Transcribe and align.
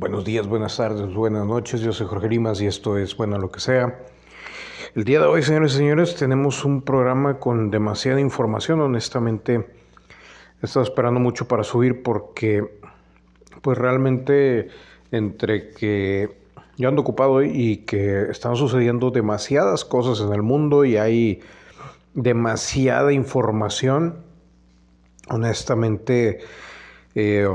Buenos 0.00 0.24
días, 0.24 0.46
buenas 0.46 0.76
tardes, 0.76 1.12
buenas 1.12 1.44
noches. 1.44 1.80
Yo 1.80 1.92
soy 1.92 2.06
Jorge 2.06 2.28
Limas 2.28 2.60
y 2.60 2.66
esto 2.66 2.96
es 2.96 3.16
Bueno 3.16 3.36
lo 3.36 3.50
que 3.50 3.58
sea. 3.58 3.98
El 4.94 5.02
día 5.02 5.18
de 5.18 5.26
hoy, 5.26 5.42
señores 5.42 5.74
y 5.74 5.78
señores, 5.78 6.14
tenemos 6.14 6.64
un 6.64 6.82
programa 6.82 7.40
con 7.40 7.72
demasiada 7.72 8.20
información. 8.20 8.80
Honestamente, 8.80 9.54
he 10.62 10.66
estado 10.66 10.84
esperando 10.84 11.18
mucho 11.18 11.48
para 11.48 11.64
subir 11.64 12.04
porque, 12.04 12.78
pues 13.60 13.76
realmente, 13.76 14.68
entre 15.10 15.70
que 15.70 16.30
yo 16.76 16.88
ando 16.88 17.02
ocupado 17.02 17.42
y 17.42 17.78
que 17.78 18.30
están 18.30 18.54
sucediendo 18.54 19.10
demasiadas 19.10 19.84
cosas 19.84 20.24
en 20.24 20.32
el 20.32 20.44
mundo 20.44 20.84
y 20.84 20.96
hay 20.96 21.40
demasiada 22.14 23.12
información, 23.12 24.22
honestamente, 25.28 26.38
eh, 27.16 27.48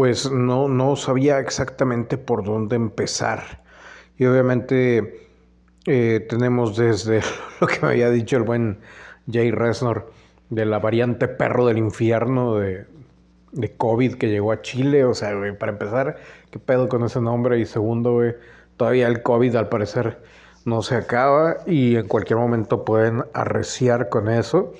pues 0.00 0.32
no, 0.32 0.66
no 0.66 0.96
sabía 0.96 1.40
exactamente 1.40 2.16
por 2.16 2.42
dónde 2.42 2.74
empezar. 2.74 3.62
Y 4.16 4.24
obviamente 4.24 5.28
eh, 5.84 6.24
tenemos 6.26 6.74
desde 6.74 7.20
lo 7.60 7.66
que 7.66 7.80
me 7.82 7.88
había 7.88 8.08
dicho 8.08 8.38
el 8.38 8.44
buen 8.44 8.78
Jay 9.30 9.50
Resnor 9.50 10.10
de 10.48 10.64
la 10.64 10.78
variante 10.78 11.28
perro 11.28 11.66
del 11.66 11.76
infierno 11.76 12.54
de, 12.54 12.86
de 13.52 13.76
COVID 13.76 14.14
que 14.14 14.30
llegó 14.30 14.52
a 14.52 14.62
Chile. 14.62 15.04
O 15.04 15.12
sea, 15.12 15.34
para 15.58 15.72
empezar, 15.72 16.16
¿qué 16.50 16.58
pedo 16.58 16.88
con 16.88 17.04
ese 17.04 17.20
nombre? 17.20 17.58
Y 17.58 17.66
segundo, 17.66 18.22
todavía 18.78 19.06
el 19.06 19.22
COVID 19.22 19.54
al 19.54 19.68
parecer 19.68 20.22
no 20.64 20.80
se 20.80 20.94
acaba 20.94 21.58
y 21.66 21.96
en 21.96 22.08
cualquier 22.08 22.38
momento 22.38 22.86
pueden 22.86 23.24
arreciar 23.34 24.08
con 24.08 24.30
eso. 24.30 24.72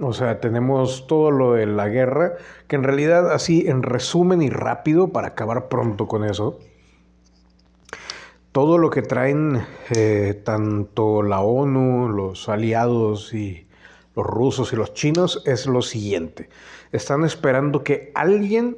O 0.00 0.12
sea, 0.12 0.40
tenemos 0.40 1.06
todo 1.06 1.30
lo 1.30 1.52
de 1.52 1.66
la 1.66 1.88
guerra, 1.88 2.34
que 2.66 2.74
en 2.76 2.82
realidad 2.82 3.32
así, 3.32 3.68
en 3.68 3.82
resumen 3.82 4.42
y 4.42 4.50
rápido, 4.50 5.08
para 5.08 5.28
acabar 5.28 5.68
pronto 5.68 6.08
con 6.08 6.24
eso, 6.24 6.58
todo 8.50 8.78
lo 8.78 8.90
que 8.90 9.02
traen 9.02 9.64
eh, 9.90 10.40
tanto 10.44 11.22
la 11.22 11.40
ONU, 11.40 12.08
los 12.08 12.48
aliados 12.48 13.34
y 13.34 13.66
los 14.16 14.26
rusos 14.26 14.72
y 14.72 14.76
los 14.76 14.94
chinos 14.94 15.42
es 15.44 15.66
lo 15.66 15.82
siguiente. 15.82 16.48
Están 16.90 17.24
esperando 17.24 17.84
que 17.84 18.10
alguien 18.14 18.76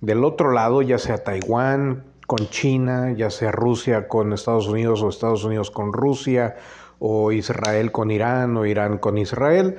del 0.00 0.24
otro 0.24 0.52
lado, 0.52 0.82
ya 0.82 0.98
sea 0.98 1.22
Taiwán 1.22 2.04
con 2.26 2.48
China, 2.48 3.12
ya 3.12 3.30
sea 3.30 3.52
Rusia 3.52 4.08
con 4.08 4.32
Estados 4.32 4.68
Unidos 4.68 5.02
o 5.02 5.08
Estados 5.08 5.44
Unidos 5.44 5.70
con 5.70 5.92
Rusia, 5.92 6.56
o 6.98 7.32
Israel 7.32 7.92
con 7.92 8.10
Irán 8.10 8.56
o 8.56 8.66
Irán 8.66 8.98
con 8.98 9.18
Israel, 9.18 9.76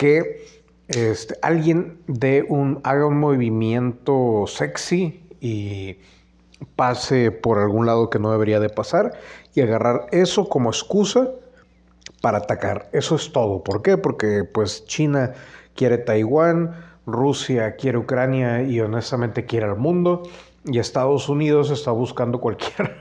que 0.00 0.46
este, 0.88 1.34
alguien 1.42 2.00
de 2.06 2.42
un, 2.48 2.80
haga 2.84 3.04
un 3.04 3.20
movimiento 3.20 4.46
sexy 4.46 5.22
y 5.42 5.98
pase 6.74 7.30
por 7.30 7.58
algún 7.58 7.84
lado 7.84 8.08
que 8.08 8.18
no 8.18 8.32
debería 8.32 8.60
de 8.60 8.70
pasar 8.70 9.12
y 9.54 9.60
agarrar 9.60 10.06
eso 10.10 10.48
como 10.48 10.70
excusa 10.70 11.28
para 12.22 12.38
atacar. 12.38 12.88
Eso 12.94 13.14
es 13.14 13.30
todo. 13.30 13.62
¿Por 13.62 13.82
qué? 13.82 13.98
Porque 13.98 14.44
pues 14.44 14.86
China 14.86 15.34
quiere 15.74 15.98
Taiwán, 15.98 16.74
Rusia 17.04 17.76
quiere 17.76 17.98
Ucrania 17.98 18.62
y 18.62 18.80
honestamente 18.80 19.44
quiere 19.44 19.66
al 19.66 19.76
mundo 19.76 20.22
y 20.64 20.78
Estados 20.78 21.28
Unidos 21.28 21.70
está 21.70 21.90
buscando 21.90 22.40
cualquier 22.40 22.96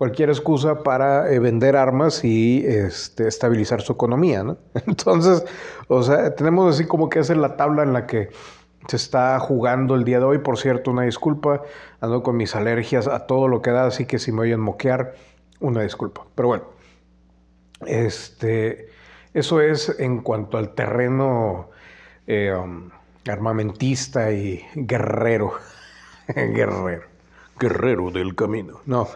cualquier 0.00 0.30
excusa 0.30 0.82
para 0.82 1.30
eh, 1.30 1.38
vender 1.40 1.76
armas 1.76 2.24
y 2.24 2.64
este, 2.66 3.28
estabilizar 3.28 3.82
su 3.82 3.92
economía, 3.92 4.42
¿no? 4.42 4.56
Entonces, 4.86 5.44
o 5.88 6.02
sea, 6.02 6.34
tenemos 6.34 6.74
así 6.74 6.86
como 6.86 7.10
que 7.10 7.18
esa 7.18 7.34
es 7.34 7.38
la 7.38 7.54
tabla 7.58 7.82
en 7.82 7.92
la 7.92 8.06
que 8.06 8.30
se 8.88 8.96
está 8.96 9.38
jugando 9.40 9.94
el 9.94 10.04
día 10.04 10.18
de 10.18 10.24
hoy. 10.24 10.38
Por 10.38 10.56
cierto, 10.56 10.90
una 10.90 11.02
disculpa, 11.02 11.64
ando 12.00 12.22
con 12.22 12.38
mis 12.38 12.56
alergias 12.56 13.08
a 13.08 13.26
todo 13.26 13.46
lo 13.46 13.60
que 13.60 13.72
da, 13.72 13.84
así 13.84 14.06
que 14.06 14.18
si 14.18 14.32
me 14.32 14.40
oyen 14.40 14.60
moquear, 14.60 15.16
una 15.60 15.82
disculpa. 15.82 16.24
Pero 16.34 16.48
bueno, 16.48 16.64
este, 17.84 18.88
eso 19.34 19.60
es 19.60 20.00
en 20.00 20.22
cuanto 20.22 20.56
al 20.56 20.70
terreno 20.74 21.68
eh, 22.26 22.54
um, 22.54 22.88
armamentista 23.28 24.32
y 24.32 24.64
guerrero. 24.74 25.52
guerrero. 26.34 27.09
Guerrero 27.60 28.10
del 28.10 28.34
camino. 28.34 28.80
No, 28.86 29.06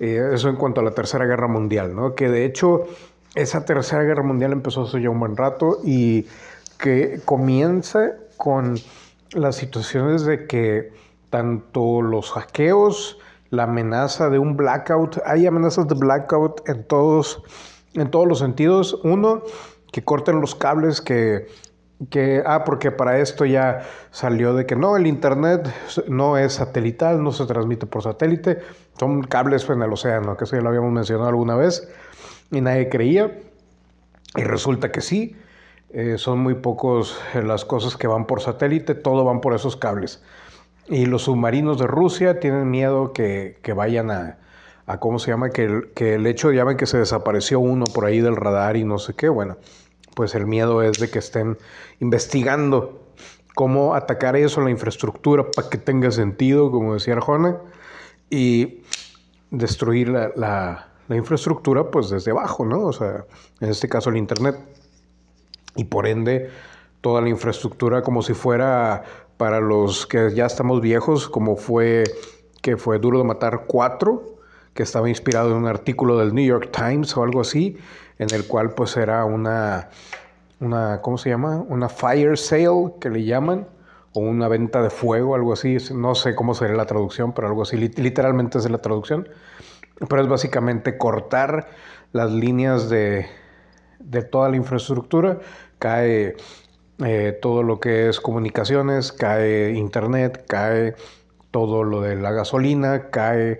eh, 0.00 0.30
eso 0.34 0.48
en 0.50 0.56
cuanto 0.56 0.80
a 0.80 0.84
la 0.84 0.90
Tercera 0.90 1.24
Guerra 1.24 1.48
Mundial, 1.48 1.94
¿no? 1.94 2.14
Que 2.14 2.28
de 2.28 2.44
hecho 2.44 2.86
esa 3.34 3.64
Tercera 3.64 4.02
Guerra 4.02 4.22
Mundial 4.22 4.52
empezó 4.52 4.82
hace 4.82 5.00
ya 5.00 5.08
un 5.08 5.20
buen 5.20 5.36
rato 5.36 5.78
y 5.84 6.26
que 6.78 7.20
comienza 7.24 8.12
con 8.36 8.76
las 9.32 9.56
situaciones 9.56 10.24
de 10.24 10.46
que 10.46 10.92
tanto 11.30 12.02
los 12.02 12.32
hackeos, 12.32 13.18
la 13.50 13.64
amenaza 13.64 14.30
de 14.30 14.38
un 14.38 14.56
blackout, 14.56 15.18
hay 15.24 15.46
amenazas 15.46 15.88
de 15.88 15.94
blackout 15.94 16.68
en 16.68 16.84
todos, 16.84 17.42
en 17.94 18.10
todos 18.10 18.26
los 18.26 18.40
sentidos. 18.40 19.00
Uno, 19.04 19.42
que 19.92 20.02
corten 20.02 20.40
los 20.40 20.54
cables 20.54 21.00
que 21.00 21.46
que, 22.10 22.42
ah, 22.44 22.64
porque 22.64 22.90
para 22.90 23.18
esto 23.18 23.44
ya 23.44 23.82
salió 24.10 24.54
de 24.54 24.66
que 24.66 24.76
no, 24.76 24.96
el 24.96 25.06
Internet 25.06 25.72
no 26.08 26.36
es 26.38 26.54
satelital, 26.54 27.22
no 27.22 27.32
se 27.32 27.46
transmite 27.46 27.86
por 27.86 28.02
satélite, 28.02 28.58
son 28.98 29.22
cables 29.22 29.68
en 29.68 29.82
el 29.82 29.92
océano, 29.92 30.36
que 30.36 30.44
eso 30.44 30.56
ya 30.56 30.62
lo 30.62 30.68
habíamos 30.68 30.92
mencionado 30.92 31.28
alguna 31.28 31.56
vez, 31.56 31.88
y 32.50 32.60
nadie 32.60 32.88
creía, 32.88 33.38
y 34.36 34.42
resulta 34.42 34.90
que 34.90 35.00
sí, 35.00 35.36
eh, 35.90 36.18
son 36.18 36.40
muy 36.40 36.54
pocos 36.54 37.20
eh, 37.34 37.42
las 37.42 37.64
cosas 37.64 37.96
que 37.96 38.06
van 38.06 38.26
por 38.26 38.40
satélite, 38.40 38.94
todo 38.94 39.24
van 39.24 39.40
por 39.40 39.54
esos 39.54 39.76
cables. 39.76 40.22
Y 40.88 41.06
los 41.06 41.22
submarinos 41.22 41.78
de 41.78 41.86
Rusia 41.86 42.40
tienen 42.40 42.70
miedo 42.70 43.12
que, 43.12 43.58
que 43.62 43.72
vayan 43.72 44.10
a, 44.10 44.38
a, 44.86 44.98
¿cómo 44.98 45.18
se 45.18 45.30
llama? 45.30 45.50
Que, 45.50 45.90
que 45.94 46.14
el 46.14 46.26
hecho, 46.26 46.48
ven 46.48 46.76
que 46.76 46.86
se 46.86 46.98
desapareció 46.98 47.60
uno 47.60 47.84
por 47.94 48.04
ahí 48.04 48.20
del 48.20 48.36
radar 48.36 48.76
y 48.76 48.84
no 48.84 48.98
sé 48.98 49.14
qué, 49.14 49.28
bueno 49.28 49.56
pues 50.14 50.34
el 50.34 50.46
miedo 50.46 50.82
es 50.82 50.98
de 50.98 51.10
que 51.10 51.18
estén 51.18 51.58
investigando 52.00 53.00
cómo 53.54 53.94
atacar 53.94 54.36
eso, 54.36 54.60
la 54.60 54.70
infraestructura, 54.70 55.50
para 55.50 55.68
que 55.68 55.78
tenga 55.78 56.10
sentido, 56.10 56.70
como 56.70 56.94
decía 56.94 57.14
Arjona, 57.14 57.58
y 58.30 58.82
destruir 59.50 60.08
la, 60.08 60.88
infraestructura 61.08 61.90
pues 61.90 62.10
desde 62.10 62.30
abajo, 62.30 62.64
¿no? 62.64 62.80
O 62.80 62.92
sea, 62.92 63.24
en 63.60 63.70
este 63.70 63.88
caso 63.88 64.10
el 64.10 64.16
Internet. 64.16 64.58
Y 65.76 65.84
por 65.84 66.06
ende, 66.06 66.50
toda 67.00 67.20
la 67.20 67.28
infraestructura 67.28 68.02
como 68.02 68.22
si 68.22 68.32
fuera 68.34 69.04
para 69.36 69.60
los 69.60 70.06
que 70.06 70.34
ya 70.34 70.46
estamos 70.46 70.80
viejos, 70.80 71.28
como 71.28 71.56
fue 71.56 72.04
que 72.62 72.76
fue 72.76 72.98
Duro 72.98 73.18
de 73.18 73.24
Matar 73.24 73.64
4, 73.66 74.38
que 74.72 74.82
estaba 74.82 75.08
inspirado 75.08 75.50
en 75.50 75.56
un 75.56 75.66
artículo 75.66 76.18
del 76.18 76.34
New 76.34 76.44
York 76.44 76.70
Times 76.72 77.14
o 77.16 77.22
algo 77.22 77.42
así, 77.42 77.76
en 78.18 78.32
el 78.32 78.46
cual 78.46 78.74
pues 78.74 78.96
era 78.96 79.24
una, 79.24 79.88
una 80.60 81.00
¿cómo 81.00 81.18
se 81.18 81.30
llama? 81.30 81.64
Una 81.68 81.88
fire 81.88 82.38
sale 82.38 82.94
que 83.00 83.10
le 83.10 83.24
llaman, 83.24 83.66
o 84.14 84.20
una 84.20 84.48
venta 84.48 84.80
de 84.80 84.90
fuego, 84.90 85.34
algo 85.34 85.52
así, 85.52 85.76
no 85.92 86.14
sé 86.14 86.34
cómo 86.34 86.54
sería 86.54 86.76
la 86.76 86.86
traducción, 86.86 87.32
pero 87.32 87.48
algo 87.48 87.62
así, 87.62 87.76
literalmente 87.76 88.58
es 88.58 88.70
la 88.70 88.78
traducción, 88.78 89.28
pero 90.08 90.22
es 90.22 90.28
básicamente 90.28 90.96
cortar 90.96 91.68
las 92.12 92.30
líneas 92.30 92.88
de, 92.88 93.26
de 93.98 94.22
toda 94.22 94.48
la 94.48 94.56
infraestructura, 94.56 95.40
cae 95.80 96.36
eh, 97.04 97.36
todo 97.42 97.64
lo 97.64 97.80
que 97.80 98.08
es 98.08 98.20
comunicaciones, 98.20 99.10
cae 99.10 99.72
internet, 99.72 100.44
cae 100.46 100.94
todo 101.50 101.82
lo 101.82 102.00
de 102.00 102.14
la 102.14 102.30
gasolina, 102.30 103.10
cae 103.10 103.58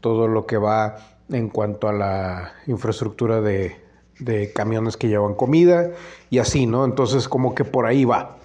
todo 0.00 0.28
lo 0.28 0.46
que 0.46 0.56
va 0.56 0.96
en 1.28 1.48
cuanto 1.48 1.88
a 1.88 1.92
la 1.92 2.52
infraestructura 2.68 3.40
de, 3.40 3.85
de 4.18 4.52
camiones 4.52 4.96
que 4.96 5.08
llevan 5.08 5.34
comida 5.34 5.90
y 6.30 6.38
así, 6.38 6.66
¿no? 6.66 6.84
Entonces 6.84 7.28
como 7.28 7.54
que 7.54 7.64
por 7.64 7.86
ahí 7.86 8.04
va. 8.04 8.36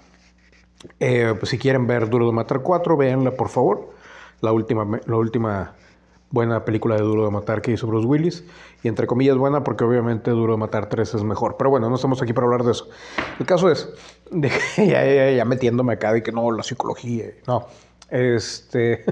Eh, 1.00 1.34
pues 1.38 1.50
si 1.50 1.58
quieren 1.58 1.88
ver 1.88 2.10
Duro 2.10 2.26
de 2.26 2.32
Matar 2.32 2.62
4, 2.62 2.98
véanla 2.98 3.32
por 3.32 3.50
favor. 3.50 3.94
La 4.42 4.52
última, 4.52 5.00
la 5.06 5.16
última 5.16 5.76
buena 6.32 6.66
película 6.66 6.96
de 6.96 7.02
Duro 7.02 7.26
de 7.26 7.32
Matar 7.32 7.62
que 7.62 7.72
hizo 7.72 7.88
Bruce 7.88 8.08
Willis. 8.08 8.44
Y 8.84 8.88
entre 8.88 9.06
comillas 9.06 9.38
buena 9.38 9.64
porque 9.64 9.84
obviamente 9.84 10.32
Duro 10.32 10.54
de 10.54 10.60
Matar 10.60 10.90
3 10.90 11.14
es 11.16 11.24
mejor. 11.24 11.56
Pero 11.58 11.70
bueno, 11.70 11.90
no 11.90 11.96
estamos 11.96 12.22
aquí 12.22 12.34
para 12.34 12.46
hablar 12.46 12.64
de 12.64 12.72
eso. 12.72 12.90
El 13.40 13.46
caso 13.46 13.70
es, 13.70 13.90
de, 14.32 14.50
ya, 14.78 15.06
ya, 15.06 15.32
ya, 15.32 15.46
metiéndome 15.46 15.94
acá 15.94 16.14
de 16.14 16.24
que 16.24 16.32
no, 16.32 16.52
la 16.52 16.64
psicología, 16.64 17.26
no. 17.48 17.68
Este, 18.10 19.06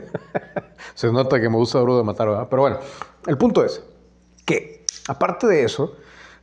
se 0.94 1.11
nota 1.11 1.39
que 1.39 1.47
me 1.47 1.56
gusta 1.56 1.79
Duro 1.79 1.97
de 1.97 2.03
Matar, 2.03 2.27
¿verdad? 2.27 2.47
Pero 2.50 2.61
bueno, 2.63 2.79
el 3.27 3.38
punto 3.38 3.63
es 3.63 3.81
que, 4.45 4.85
aparte 5.07 5.47
de 5.47 5.63
eso, 5.63 5.95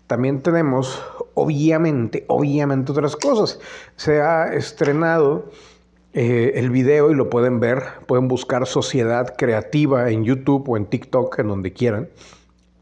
también 0.07 0.41
tenemos, 0.41 1.03
obviamente, 1.35 2.25
obviamente 2.29 2.93
otras 2.93 3.17
cosas. 3.17 3.59
Se 3.97 4.21
ha 4.21 4.53
estrenado 4.55 5.51
eh, 6.13 6.53
el 6.55 6.71
video 6.71 7.11
y 7.11 7.15
lo 7.15 7.29
pueden 7.29 7.61
ver. 7.61 7.83
Pueden 8.07 8.29
buscar 8.29 8.67
Sociedad 8.67 9.35
Creativa 9.37 10.11
en 10.11 10.25
YouTube 10.25 10.69
o 10.69 10.77
en 10.77 10.87
TikTok, 10.87 11.39
en 11.41 11.49
donde 11.49 11.73
quieran. 11.73 12.09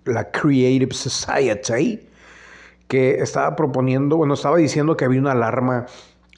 La 0.04 0.30
Creative 0.30 0.92
Society, 0.92 2.08
que 2.88 3.14
estaba 3.22 3.56
proponiendo, 3.56 4.18
bueno, 4.18 4.34
estaba 4.34 4.58
diciendo 4.58 4.96
que 4.96 5.06
había 5.06 5.20
una 5.20 5.32
alarma 5.32 5.86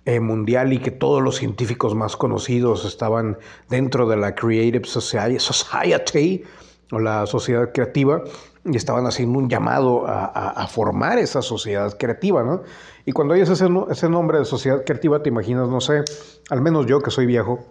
eh, 0.04 0.20
mundial 0.20 0.72
y 0.72 0.78
que 0.78 0.92
todos 0.92 1.20
los 1.20 1.34
científicos 1.34 1.96
más 1.96 2.16
conocidos 2.16 2.84
estaban 2.84 3.38
dentro 3.68 4.08
de 4.08 4.16
la 4.16 4.36
Creative 4.36 4.84
Society 4.84 6.44
o 6.92 7.00
la 7.00 7.26
sociedad 7.26 7.72
creativa 7.72 8.22
y 8.66 8.76
estaban 8.76 9.06
haciendo 9.06 9.38
un 9.38 9.48
llamado 9.48 10.04
a, 10.06 10.66
formar 10.68 11.18
esa 11.18 11.42
sociedad 11.42 11.96
creativa, 11.98 12.42
¿no? 12.42 12.62
Y 13.04 13.12
cuando 13.12 13.34
oyes 13.34 13.48
ese, 13.48 13.66
ese 13.90 14.08
nombre 14.08 14.38
de 14.38 14.44
sociedad 14.44 14.84
creativa, 14.84 15.22
te 15.22 15.28
imaginas, 15.28 15.68
no 15.68 15.80
sé, 15.80 16.02
al 16.50 16.60
menos 16.60 16.86
yo 16.86 17.00
que 17.00 17.10
soy 17.10 17.26
viejo, 17.26 17.64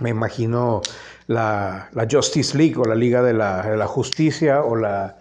me 0.00 0.10
imagino 0.10 0.82
la, 1.26 1.90
Justice 2.10 2.56
League 2.56 2.76
o 2.76 2.84
la 2.84 2.94
Liga 2.94 3.22
de 3.22 3.34
la, 3.34 3.86
Justicia 3.86 4.62
o 4.62 4.76
la, 4.76 5.18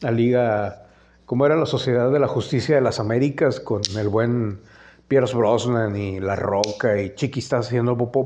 la, 0.00 0.10
Liga, 0.10 0.86
¿cómo 1.26 1.46
era 1.46 1.56
la 1.56 1.66
Sociedad 1.66 2.10
de 2.10 2.18
la 2.18 2.28
Justicia 2.28 2.74
de 2.74 2.80
las 2.80 3.00
Américas 3.00 3.60
con 3.60 3.82
el 3.96 4.08
buen 4.08 4.60
Pierce 5.08 5.36
Brosnan 5.36 5.96
y 5.96 6.20
La 6.20 6.36
Roca 6.36 7.00
y 7.00 7.14
Chiqui 7.14 7.40
está 7.40 7.58
haciendo 7.58 7.96
popó, 7.96 8.24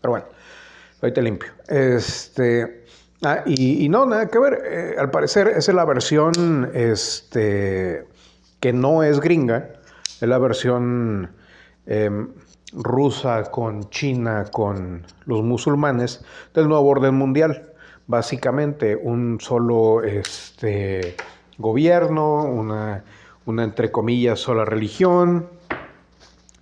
Pero 0.00 0.10
bueno, 0.10 0.26
ahí 1.04 1.12
te 1.12 1.22
limpio. 1.22 1.52
Este, 1.68 2.84
ah, 3.22 3.42
y, 3.46 3.88
no, 3.88 4.06
nada 4.06 4.28
que 4.28 4.38
ver. 4.38 4.62
Eh, 4.64 4.94
al 4.98 5.10
parecer, 5.10 5.48
esa 5.48 5.70
es 5.70 5.74
la 5.74 5.84
versión 5.84 6.70
este, 6.74 8.06
que 8.60 8.72
no 8.72 9.02
es 9.02 9.20
gringa, 9.20 9.70
es 10.20 10.28
la 10.28 10.38
versión 10.38 11.30
em, 11.86 12.28
rusa 12.72 13.44
con 13.50 13.90
China, 13.90 14.46
con 14.50 15.06
los 15.26 15.42
musulmanes 15.42 16.24
del 16.54 16.68
nuevo 16.68 16.88
orden 16.88 17.14
mundial. 17.14 17.70
Básicamente, 18.06 18.96
un 18.96 19.40
solo 19.40 20.02
este, 20.02 21.16
gobierno, 21.58 22.44
una, 22.44 23.04
una 23.46 23.64
entre 23.64 23.90
comillas 23.90 24.40
sola 24.40 24.64
religión, 24.64 25.48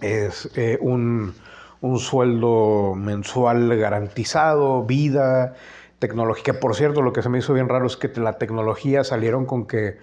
es 0.00 0.50
eh, 0.56 0.78
un 0.80 1.34
un 1.82 1.98
sueldo 1.98 2.94
mensual 2.96 3.76
garantizado, 3.76 4.84
vida, 4.84 5.54
tecnología. 5.98 6.58
Por 6.58 6.74
cierto, 6.74 7.02
lo 7.02 7.12
que 7.12 7.22
se 7.22 7.28
me 7.28 7.38
hizo 7.38 7.52
bien 7.52 7.68
raro 7.68 7.86
es 7.86 7.96
que 7.96 8.08
la 8.20 8.38
tecnología 8.38 9.04
salieron 9.04 9.46
con 9.46 9.66
que 9.66 9.98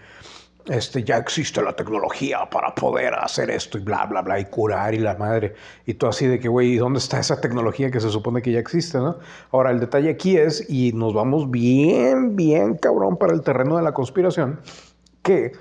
este, 0.68 1.04
ya 1.04 1.18
existe 1.18 1.62
la 1.62 1.74
tecnología 1.74 2.50
para 2.52 2.76
poder 2.76 3.14
hacer 3.16 3.50
esto 3.50 3.78
y 3.78 3.82
bla, 3.82 4.06
bla, 4.06 4.22
bla, 4.22 4.40
y 4.40 4.46
curar 4.46 4.94
y 4.94 5.00
la 5.00 5.16
madre. 5.16 5.56
Y 5.86 5.94
todo 5.94 6.10
así 6.10 6.28
de 6.28 6.38
que, 6.38 6.50
güey, 6.50 6.74
¿y 6.74 6.78
dónde 6.78 7.00
está 7.00 7.20
esa 7.20 7.40
tecnología 7.40 7.90
que 7.90 8.02
se 8.02 8.10
supone 8.10 8.42
que 8.42 8.52
ya 8.52 8.60
existe, 8.60 8.98
no? 8.98 9.18
Ahora, 9.52 9.72
el 9.72 9.80
detalle 9.80 10.10
aquí 10.10 10.38
es, 10.38 10.70
y 10.70 10.92
nos 10.94 11.14
vamos 11.14 11.50
bien, 11.50 12.36
bien 12.36 12.76
cabrón 12.76 13.18
para 13.18 13.34
el 13.34 13.42
terreno 13.42 13.78
de 13.78 13.84
la 13.84 13.94
conspiración, 13.94 14.60
que 15.24 15.54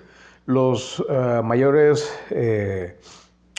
los 0.47 1.03
eh, 1.09 1.41
mayores... 1.44 2.12
Eh, 2.31 2.99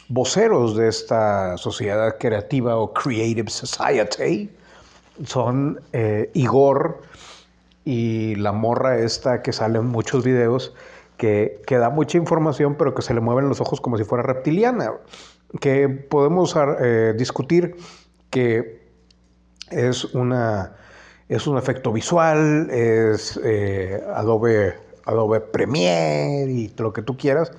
voceros 0.09 0.75
de 0.75 0.87
esta 0.87 1.55
sociedad 1.57 2.17
creativa 2.19 2.75
o 2.77 2.93
Creative 2.93 3.49
Society 3.49 4.49
son 5.25 5.79
eh, 5.93 6.29
Igor 6.33 7.01
y 7.85 8.35
la 8.35 8.51
morra 8.51 8.97
esta 8.99 9.41
que 9.41 9.53
sale 9.53 9.79
en 9.79 9.85
muchos 9.85 10.23
videos 10.23 10.73
que, 11.17 11.61
que, 11.67 11.77
da 11.77 11.89
mucha 11.89 12.17
información 12.17 12.75
pero 12.75 12.95
que 12.95 13.01
se 13.01 13.13
le 13.13 13.21
mueven 13.21 13.47
los 13.47 13.61
ojos 13.61 13.81
como 13.81 13.97
si 13.97 14.03
fuera 14.03 14.23
reptiliana, 14.23 14.93
que 15.61 15.89
podemos 15.89 16.55
eh, 16.81 17.13
discutir 17.17 17.75
que 18.29 18.81
es, 19.69 20.05
una, 20.05 20.73
es 21.27 21.45
un 21.45 21.57
efecto 21.57 21.91
visual, 21.91 22.69
es 22.71 23.39
eh, 23.43 24.03
Adobe, 24.15 24.75
Adobe 25.05 25.41
Premiere 25.41 26.49
y 26.51 26.73
lo 26.77 26.93
que 26.93 27.01
tú 27.01 27.17
quieras, 27.17 27.51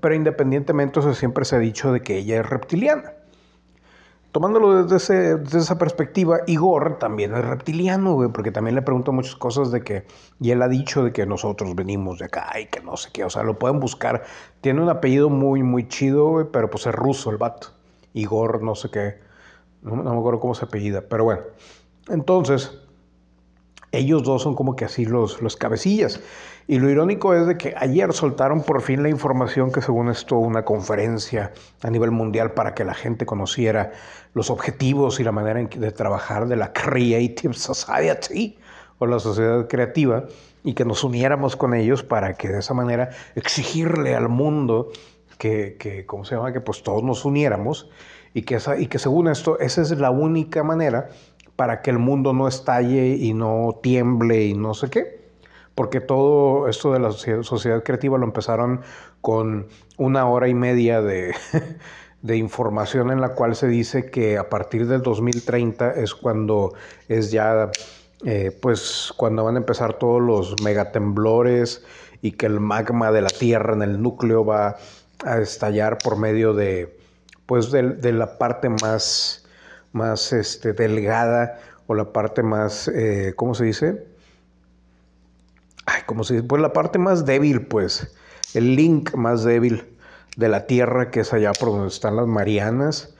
pero 0.00 0.14
independientemente, 0.14 1.00
eso 1.00 1.14
siempre 1.14 1.44
se 1.44 1.56
ha 1.56 1.58
dicho 1.58 1.92
de 1.92 2.02
que 2.02 2.18
ella 2.18 2.40
es 2.40 2.48
reptiliana. 2.48 3.12
Tomándolo 4.32 4.84
desde, 4.84 5.42
esa 5.58 5.76
perspectiva, 5.76 6.40
Igor 6.46 6.98
también 6.98 7.34
es 7.34 7.44
reptiliano, 7.44 8.14
güey, 8.14 8.30
porque 8.30 8.50
también 8.50 8.74
le 8.74 8.80
pregunto 8.80 9.12
muchas 9.12 9.36
cosas 9.36 9.70
de 9.70 9.82
que, 9.82 10.06
y 10.40 10.52
él 10.52 10.62
ha 10.62 10.68
dicho 10.68 11.04
de 11.04 11.12
que 11.12 11.26
nosotros 11.26 11.74
venimos 11.74 12.18
de 12.18 12.24
acá 12.24 12.50
y 12.58 12.66
que 12.66 12.80
no 12.80 12.96
sé 12.96 13.10
qué, 13.12 13.24
o 13.24 13.30
sea, 13.30 13.42
lo 13.42 13.58
pueden 13.58 13.78
buscar. 13.78 14.22
Tiene 14.62 14.80
un 14.80 14.88
apellido 14.88 15.28
muy, 15.28 15.62
muy 15.62 15.86
chido, 15.86 16.48
pero 16.50 16.70
pues 16.70 16.86
es 16.86 16.94
ruso 16.94 17.30
el 17.30 17.36
vato. 17.36 17.68
Igor, 18.14 18.62
no 18.62 18.74
sé 18.74 18.90
qué, 18.90 19.18
no, 19.82 19.96
no 19.96 20.14
me 20.14 20.18
acuerdo 20.18 20.40
cómo 20.40 20.54
se 20.54 20.64
apellida, 20.64 21.02
pero 21.02 21.24
bueno. 21.24 21.42
Entonces, 22.08 22.82
ellos 23.92 24.22
dos 24.22 24.42
son 24.42 24.54
como 24.54 24.74
que 24.74 24.86
así 24.86 25.04
los, 25.04 25.42
los 25.42 25.56
cabecillas. 25.56 26.20
Y 26.66 26.78
lo 26.78 26.88
irónico 26.88 27.34
es 27.34 27.46
de 27.46 27.56
que 27.56 27.74
ayer 27.76 28.12
soltaron 28.12 28.62
por 28.62 28.82
fin 28.82 29.02
la 29.02 29.08
información 29.08 29.72
que 29.72 29.82
según 29.82 30.08
esto 30.08 30.36
una 30.36 30.64
conferencia 30.64 31.52
a 31.82 31.90
nivel 31.90 32.12
mundial 32.12 32.52
para 32.52 32.74
que 32.74 32.84
la 32.84 32.94
gente 32.94 33.26
conociera 33.26 33.92
los 34.34 34.48
objetivos 34.50 35.18
y 35.18 35.24
la 35.24 35.32
manera 35.32 35.60
de 35.60 35.92
trabajar 35.92 36.46
de 36.46 36.56
la 36.56 36.72
Creative 36.72 37.54
Society 37.54 38.58
o 38.98 39.06
la 39.06 39.18
sociedad 39.18 39.66
creativa 39.68 40.24
y 40.62 40.74
que 40.74 40.84
nos 40.84 41.02
uniéramos 41.02 41.56
con 41.56 41.74
ellos 41.74 42.04
para 42.04 42.34
que 42.34 42.48
de 42.48 42.60
esa 42.60 42.74
manera 42.74 43.10
exigirle 43.34 44.14
al 44.14 44.28
mundo 44.28 44.90
que, 45.38 45.76
que 45.78 46.06
¿cómo 46.06 46.24
se 46.24 46.36
llama? 46.36 46.52
Que 46.52 46.60
pues 46.60 46.84
todos 46.84 47.02
nos 47.02 47.24
uniéramos 47.24 47.90
y 48.34 48.42
que, 48.42 48.54
esa, 48.54 48.78
y 48.78 48.86
que 48.86 49.00
según 49.00 49.26
esto 49.26 49.58
esa 49.58 49.82
es 49.82 49.90
la 49.98 50.10
única 50.10 50.62
manera 50.62 51.08
para 51.56 51.82
que 51.82 51.90
el 51.90 51.98
mundo 51.98 52.32
no 52.32 52.46
estalle 52.46 53.08
y 53.08 53.34
no 53.34 53.80
tiemble 53.82 54.44
y 54.44 54.54
no 54.54 54.74
sé 54.74 54.88
qué 54.88 55.21
porque 55.74 56.00
todo 56.00 56.68
esto 56.68 56.92
de 56.92 57.00
la 57.00 57.12
sociedad 57.12 57.82
creativa 57.82 58.18
lo 58.18 58.24
empezaron 58.24 58.82
con 59.20 59.68
una 59.96 60.28
hora 60.28 60.48
y 60.48 60.54
media 60.54 61.00
de, 62.22 62.36
información 62.36 63.10
en 63.10 63.20
la 63.20 63.30
cual 63.30 63.56
se 63.56 63.68
dice 63.68 64.10
que 64.10 64.38
a 64.38 64.48
partir 64.48 64.86
del 64.86 65.02
2030 65.02 65.92
es 65.92 66.14
cuando 66.14 66.74
es 67.08 67.30
ya, 67.30 67.70
eh, 68.24 68.56
pues 68.60 69.12
cuando 69.16 69.44
van 69.44 69.56
a 69.56 69.58
empezar 69.58 69.98
todos 69.98 70.20
los 70.20 70.62
megatemblores 70.62 71.84
y 72.20 72.32
que 72.32 72.46
el 72.46 72.60
magma 72.60 73.10
de 73.10 73.22
la 73.22 73.30
Tierra 73.30 73.74
en 73.74 73.82
el 73.82 74.00
núcleo 74.00 74.44
va 74.44 74.76
a 75.24 75.38
estallar 75.38 75.98
por 75.98 76.16
medio 76.16 76.54
de, 76.54 76.96
pues 77.46 77.70
de, 77.70 78.12
la 78.12 78.38
parte 78.38 78.68
más, 78.68 79.46
más 79.92 80.32
este, 80.32 80.72
delgada 80.72 81.58
o 81.86 81.94
la 81.94 82.12
parte 82.12 82.42
más, 82.42 82.88
eh, 82.88 83.32
¿cómo 83.36 83.54
se 83.54 83.64
dice? 83.64 84.11
Como 86.12 86.24
si, 86.24 86.42
pues 86.42 86.60
la 86.60 86.74
parte 86.74 86.98
más 86.98 87.24
débil, 87.24 87.66
pues, 87.66 88.14
el 88.52 88.76
link 88.76 89.14
más 89.14 89.44
débil 89.44 89.82
de 90.36 90.50
la 90.50 90.66
Tierra, 90.66 91.10
que 91.10 91.20
es 91.20 91.32
allá 91.32 91.52
por 91.52 91.70
donde 91.70 91.88
están 91.88 92.16
las 92.16 92.26
Marianas, 92.26 93.14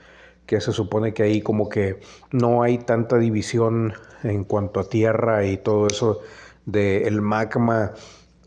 que 0.45 0.61
se 0.61 0.71
supone 0.71 1.11
que 1.11 1.23
ahí 1.23 1.41
como 1.41 1.69
que 1.69 2.01
no 2.31 2.61
hay 2.61 2.77
tanta 2.77 3.17
división 3.17 3.95
en 4.21 4.43
cuanto 4.43 4.79
a 4.79 4.83
tierra 4.83 5.43
y 5.43 5.57
todo 5.57 5.87
eso 5.87 6.21
del 6.65 7.07
el 7.07 7.21
magma, 7.23 7.93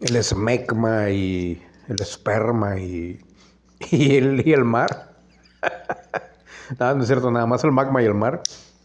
el 0.00 0.14
esmegma 0.14 1.10
y 1.10 1.60
el 1.88 2.00
esperma 2.00 2.78
y, 2.78 3.18
y, 3.90 4.16
el, 4.16 4.46
y 4.46 4.52
el 4.52 4.64
mar. 4.64 5.16
nada, 6.78 6.94
no 6.94 7.02
es 7.02 7.08
cierto, 7.08 7.32
nada 7.32 7.46
más 7.46 7.64
el 7.64 7.72
magma 7.72 8.00
y 8.00 8.06
el 8.06 8.14
mar. 8.14 8.42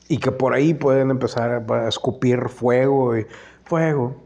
Y 0.07 0.17
que 0.17 0.31
por 0.31 0.55
ahí 0.55 0.73
pueden 0.73 1.11
empezar 1.11 1.63
a 1.69 1.87
escupir 1.87 2.49
fuego 2.49 3.15
y 3.15 3.27
fuego, 3.63 4.21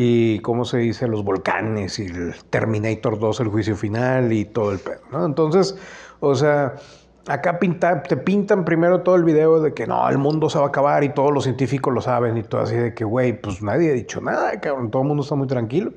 y 0.00 0.38
cómo 0.42 0.64
se 0.64 0.78
dice, 0.78 1.08
los 1.08 1.24
volcanes 1.24 1.98
y 1.98 2.06
el 2.06 2.32
Terminator 2.50 3.18
2, 3.18 3.40
el 3.40 3.48
juicio 3.48 3.74
final 3.74 4.32
y 4.32 4.44
todo 4.44 4.70
el 4.70 4.78
pedo, 4.78 5.00
¿no? 5.10 5.26
Entonces, 5.26 5.76
o 6.20 6.36
sea, 6.36 6.76
acá 7.26 7.58
pinta, 7.58 8.00
te 8.04 8.16
pintan 8.16 8.64
primero 8.64 9.00
todo 9.00 9.16
el 9.16 9.24
video 9.24 9.60
de 9.60 9.74
que 9.74 9.88
no, 9.88 10.08
el 10.08 10.18
mundo 10.18 10.48
se 10.50 10.58
va 10.60 10.66
a 10.66 10.68
acabar 10.68 11.02
y 11.02 11.08
todos 11.08 11.32
los 11.32 11.42
científicos 11.42 11.92
lo 11.92 12.00
saben 12.00 12.36
y 12.36 12.44
todo 12.44 12.60
así 12.60 12.76
de 12.76 12.94
que, 12.94 13.02
güey, 13.02 13.40
pues 13.40 13.60
nadie 13.60 13.90
ha 13.90 13.92
dicho 13.92 14.20
nada, 14.20 14.60
cabrón, 14.60 14.92
todo 14.92 15.02
el 15.02 15.08
mundo 15.08 15.24
está 15.24 15.34
muy 15.34 15.48
tranquilo. 15.48 15.90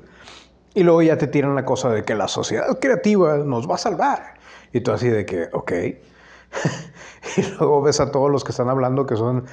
Y 0.74 0.82
luego 0.82 1.00
ya 1.02 1.16
te 1.16 1.28
tiran 1.28 1.54
la 1.54 1.64
cosa 1.64 1.88
de 1.90 2.02
que 2.02 2.16
la 2.16 2.26
sociedad 2.26 2.76
creativa 2.80 3.36
nos 3.36 3.70
va 3.70 3.76
a 3.76 3.78
salvar. 3.78 4.34
Y 4.72 4.80
tú 4.80 4.90
así 4.90 5.10
de 5.10 5.24
que, 5.24 5.48
ok. 5.52 5.72
y 7.36 7.42
luego 7.56 7.82
ves 7.82 8.00
a 8.00 8.10
todos 8.10 8.32
los 8.32 8.42
que 8.42 8.50
están 8.50 8.68
hablando 8.68 9.06
que 9.06 9.14
son 9.14 9.44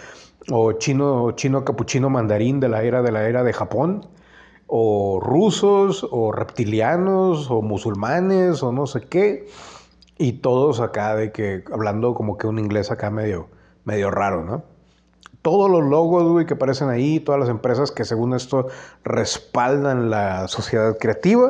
o 0.49 0.71
chino, 0.71 1.33
chino 1.33 1.63
capuchino 1.63 2.09
mandarín 2.09 2.59
de 2.59 2.69
la 2.69 2.81
era 2.81 3.03
de 3.03 3.11
la 3.11 3.27
era 3.27 3.43
de 3.43 3.53
Japón 3.53 4.07
o 4.71 5.19
rusos, 5.19 6.07
o 6.11 6.31
reptilianos, 6.31 7.49
o 7.49 7.63
musulmanes, 7.63 8.61
o 8.61 8.71
no 8.71 8.85
sé 8.85 9.01
qué. 9.01 9.49
Y 10.17 10.33
todos 10.33 10.79
acá 10.79 11.15
de 11.15 11.31
que, 11.31 11.63
hablando 11.73 12.13
como 12.13 12.37
que 12.37 12.45
un 12.45 12.59
inglés 12.59 12.91
acá 12.91 13.09
medio, 13.09 13.47
medio 13.83 14.11
raro, 14.11 14.43
¿no? 14.43 14.63
Todos 15.41 15.71
los 15.71 15.83
logos, 15.83 16.23
güey, 16.31 16.45
que 16.45 16.53
aparecen 16.53 16.89
ahí, 16.89 17.19
todas 17.19 17.39
las 17.39 17.49
empresas 17.49 17.91
que 17.91 18.05
según 18.05 18.35
esto 18.35 18.67
respaldan 19.03 20.11
la 20.11 20.47
sociedad 20.47 20.97
creativa, 20.99 21.49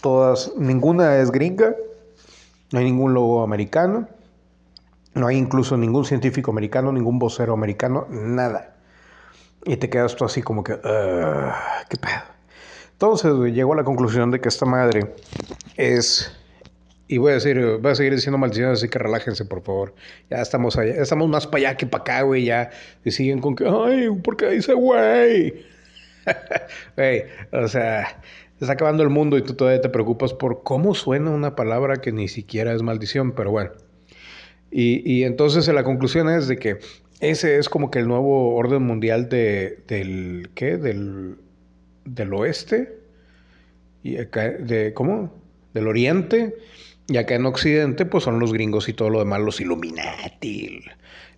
todas, 0.00 0.52
ninguna 0.56 1.18
es 1.18 1.30
gringa, 1.30 1.76
no 2.72 2.78
hay 2.78 2.86
ningún 2.86 3.14
logo 3.14 3.42
americano, 3.42 4.08
no 5.14 5.26
hay 5.26 5.36
incluso 5.36 5.76
ningún 5.76 6.04
científico 6.04 6.50
americano, 6.50 6.90
ningún 6.90 7.18
vocero 7.18 7.52
americano, 7.52 8.06
nada. 8.08 8.74
Y 9.64 9.76
te 9.76 9.90
quedas 9.90 10.16
tú 10.16 10.24
así 10.24 10.42
como 10.42 10.64
que, 10.64 10.80
¿qué 10.80 11.96
pedo? 11.96 12.39
Entonces, 13.02 13.32
llegó 13.54 13.72
a 13.72 13.76
la 13.76 13.84
conclusión 13.84 14.30
de 14.30 14.42
que 14.42 14.50
esta 14.50 14.66
madre 14.66 15.14
es 15.78 16.36
Y 17.08 17.16
voy 17.16 17.30
a 17.30 17.34
decir, 17.36 17.78
voy 17.80 17.92
a 17.92 17.94
seguir 17.94 18.14
diciendo 18.14 18.36
maldiciones, 18.36 18.78
así 18.78 18.90
que 18.90 18.98
relájense, 18.98 19.46
por 19.46 19.62
favor. 19.62 19.94
Ya 20.28 20.42
estamos 20.42 20.76
allá, 20.76 21.00
estamos 21.00 21.26
más 21.30 21.46
para 21.46 21.70
allá 21.70 21.76
que 21.78 21.86
para 21.86 22.02
acá, 22.02 22.22
güey, 22.22 22.44
ya. 22.44 22.68
Y 23.02 23.10
siguen 23.10 23.40
con 23.40 23.56
que, 23.56 23.64
ay, 23.66 24.10
¿por 24.22 24.36
qué 24.36 24.50
dice 24.50 24.74
güey? 24.74 25.64
Güey, 26.96 27.24
o 27.52 27.66
sea, 27.68 28.20
está 28.60 28.74
acabando 28.74 29.02
el 29.02 29.08
mundo 29.08 29.38
y 29.38 29.42
tú 29.42 29.54
todavía 29.54 29.80
te 29.80 29.88
preocupas 29.88 30.34
por 30.34 30.62
cómo 30.62 30.94
suena 30.94 31.30
una 31.30 31.56
palabra 31.56 32.02
que 32.02 32.12
ni 32.12 32.28
siquiera 32.28 32.74
es 32.74 32.82
maldición, 32.82 33.32
pero 33.32 33.50
bueno. 33.50 33.70
Y, 34.70 35.10
y 35.10 35.24
entonces 35.24 35.66
la 35.68 35.84
conclusión 35.84 36.28
es 36.28 36.48
de 36.48 36.58
que 36.58 36.78
ese 37.20 37.56
es 37.56 37.70
como 37.70 37.90
que 37.90 38.00
el 38.00 38.08
nuevo 38.08 38.54
orden 38.54 38.82
mundial 38.82 39.30
de, 39.30 39.78
del, 39.88 40.50
¿qué? 40.54 40.76
Del, 40.76 41.38
del 42.14 42.32
oeste. 42.34 42.98
Y 44.02 44.16
acá, 44.18 44.50
de, 44.50 44.92
¿Cómo? 44.94 45.42
Del 45.74 45.88
oriente. 45.88 46.54
Y 47.08 47.16
acá 47.16 47.34
en 47.34 47.46
Occidente, 47.46 48.06
pues 48.06 48.24
son 48.24 48.38
los 48.38 48.52
gringos 48.52 48.88
y 48.88 48.92
todo 48.92 49.10
lo 49.10 49.18
demás, 49.18 49.40
los 49.40 49.60
Illuminati, 49.60 50.80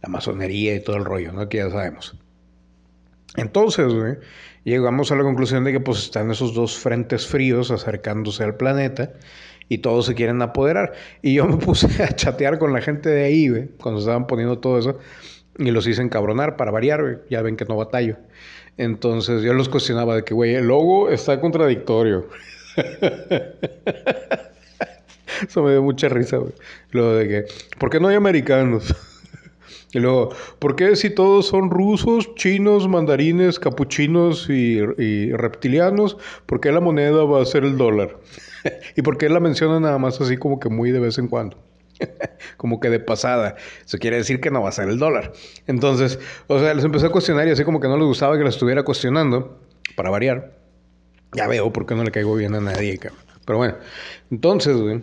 la 0.02 0.09
masonería 0.09 0.75
y 0.75 0.81
todo 0.81 0.97
el 0.97 1.05
rollo, 1.05 1.33
¿no? 1.33 1.49
Que 1.49 1.59
ya 1.59 1.71
sabemos. 1.71 2.14
Entonces, 3.37 4.19
llegamos 4.64 5.11
a 5.11 5.17
la 5.17 5.23
conclusión 5.23 5.64
de 5.64 5.73
que 5.73 5.81
pues 5.81 6.02
están 6.02 6.31
esos 6.31 6.52
dos 6.52 6.76
frentes 6.76 7.26
fríos 7.26 7.71
acercándose 7.71 8.45
al 8.45 8.57
planeta 8.57 9.12
y 9.71 9.79
todos 9.79 10.05
se 10.05 10.14
quieren 10.14 10.43
apoderar. 10.43 10.93
Y 11.23 11.35
yo 11.35 11.47
me 11.47 11.57
puse 11.64 12.02
a 12.02 12.14
chatear 12.14 12.59
con 12.59 12.75
la 12.75 12.83
gente 12.83 13.09
de 13.09 13.25
ahí, 13.25 13.49
güey, 13.49 13.69
cuando 13.81 14.00
estaban 14.00 14.26
poniendo 14.26 14.59
todo 14.59 14.79
eso, 14.79 14.99
y 15.59 15.71
los 15.71 15.87
hice 15.87 16.02
encabronar 16.02 16.57
para 16.57 16.71
variar. 16.71 17.23
Ya 17.31 17.41
ven 17.41 17.57
que 17.57 17.64
no 17.64 17.76
batallo. 17.76 18.19
Entonces 18.76 19.43
yo 19.43 19.52
los 19.52 19.69
cuestionaba 19.69 20.17
de 20.17 20.25
que, 20.25 20.35
güey, 20.35 20.55
el 20.55 20.67
logo 20.67 21.11
está 21.11 21.41
contradictorio. 21.41 22.26
Eso 25.47 25.62
me 25.62 25.73
dio 25.73 25.83
mucha 25.83 26.09
risa, 26.09 26.38
güey. 26.38 26.52
De 26.93 27.29
que, 27.29 27.45
¿por 27.79 27.91
qué 27.91 28.00
no 28.00 28.09
hay 28.09 28.17
americanos? 28.17 28.95
y 29.93 29.99
luego, 29.99 30.31
¿por 30.59 30.76
qué 30.76 30.97
si 30.97 31.11
todos 31.11 31.47
son 31.47 31.71
rusos, 31.71 32.35
chinos, 32.35 32.88
mandarines, 32.88 33.59
capuchinos 33.59 34.49
y, 34.49 34.79
y 34.99 35.33
reptilianos, 35.33 36.17
¿por 36.47 36.61
qué 36.61 36.73
la 36.73 36.81
moneda 36.81 37.25
va 37.25 37.43
a 37.43 37.47
ser 37.47 37.64
el 37.64 37.76
dólar? 37.76 38.17
¿Y 38.97 39.02
por 39.02 39.19
qué 39.19 39.29
la 39.29 39.41
mencionan 39.41 39.83
nada 39.83 39.99
más 39.99 40.21
así 40.21 40.37
como 40.37 40.61
que 40.61 40.69
muy 40.69 40.91
de 40.93 41.00
vez 41.00 41.19
en 41.19 41.29
cuando? 41.29 41.59
como 42.56 42.80
que 42.80 42.90
de 42.90 43.00
pasada. 43.00 43.56
Eso 43.85 43.99
quiere 43.99 44.16
decir 44.16 44.40
que 44.40 44.50
no 44.50 44.62
va 44.62 44.68
a 44.68 44.73
ser 44.73 44.88
el 44.88 44.99
dólar. 44.99 45.32
Entonces, 45.66 46.18
o 46.47 46.59
sea, 46.59 46.75
les 46.75 46.85
empecé 46.85 47.06
a 47.06 47.11
cuestionar 47.11 47.49
y 47.49 47.50
así 47.50 47.64
como 47.64 47.80
que 47.80 47.88
no 47.88 47.97
les 47.97 48.06
gustaba 48.06 48.37
que 48.37 48.44
la 48.44 48.50
estuviera 48.50 48.82
cuestionando, 48.82 49.59
para 49.97 50.11
variar. 50.11 50.52
Ya 51.32 51.47
veo 51.49 51.73
por 51.73 51.87
qué 51.87 51.94
no 51.94 52.04
le 52.04 52.11
caigo 52.11 52.35
bien 52.35 52.54
a 52.54 52.61
nadie, 52.61 52.99
Pero 53.47 53.59
bueno, 53.59 53.76
entonces, 54.30 54.76
güey, 54.76 55.00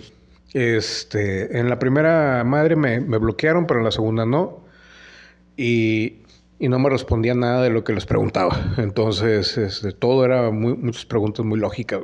este, 0.53 1.57
en 1.59 1.69
la 1.69 1.79
primera 1.79 2.43
madre 2.43 2.75
me, 2.75 2.99
bloquearon, 2.99 3.65
pero 3.65 3.79
en 3.79 3.85
la 3.85 3.91
segunda 3.91 4.25
no. 4.25 4.63
Y, 5.57 6.19
y, 6.59 6.69
no 6.69 6.79
me 6.79 6.89
respondía 6.89 7.33
nada 7.33 7.63
de 7.63 7.69
lo 7.69 7.83
que 7.83 7.93
les 7.93 8.05
preguntaba. 8.05 8.73
Entonces, 8.77 9.57
este, 9.57 9.91
todo 9.91 10.23
era 10.23 10.51
muy, 10.51 10.75
muchas 10.75 11.05
preguntas 11.05 11.45
muy 11.45 11.59
lógicas. 11.59 12.01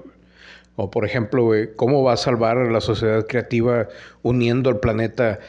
O 0.76 0.92
por 0.92 1.06
ejemplo, 1.06 1.52
¿cómo 1.76 2.04
va 2.04 2.14
a 2.14 2.18
salvar 2.18 2.58
la 2.72 2.82
sociedad 2.82 3.26
creativa 3.28 3.88
uniendo 4.24 4.70
el 4.70 4.78
planeta? 4.78 5.40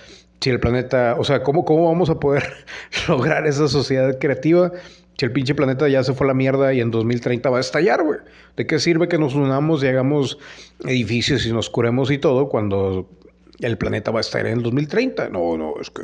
Si 0.41 0.51
el 0.51 0.61
planeta, 0.61 1.17
o 1.19 1.25
sea, 1.25 1.43
¿cómo, 1.43 1.65
cómo 1.65 1.89
vamos 1.89 2.11
a 2.11 2.21
poder 2.21 2.45
lograr 3.09 3.47
esa 3.47 3.69
sociedad 3.69 4.19
creativa 4.19 4.71
si 5.19 5.25
el 5.25 5.33
pinche 5.33 5.55
planeta 5.55 5.89
ya 5.89 6.05
se 6.05 6.13
fue 6.13 6.27
a 6.27 6.29
la 6.29 6.35
mierda 6.35 6.75
y 6.75 6.81
en 6.81 6.91
2030 6.91 7.49
va 7.49 7.57
a 7.57 7.61
estallar, 7.61 8.05
güey? 8.05 8.21
¿De 8.57 8.67
qué 8.67 8.79
sirve 8.79 9.09
que 9.09 9.19
nos 9.19 9.35
unamos 9.35 9.83
y 9.83 9.89
hagamos 9.89 10.39
edificios 10.85 11.47
y 11.47 11.53
nos 11.53 11.71
curemos 11.71 12.11
y 12.11 12.19
todo 12.19 12.49
cuando 12.49 13.09
el 13.61 13.79
planeta 13.79 14.11
va 14.11 14.19
a 14.19 14.23
estallar 14.23 14.49
en 14.49 14.59
el 14.59 14.63
2030? 14.63 15.29
No, 15.31 15.57
no, 15.57 15.75
es 15.81 15.91
que 15.91 16.03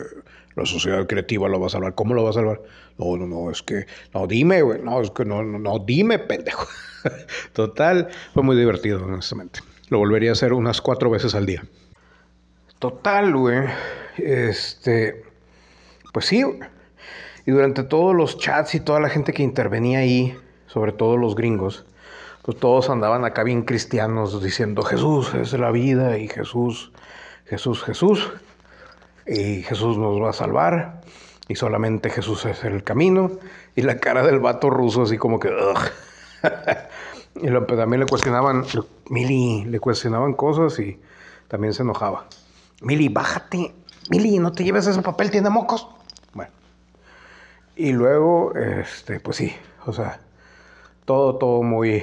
la 0.55 0.67
sociedad 0.67 1.07
creativa 1.07 1.49
lo 1.49 1.61
va 1.61 1.67
a 1.67 1.71
salvar. 1.71 1.95
¿Cómo 1.95 2.15
lo 2.15 2.25
va 2.25 2.31
a 2.31 2.35
salvar? 2.35 2.63
No, 2.99 3.17
no, 3.17 3.27
no, 3.27 3.51
es 3.51 3.63
que, 3.63 3.87
no, 4.15 4.27
dime, 4.27 4.63
güey, 4.63 4.81
no, 4.83 5.01
es 5.01 5.11
que 5.11 5.25
no, 5.25 5.43
no, 5.43 5.59
no, 5.59 5.79
dime, 5.79 6.19
pendejo. 6.19 6.67
Total, 7.53 8.09
fue 8.35 8.43
muy 8.43 8.57
divertido, 8.57 9.05
honestamente. 9.05 9.61
Lo 9.89 9.99
volvería 9.99 10.31
a 10.31 10.33
hacer 10.33 10.53
unas 10.53 10.81
cuatro 10.81 11.11
veces 11.11 11.35
al 11.35 11.47
día. 11.47 11.65
Total, 12.79 13.35
güey, 13.35 13.61
este, 14.17 15.25
pues 16.13 16.27
sí, 16.27 16.45
y 17.47 17.51
durante 17.51 17.83
todos 17.83 18.15
los 18.15 18.39
chats 18.39 18.75
y 18.75 18.81
toda 18.81 19.01
la 19.01 19.09
gente 19.09 19.33
que 19.33 19.43
intervenía 19.43 20.01
ahí, 20.01 20.37
sobre 20.67 20.93
todo 20.93 21.17
los 21.17 21.35
gringos, 21.35 21.85
pues 22.43 22.59
todos 22.59 22.91
andaban 22.91 23.25
acá 23.25 23.45
bien 23.45 23.63
cristianos 23.63 24.43
diciendo 24.43 24.83
Jesús 24.83 25.33
es 25.35 25.53
la 25.53 25.71
vida 25.71 26.19
y 26.19 26.29
Jesús, 26.29 26.93
Jesús, 27.53 27.83
Jesús 27.83 28.33
y 29.27 29.61
Jesús 29.61 29.99
nos 29.99 30.19
va 30.23 30.31
a 30.31 30.33
salvar 30.33 31.03
y 31.49 31.55
solamente 31.55 32.09
Jesús 32.09 32.47
es 32.47 32.65
el 32.65 32.83
camino 32.83 33.31
y 33.77 33.83
la 33.83 33.99
cara 33.99 34.23
del 34.23 34.41
vato 34.41 34.71
ruso 34.71 35.03
así 35.03 35.19
como 35.19 35.39
que 35.39 35.51
y 37.35 37.49
lo, 37.49 37.67
también 37.67 38.01
le 38.01 38.07
cuestionaban 38.07 38.65
Mili 39.11 39.67
le 39.67 39.81
cuestionaban 39.81 40.33
cosas 40.33 40.79
y 40.79 40.99
también 41.47 41.75
se 41.75 41.83
enojaba. 41.83 42.25
Mili 42.81 43.11
bájate 43.11 43.75
Mili 44.09 44.39
no 44.39 44.53
te 44.53 44.65
lleves 44.65 44.87
ese 44.87 45.03
papel 45.03 45.31
tiene 45.31 45.51
mocos. 45.51 45.89
Bueno 46.33 46.53
y 47.77 47.93
luego 47.93 48.55
este 48.55 49.21
pues 49.21 49.37
sí 49.37 49.55
o 49.85 49.93
sea 49.93 50.21
todo 51.05 51.37
todo 51.37 51.63
muy 51.63 52.03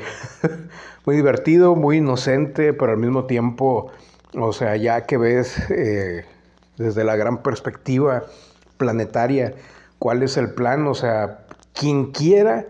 muy 1.08 1.16
divertido 1.16 1.76
muy 1.76 1.98
inocente 1.98 2.72
pero 2.72 2.92
al 2.92 3.00
mismo 3.00 3.26
tiempo 3.26 3.92
o 4.36 4.54
sea 4.54 4.76
ya 4.76 5.06
que 5.06 5.18
ves 5.18 5.58
eh, 5.70 6.26
desde 6.78 7.04
la 7.04 7.16
gran 7.16 7.44
perspectiva 7.44 8.24
planetaria, 8.78 9.54
cuál 10.00 10.24
es 10.24 10.38
el 10.38 10.54
plan, 10.54 10.88
o 10.88 10.96
sea, 10.96 11.46
quien 11.74 12.12
quiera 12.12 12.68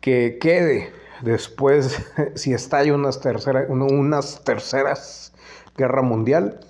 que 0.00 0.38
quede 0.40 0.92
después, 1.22 1.98
si 2.34 2.52
estalla 2.52 2.94
unas, 2.94 3.20
tercera, 3.20 3.66
unas 3.68 4.44
terceras 4.44 5.32
guerra 5.76 6.02
mundial, 6.02 6.60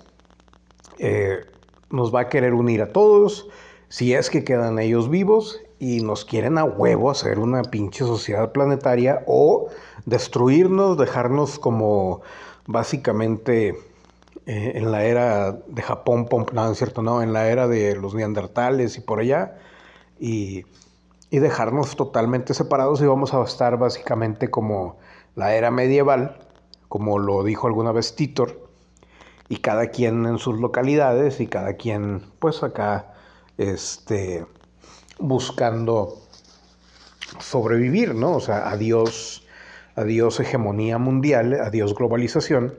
eh, 0.97 1.41
nos 1.89 2.13
va 2.13 2.21
a 2.21 2.29
querer 2.29 2.53
unir 2.53 2.81
a 2.81 2.93
todos, 2.93 3.47
si 3.89 4.13
es 4.13 4.29
que 4.29 4.43
quedan 4.43 4.79
ellos 4.79 5.09
vivos 5.09 5.61
y 5.79 6.01
nos 6.01 6.25
quieren 6.25 6.57
a 6.57 6.63
huevo 6.63 7.09
hacer 7.09 7.39
una 7.39 7.63
pinche 7.63 7.99
sociedad 8.05 8.51
planetaria 8.51 9.23
o 9.25 9.69
destruirnos, 10.05 10.97
dejarnos 10.97 11.57
como 11.57 12.21
básicamente 12.67 13.75
eh, 14.49 14.79
en 14.79 14.91
la 14.91 15.03
era 15.05 15.51
de 15.51 15.83
Japón, 15.83 16.27
no, 16.53 16.73
cierto, 16.73 17.03
no, 17.03 17.21
en 17.21 17.33
la 17.33 17.49
era 17.49 17.67
de 17.67 17.95
los 17.95 18.15
neandertales 18.15 18.97
y 18.97 19.01
por 19.01 19.19
allá, 19.19 19.59
y, 20.19 20.65
y 21.29 21.37
dejarnos 21.37 21.95
totalmente 21.95 22.55
separados 22.55 22.99
y 22.99 23.05
vamos 23.05 23.35
a 23.35 23.43
estar 23.43 23.77
básicamente 23.77 24.49
como 24.49 24.97
la 25.35 25.53
era 25.53 25.69
medieval, 25.69 26.39
como 26.87 27.19
lo 27.19 27.43
dijo 27.43 27.67
alguna 27.67 27.91
vez 27.91 28.15
Titor, 28.15 28.67
y 29.49 29.57
cada 29.57 29.89
quien 29.91 30.25
en 30.25 30.39
sus 30.39 30.59
localidades 30.59 31.39
y 31.41 31.45
cada 31.45 31.73
quien 31.73 32.23
pues 32.39 32.63
acá 32.63 33.13
este 33.59 34.47
buscando 35.19 36.23
sobrevivir, 37.39 38.15
¿no? 38.15 38.37
O 38.37 38.39
sea, 38.39 38.67
adiós, 38.67 39.45
adiós 39.95 40.39
hegemonía 40.39 40.97
mundial, 40.97 41.53
adiós 41.53 41.93
globalización 41.93 42.73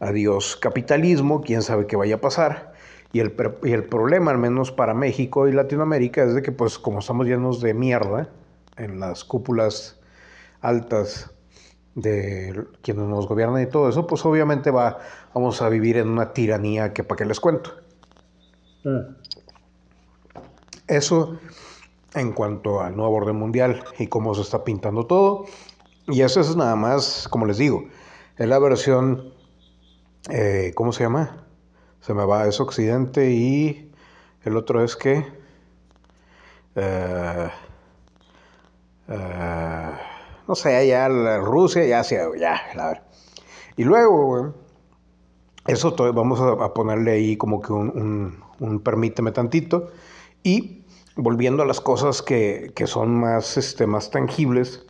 adiós 0.00 0.56
capitalismo, 0.56 1.40
quién 1.40 1.62
sabe 1.62 1.86
qué 1.86 1.96
vaya 1.96 2.16
a 2.16 2.20
pasar. 2.20 2.72
Y 3.12 3.20
el, 3.20 3.34
y 3.62 3.72
el, 3.72 3.84
problema, 3.84 4.30
al 4.30 4.38
menos 4.38 4.70
para 4.70 4.92
México 4.92 5.48
y 5.48 5.52
Latinoamérica, 5.52 6.24
es 6.24 6.34
de 6.34 6.42
que, 6.42 6.52
pues, 6.52 6.78
como 6.78 6.98
estamos 6.98 7.26
llenos 7.26 7.60
de 7.60 7.72
mierda 7.72 8.28
en 8.76 9.00
las 9.00 9.24
cúpulas 9.24 9.98
altas 10.60 11.30
de 11.94 12.64
quienes 12.82 13.06
nos 13.06 13.26
gobiernan 13.26 13.62
y 13.62 13.66
todo 13.66 13.88
eso, 13.88 14.06
pues 14.06 14.24
obviamente 14.24 14.70
va, 14.70 14.98
vamos 15.34 15.60
a 15.62 15.68
vivir 15.68 15.96
en 15.96 16.08
una 16.08 16.32
tiranía 16.32 16.92
que 16.92 17.02
para 17.02 17.16
qué 17.16 17.24
les 17.24 17.40
cuento. 17.40 17.72
Mm. 18.84 19.16
Eso 20.86 21.38
en 22.14 22.32
cuanto 22.32 22.80
al 22.80 22.96
nuevo 22.96 23.16
orden 23.16 23.36
mundial 23.36 23.84
y 23.98 24.06
cómo 24.06 24.34
se 24.34 24.42
está 24.42 24.64
pintando 24.64 25.06
todo. 25.06 25.46
Y 26.06 26.22
eso 26.22 26.40
es 26.40 26.56
nada 26.56 26.76
más, 26.76 27.28
como 27.30 27.46
les 27.46 27.58
digo, 27.58 27.84
es 28.36 28.48
la 28.48 28.58
versión 28.58 29.34
eh, 30.30 30.72
¿cómo 30.74 30.92
se 30.92 31.04
llama? 31.04 31.44
Se 32.00 32.14
me 32.14 32.24
va, 32.24 32.46
es 32.46 32.60
Occidente 32.60 33.30
y 33.30 33.92
el 34.44 34.56
otro 34.56 34.84
es 34.84 34.96
que... 34.96 35.24
Eh, 36.76 37.48
eh, 39.08 39.90
no 40.46 40.54
sé, 40.54 40.86
ya 40.86 41.08
Rusia, 41.38 41.84
ya, 41.84 42.02
ya, 42.02 42.60
la 42.74 42.88
ver. 42.88 43.02
Y 43.76 43.84
luego, 43.84 44.54
eso 45.66 45.94
vamos 46.14 46.40
a, 46.40 46.72
ponerle 46.72 47.12
ahí 47.12 47.36
como 47.36 47.60
que 47.60 47.72
un, 47.72 48.42
un, 48.58 48.80
permíteme 48.80 49.32
tantito. 49.32 49.90
Y 50.42 50.84
volviendo 51.16 51.62
a 51.62 51.66
las 51.66 51.80
cosas 51.80 52.22
que, 52.22 52.72
que 52.74 52.86
son 52.86 53.20
más, 53.20 53.56
este, 53.56 53.86
más 53.86 54.10
tangibles, 54.10 54.86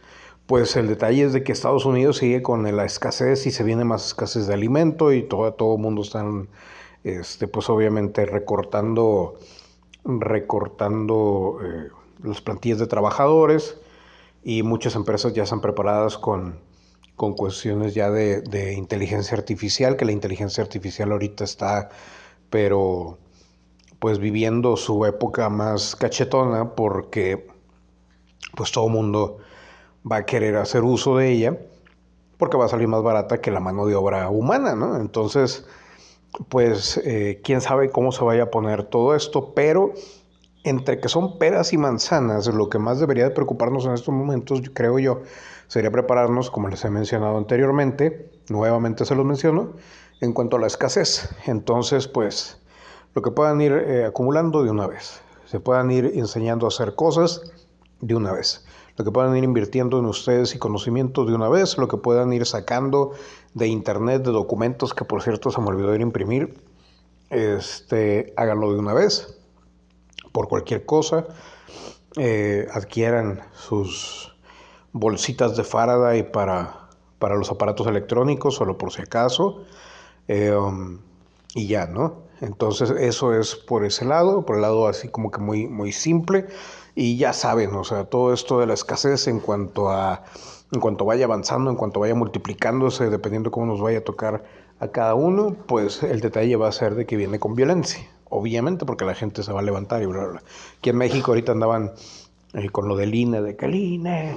pues 0.49 0.77
el 0.77 0.89
detalle 0.89 1.25
es 1.25 1.35
de 1.35 1.45
que 1.45 1.53
Estados 1.53 1.85
Unidos 1.85 2.17
sigue 2.17 2.41
con 2.41 2.75
la 2.75 2.87
escasez 2.87 3.47
y 3.47 3.51
se 3.51 3.65
viene 3.65 3.85
más 3.85 4.07
escasez 4.07 4.47
de 4.47 4.55
alimento 4.55 5.13
y 5.13 5.23
todo, 5.23 5.53
todo 5.53 5.75
el 5.75 5.83
mundo 5.83 6.01
está, 6.01 6.25
este, 7.05 7.49
pues 7.49 7.69
obviamente 7.69 8.25
recortando, 8.25 9.39
recortando 10.05 11.59
eh, 11.63 11.91
las 12.25 12.41
plantillas 12.41 12.79
de 12.79 12.87
trabajadores 12.87 13.79
y 14.43 14.63
muchas 14.63 14.95
empresas 14.95 15.35
ya 15.35 15.43
están 15.43 15.61
preparadas 15.61 16.17
con, 16.17 16.59
con 17.15 17.35
cuestiones 17.35 17.95
ya 17.95 18.11
de, 18.11 18.41
de, 18.41 18.73
inteligencia 18.73 19.37
artificial, 19.37 19.97
que 19.97 20.07
la 20.07 20.13
inteligencia 20.13 20.63
artificial 20.63 21.13
ahorita 21.13 21.45
está, 21.45 21.91
pero 22.49 23.19
pues 23.99 24.19
viviendo 24.19 24.79
su 24.79 25.05
época 25.05 25.51
más 25.51 25.95
cachetona 25.95 26.75
porque 26.75 27.47
pues 28.57 28.73
todo 28.73 28.87
el 28.87 28.95
mundo 28.95 29.41
va 30.11 30.17
a 30.17 30.27
querer 30.27 30.57
hacer 30.57 30.83
uso 30.83 31.17
de 31.17 31.31
ella 31.31 31.59
porque 32.39 32.57
va 32.57 32.67
a 32.67 32.69
salir 32.69 32.89
más 32.89 33.03
barata 33.03 33.41
que 33.41 33.51
la 33.51 33.61
mano 33.61 33.87
de 33.87 33.97
obra 33.97 34.31
humana, 34.31 34.75
¿no? 34.75 34.97
Entonces, 34.97 35.67
pues 36.49 37.01
eh, 37.05 37.41
quién 37.43 37.61
sabe 37.61 37.91
cómo 37.91 38.13
se 38.13 38.25
vaya 38.25 38.45
a 38.45 38.51
poner 38.51 38.85
todo 38.85 39.15
esto, 39.15 39.55
pero 39.55 39.93
entre 40.63 41.01
que 41.01 41.09
son 41.09 41.39
peras 41.39 41.73
y 41.73 41.79
manzanas, 41.79 42.47
lo 42.47 42.69
que 42.69 42.79
más 42.79 43.01
debería 43.01 43.25
de 43.25 43.31
preocuparnos 43.31 43.87
en 43.87 43.93
estos 43.93 44.15
momentos, 44.15 44.63
creo 44.73 44.99
yo, 44.99 45.23
sería 45.67 45.91
prepararnos, 45.91 46.51
como 46.51 46.69
les 46.69 46.85
he 46.85 46.91
mencionado 46.91 47.37
anteriormente, 47.37 48.31
nuevamente 48.49 49.05
se 49.05 49.15
los 49.15 49.25
menciono, 49.25 49.73
en 50.21 50.33
cuanto 50.33 50.57
a 50.57 50.61
la 50.61 50.67
escasez. 50.67 51.31
Entonces, 51.47 52.07
pues, 52.07 52.61
lo 53.15 53.23
que 53.23 53.31
puedan 53.31 53.61
ir 53.61 53.73
eh, 53.73 54.05
acumulando 54.05 54.63
de 54.63 54.71
una 54.71 54.87
vez, 54.87 55.21
se 55.47 55.59
puedan 55.59 55.91
ir 55.91 56.13
enseñando 56.15 56.67
a 56.67 56.69
hacer 56.69 56.95
cosas 56.95 57.43
de 58.01 58.15
una 58.15 58.33
vez 58.33 58.68
lo 58.99 59.05
que 59.05 59.13
puedan 59.13 59.37
ir 59.37 59.45
invirtiendo 59.45 59.99
en 59.99 60.07
ustedes 60.07 60.55
y 60.55 60.59
conocimientos 60.59 61.29
de 61.29 61.35
una 61.35 61.49
vez, 61.49 61.79
lo 61.79 61.87
que 61.87 61.97
puedan 61.97 62.33
ir 62.33 62.45
sacando 62.45 63.13
de 63.55 63.69
internet, 63.69 64.25
de 64.25 64.33
documentos 64.33 64.93
que 64.93 65.05
por 65.05 65.23
cierto 65.23 65.51
se 65.51 65.61
me 65.61 65.69
olvidó 65.69 65.95
ir 65.95 66.01
a 66.01 66.03
imprimir, 66.03 66.61
este, 67.31 68.33
háganlo 68.37 68.73
de 68.73 68.79
una 68.81 68.95
vez, 68.95 69.39
por 70.33 70.49
cualquier 70.49 70.85
cosa, 70.85 71.27
eh, 72.17 72.67
adquieran 72.73 73.41
sus 73.53 74.35
bolsitas 74.93 75.57
de 75.57 75.63
Faraday 75.63 76.33
para, 76.33 76.89
para 77.21 77.37
los 77.37 77.51
aparatos 77.51 77.87
electrónicos, 77.87 78.57
solo 78.57 78.79
por 78.79 78.93
si 78.93 79.03
acaso, 79.03 79.63
eh, 80.27 80.53
um, 80.53 80.99
y 81.55 81.69
ya, 81.69 81.87
¿no? 81.87 82.27
Entonces 82.41 82.91
eso 82.91 83.35
es 83.35 83.55
por 83.55 83.85
ese 83.85 84.05
lado, 84.05 84.45
por 84.45 84.57
el 84.57 84.63
lado 84.63 84.87
así 84.89 85.09
como 85.09 85.31
que 85.31 85.41
muy, 85.41 85.67
muy 85.67 85.93
simple. 85.93 86.47
Y 87.01 87.17
ya 87.17 87.33
saben, 87.33 87.77
o 87.77 87.85
sea, 87.85 88.07
todo 88.07 88.35
esto 88.35 88.59
de 88.59 88.67
la 88.67 88.75
escasez 88.75 89.29
en 89.29 89.39
cuanto 89.39 89.89
a 89.89 90.25
en 90.73 90.81
cuanto 90.81 91.05
vaya 91.05 91.27
avanzando, 91.27 91.71
en 91.71 91.77
cuanto 91.77 92.01
vaya 92.01 92.17
multiplicándose, 92.17 93.09
dependiendo 93.09 93.53
cómo 93.53 93.67
nos 93.67 93.81
vaya 93.81 93.99
a 93.99 94.01
tocar 94.01 94.43
a 94.81 94.89
cada 94.89 95.15
uno, 95.15 95.55
pues 95.69 96.03
el 96.03 96.21
detalle 96.21 96.57
va 96.57 96.67
a 96.67 96.73
ser 96.73 96.97
de 96.97 97.07
que 97.07 97.17
viene 97.17 97.39
con 97.39 97.55
violencia, 97.55 98.01
obviamente, 98.29 98.85
porque 98.85 99.05
la 99.05 99.15
gente 99.15 99.45
se 99.45 99.53
va 99.53 99.61
a 99.61 99.63
levantar 99.63 100.03
y 100.03 100.07
bla, 100.07 100.23
bla, 100.23 100.29
bla. 100.29 100.43
Aquí 100.77 100.91
en 100.91 100.97
México 100.97 101.31
ahorita 101.31 101.53
andaban 101.53 101.93
eh, 102.55 102.69
con 102.71 102.89
lo 102.89 102.97
del 102.97 103.15
INE, 103.15 103.43
de 103.43 103.55
que 103.55 103.67
el 103.67 103.77
INE, 103.77 104.37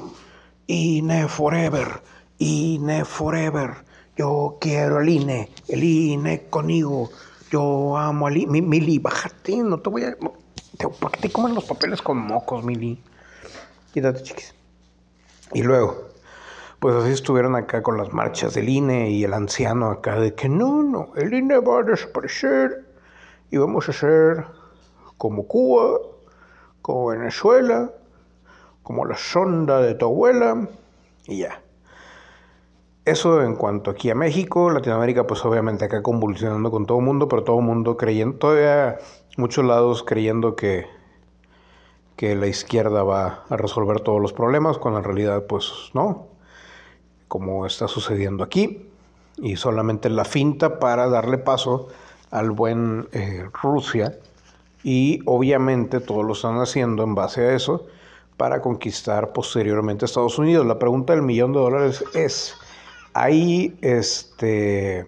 INE 0.67 1.27
forever, 1.29 2.03
INE 2.37 3.05
forever, 3.05 3.71
yo 4.15 4.57
quiero 4.61 4.99
el 4.99 5.09
INE, 5.09 5.49
el 5.67 5.83
INE 5.83 6.43
conmigo, 6.51 7.09
yo 7.49 7.97
amo 7.97 8.27
al 8.27 8.37
INE, 8.37 8.61
Mili, 8.61 8.99
bájate, 8.99 9.57
no 9.63 9.79
te 9.79 9.89
voy 9.89 10.03
a... 10.03 10.15
¿Por 10.77 11.11
qué 11.11 11.21
te 11.21 11.31
comen 11.31 11.53
los 11.53 11.65
papeles 11.65 12.01
con 12.01 12.17
mocos, 12.17 12.63
Mili? 12.63 13.01
Quítate, 13.93 14.23
chiquis. 14.23 14.55
Y 15.53 15.63
luego, 15.63 16.09
pues 16.79 16.95
así 16.95 17.11
estuvieron 17.11 17.55
acá 17.55 17.83
con 17.83 17.97
las 17.97 18.13
marchas 18.13 18.53
del 18.53 18.69
INE 18.69 19.09
y 19.09 19.23
el 19.23 19.33
anciano 19.33 19.91
acá 19.91 20.19
de 20.19 20.33
que 20.33 20.47
no, 20.47 20.81
no, 20.81 21.09
el 21.15 21.33
INE 21.33 21.59
va 21.59 21.79
a 21.79 21.83
desaparecer 21.83 22.85
y 23.51 23.57
vamos 23.57 23.89
a 23.89 23.93
ser 23.93 24.45
como 25.17 25.45
Cuba, 25.45 25.99
como 26.81 27.07
Venezuela, 27.07 27.91
como 28.81 29.05
la 29.05 29.17
sonda 29.17 29.79
de 29.81 29.93
tu 29.93 30.05
abuela 30.05 30.67
y 31.27 31.39
ya. 31.39 31.61
Eso 33.03 33.41
en 33.41 33.55
cuanto 33.55 33.89
aquí 33.89 34.11
a 34.11 34.15
México, 34.15 34.69
Latinoamérica, 34.69 35.25
pues 35.25 35.43
obviamente 35.43 35.85
acá 35.85 36.03
convulsionando 36.03 36.69
con 36.69 36.85
todo 36.85 36.99
el 36.99 37.05
mundo, 37.05 37.27
pero 37.27 37.43
todo 37.43 37.57
el 37.57 37.65
mundo 37.65 37.97
creyendo, 37.97 38.37
todavía 38.37 38.99
muchos 39.37 39.65
lados 39.65 40.03
creyendo 40.03 40.55
que, 40.55 40.85
que 42.15 42.35
la 42.35 42.45
izquierda 42.45 43.01
va 43.01 43.43
a 43.49 43.57
resolver 43.57 44.01
todos 44.01 44.21
los 44.21 44.33
problemas, 44.33 44.77
cuando 44.77 44.99
en 44.99 45.05
realidad 45.05 45.45
pues 45.47 45.89
no, 45.95 46.27
como 47.27 47.65
está 47.65 47.87
sucediendo 47.87 48.43
aquí, 48.43 48.87
y 49.37 49.55
solamente 49.55 50.07
la 50.11 50.23
finta 50.23 50.77
para 50.77 51.07
darle 51.07 51.39
paso 51.39 51.87
al 52.29 52.51
buen 52.51 53.07
eh, 53.13 53.49
Rusia, 53.63 54.15
y 54.83 55.21
obviamente 55.25 56.01
todos 56.01 56.23
lo 56.23 56.33
están 56.33 56.59
haciendo 56.59 57.03
en 57.03 57.15
base 57.15 57.41
a 57.41 57.55
eso 57.55 57.87
para 58.37 58.61
conquistar 58.61 59.33
posteriormente 59.33 60.05
Estados 60.05 60.37
Unidos. 60.37 60.67
La 60.67 60.77
pregunta 60.77 61.13
del 61.13 61.23
millón 61.23 61.53
de 61.53 61.59
dólares 61.59 62.03
es, 62.13 62.55
¿hay 63.13 63.77
este 63.81 65.07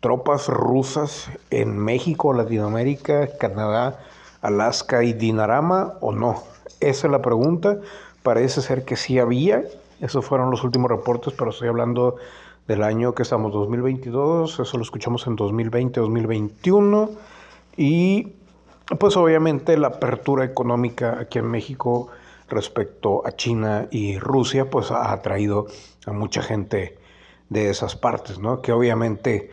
tropas 0.00 0.48
rusas 0.48 1.30
en 1.50 1.78
México, 1.78 2.32
Latinoamérica, 2.32 3.28
Canadá, 3.38 3.98
Alaska 4.42 5.02
y 5.02 5.12
Dinarama 5.12 5.94
o 6.00 6.12
no? 6.12 6.42
Esa 6.80 7.06
es 7.06 7.10
la 7.10 7.22
pregunta. 7.22 7.78
Parece 8.22 8.62
ser 8.62 8.84
que 8.84 8.96
sí 8.96 9.18
había. 9.18 9.64
Esos 10.00 10.24
fueron 10.24 10.50
los 10.50 10.62
últimos 10.64 10.90
reportes, 10.90 11.34
pero 11.36 11.50
estoy 11.50 11.68
hablando 11.68 12.16
del 12.68 12.82
año 12.82 13.14
que 13.14 13.22
estamos, 13.22 13.52
2022. 13.52 14.60
Eso 14.60 14.76
lo 14.76 14.82
escuchamos 14.82 15.26
en 15.26 15.36
2020, 15.36 16.00
2021. 16.00 17.10
Y 17.76 18.32
pues 18.98 19.16
obviamente 19.16 19.76
la 19.76 19.88
apertura 19.88 20.44
económica 20.44 21.18
aquí 21.20 21.38
en 21.38 21.46
México 21.46 22.08
respecto 22.48 23.26
a 23.26 23.32
China 23.32 23.88
y 23.90 24.18
Rusia, 24.18 24.70
pues 24.70 24.90
ha 24.90 25.12
atraído 25.12 25.66
a 26.06 26.12
mucha 26.12 26.42
gente 26.42 26.96
de 27.48 27.70
esas 27.70 27.96
partes, 27.96 28.38
¿no? 28.38 28.62
Que 28.62 28.72
obviamente 28.72 29.50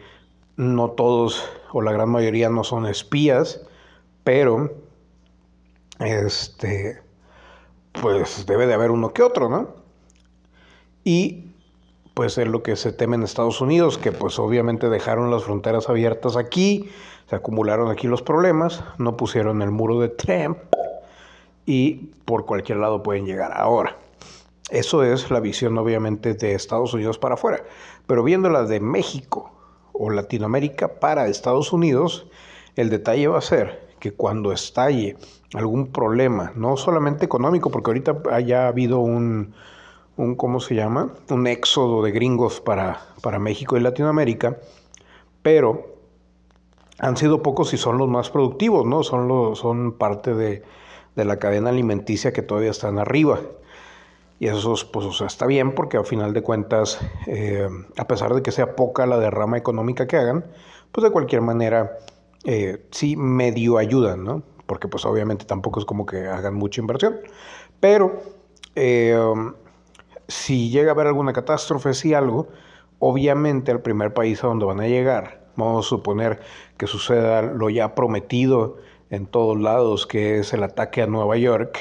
no 0.56 0.91
todos 0.91 1.43
o 1.71 1.82
la 1.82 1.91
gran 1.91 2.10
mayoría 2.10 2.49
no 2.49 2.63
son 2.63 2.86
espías, 2.86 3.62
pero 4.23 4.71
este 5.99 7.01
pues 8.01 8.45
debe 8.45 8.65
de 8.67 8.73
haber 8.73 8.91
uno 8.91 9.13
que 9.13 9.21
otro, 9.21 9.49
¿no? 9.49 9.69
Y 11.03 11.53
pues 12.13 12.38
es 12.38 12.47
lo 12.47 12.63
que 12.63 12.75
se 12.75 12.91
teme 12.91 13.15
en 13.15 13.23
Estados 13.23 13.62
Unidos, 13.62 13.97
que 13.97 14.12
pues 14.12 14.38
obviamente 14.39 14.89
dejaron 14.89 15.32
las 15.32 15.43
fronteras 15.43 15.89
abiertas 15.89 16.38
aquí, 16.38 16.89
se 17.29 17.36
acumularon 17.36 17.89
aquí 17.89 18.08
los 18.08 18.21
problemas, 18.21 18.84
no 18.97 19.17
pusieron 19.17 19.62
el 19.62 19.71
muro 19.71 19.99
de 19.99 20.10
Trump 20.10 20.58
y 21.65 22.12
por 22.25 22.45
cualquier 22.45 22.79
lado 22.79 23.03
pueden 23.03 23.25
llegar 23.25 23.51
ahora. 23.56 23.97
Eso 24.73 25.03
es 25.03 25.29
la 25.29 25.39
visión 25.39 25.77
obviamente 25.77 26.33
de 26.33 26.55
Estados 26.55 26.95
Unidos 26.95 27.19
para 27.19 27.36
afuera, 27.36 27.62
pero 28.07 28.23
viéndola 28.23 28.63
de 28.63 28.79
México 28.79 29.51
o 29.91 30.09
Latinoamérica 30.09 30.99
para 30.99 31.27
Estados 31.27 31.71
Unidos, 31.71 32.25
el 32.75 32.89
detalle 32.89 33.27
va 33.27 33.38
a 33.38 33.41
ser 33.41 33.88
que 33.99 34.13
cuando 34.13 34.51
estalle 34.51 35.15
algún 35.53 35.91
problema, 35.91 36.53
no 36.55 36.75
solamente 36.75 37.23
económico, 37.23 37.69
porque 37.69 37.91
ahorita 37.91 38.23
haya 38.31 38.67
habido 38.67 38.97
un, 38.97 39.53
un 40.17 40.33
¿cómo 40.33 40.59
se 40.59 40.73
llama? 40.73 41.13
Un 41.29 41.45
éxodo 41.45 42.01
de 42.01 42.09
gringos 42.09 42.59
para, 42.59 42.99
para 43.21 43.38
México 43.38 43.77
y 43.77 43.79
Latinoamérica, 43.79 44.57
pero 45.43 45.97
han 46.97 47.15
sido 47.15 47.43
pocos 47.43 47.75
y 47.75 47.77
son 47.77 47.99
los 47.99 48.09
más 48.09 48.31
productivos, 48.31 48.88
¿no? 48.88 49.03
Son, 49.03 49.27
los, 49.27 49.59
son 49.59 49.99
parte 49.99 50.33
de, 50.33 50.63
de 51.15 51.25
la 51.25 51.38
cadena 51.38 51.69
alimenticia 51.69 52.33
que 52.33 52.41
todavía 52.41 52.71
están 52.71 52.97
arriba. 52.97 53.39
Y 54.43 54.47
eso 54.47 54.75
pues, 54.91 55.21
está 55.21 55.45
bien 55.45 55.73
porque 55.73 55.95
al 55.95 56.06
final 56.06 56.34
de 56.34 56.43
cuentas, 56.43 56.99
eh, 57.27 57.65
a 57.95 58.08
pesar 58.08 58.34
de 58.34 58.41
que 58.41 58.51
sea 58.51 58.75
poca 58.75 59.06
la 59.06 59.17
derrama 59.17 59.58
económica 59.58 60.06
que 60.06 60.17
hagan, 60.17 60.43
pues 60.91 61.06
de 61.06 61.12
cualquier 61.12 61.39
manera 61.39 61.97
eh, 62.43 62.86
sí 62.91 63.15
medio 63.15 63.77
ayudan, 63.77 64.25
¿no? 64.25 64.43
Porque 64.65 64.89
pues 64.89 65.06
obviamente 65.06 65.45
tampoco 65.45 65.79
es 65.79 65.86
como 65.86 66.06
que 66.06 66.27
hagan 66.27 66.56
mucha 66.56 66.82
inversión. 66.82 67.21
Pero 67.79 68.21
eh, 68.75 69.17
si 70.27 70.69
llega 70.69 70.89
a 70.89 70.93
haber 70.93 71.08
alguna 71.08 71.32
catástrofe, 71.32 71.93
si 71.93 72.13
algo, 72.13 72.49
obviamente 72.99 73.71
el 73.71 73.79
primer 73.79 74.13
país 74.13 74.43
a 74.43 74.47
donde 74.47 74.65
van 74.65 74.82
a 74.82 74.89
llegar, 74.89 75.45
vamos 75.56 75.86
a 75.86 75.88
suponer 75.88 76.41
que 76.75 76.86
suceda 76.86 77.43
lo 77.43 77.69
ya 77.69 77.95
prometido 77.95 78.75
en 79.10 79.25
todos 79.25 79.58
lados, 79.58 80.06
que 80.06 80.39
es 80.39 80.51
el 80.51 80.63
ataque 80.63 81.01
a 81.01 81.08
Nueva 81.08 81.38
York, 81.38 81.79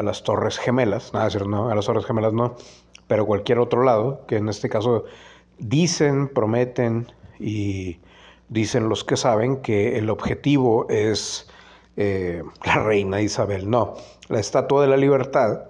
a 0.00 0.02
las 0.02 0.22
Torres 0.22 0.58
Gemelas, 0.58 1.12
nada, 1.12 1.28
no, 1.46 1.68
a 1.68 1.74
las 1.74 1.84
Torres 1.84 2.06
Gemelas 2.06 2.32
no, 2.32 2.56
pero 3.06 3.26
cualquier 3.26 3.58
otro 3.58 3.82
lado, 3.84 4.24
que 4.26 4.36
en 4.36 4.48
este 4.48 4.70
caso 4.70 5.04
dicen, 5.58 6.28
prometen 6.28 7.12
y 7.38 7.98
dicen 8.48 8.88
los 8.88 9.04
que 9.04 9.18
saben 9.18 9.60
que 9.60 9.98
el 9.98 10.08
objetivo 10.08 10.88
es 10.88 11.48
eh, 11.96 12.42
la 12.64 12.82
reina 12.82 13.20
Isabel. 13.20 13.68
No, 13.68 13.94
la 14.28 14.40
Estatua 14.40 14.82
de 14.82 14.88
la 14.88 14.96
Libertad, 14.96 15.64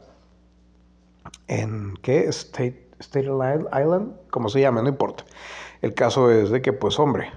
en 1.49 1.95
¿qué? 2.03 2.29
State, 2.29 2.89
State 3.01 3.27
Island, 3.27 4.15
como 4.31 4.49
se 4.49 4.61
llama, 4.61 4.81
no 4.83 4.89
importa. 4.89 5.25
El 5.83 5.93
caso 5.95 6.31
es 6.31 6.51
de 6.51 6.63
que, 6.63 6.73
pues 6.73 7.01
hombre, 7.01 7.33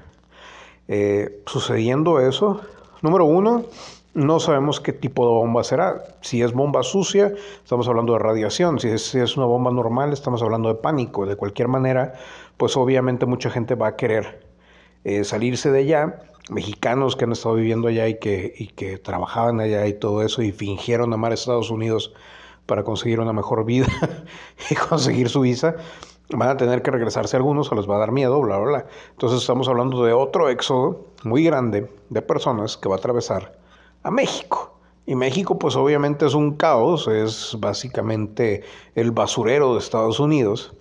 eh, 0.88 1.41
sucediendo 1.47 2.19
eso, 2.19 2.62
número 3.01 3.25
uno, 3.25 3.65
no 4.13 4.39
sabemos 4.39 4.80
qué 4.80 4.93
tipo 4.93 5.26
de 5.26 5.32
bomba 5.32 5.63
será. 5.63 6.04
Si 6.21 6.41
es 6.41 6.54
bomba 6.54 6.84
sucia, 6.84 7.34
estamos 7.63 7.88
hablando 7.88 8.13
de 8.13 8.19
radiación. 8.19 8.80
Si 8.80 8.88
es, 8.89 9.38
una 9.38 9.47
bomba 9.47 9.71
normal, 9.71 10.13
estamos 10.13 10.43
hablando 10.43 10.69
de 10.69 10.76
pánico. 10.76 11.26
De 11.26 11.36
cualquier 11.36 11.67
manera, 11.67 12.13
pues 12.58 12.78
obviamente 12.78 13.26
mucha 13.26 13.49
gente 13.49 13.76
va 13.76 13.88
a 13.88 13.95
querer 13.95 14.45
eh, 15.04 15.23
salirse 15.23 15.71
de 15.71 15.80
allá. 15.80 16.19
Mexicanos 16.49 17.15
que 17.15 17.26
han 17.26 17.32
estado 17.32 17.56
viviendo 17.56 17.88
allá 17.88 18.08
y 18.08 18.19
que, 18.19 18.54
y 18.56 18.67
que 18.67 18.97
trabajaban 18.97 19.60
allá 19.60 19.88
y 19.88 19.93
todo 19.93 20.21
eso 20.21 20.41
y 20.41 20.52
fingieron 20.52 21.13
amar 21.13 21.32
a 21.32 21.36
Estados 21.36 21.71
Unidos 21.71 22.13
para 22.65 22.84
conseguir 22.84 23.19
una 23.19 23.34
mejor 23.34 23.65
vida 23.65 23.88
y 24.69 24.76
conseguir 24.76 25.30
su 25.30 25.41
visa, 25.41 25.76
van 26.30 26.49
a 26.49 26.58
tener 26.58 26.82
que 26.82 26.91
regresarse 26.91 27.38
algunos 27.38 27.71
o 27.71 27.76
les 27.76 27.89
va 27.89 27.95
a 27.95 27.99
dar 27.99 28.12
miedo, 28.12 28.39
bla, 28.41 28.58
bla, 28.58 28.67
bla. 28.67 28.86
Entonces 29.12 29.41
estamos 29.41 29.69
hablando 29.69 30.04
de 30.04 30.13
otro 30.13 30.49
éxodo 30.49 31.08
muy 31.23 31.43
grande 31.45 31.89
de 32.10 32.21
personas 32.21 32.78
que 32.78 32.89
va 32.89 32.95
a 32.95 32.97
atravesar 32.97 33.62
a 34.03 34.11
México. 34.11 34.77
Y 35.05 35.15
México 35.15 35.59
pues 35.59 35.75
obviamente 35.75 36.25
es 36.25 36.33
un 36.33 36.55
caos, 36.55 37.07
es 37.07 37.57
básicamente 37.59 38.63
el 38.95 39.11
basurero 39.11 39.73
de 39.73 39.79
Estados 39.79 40.19
Unidos, 40.19 40.73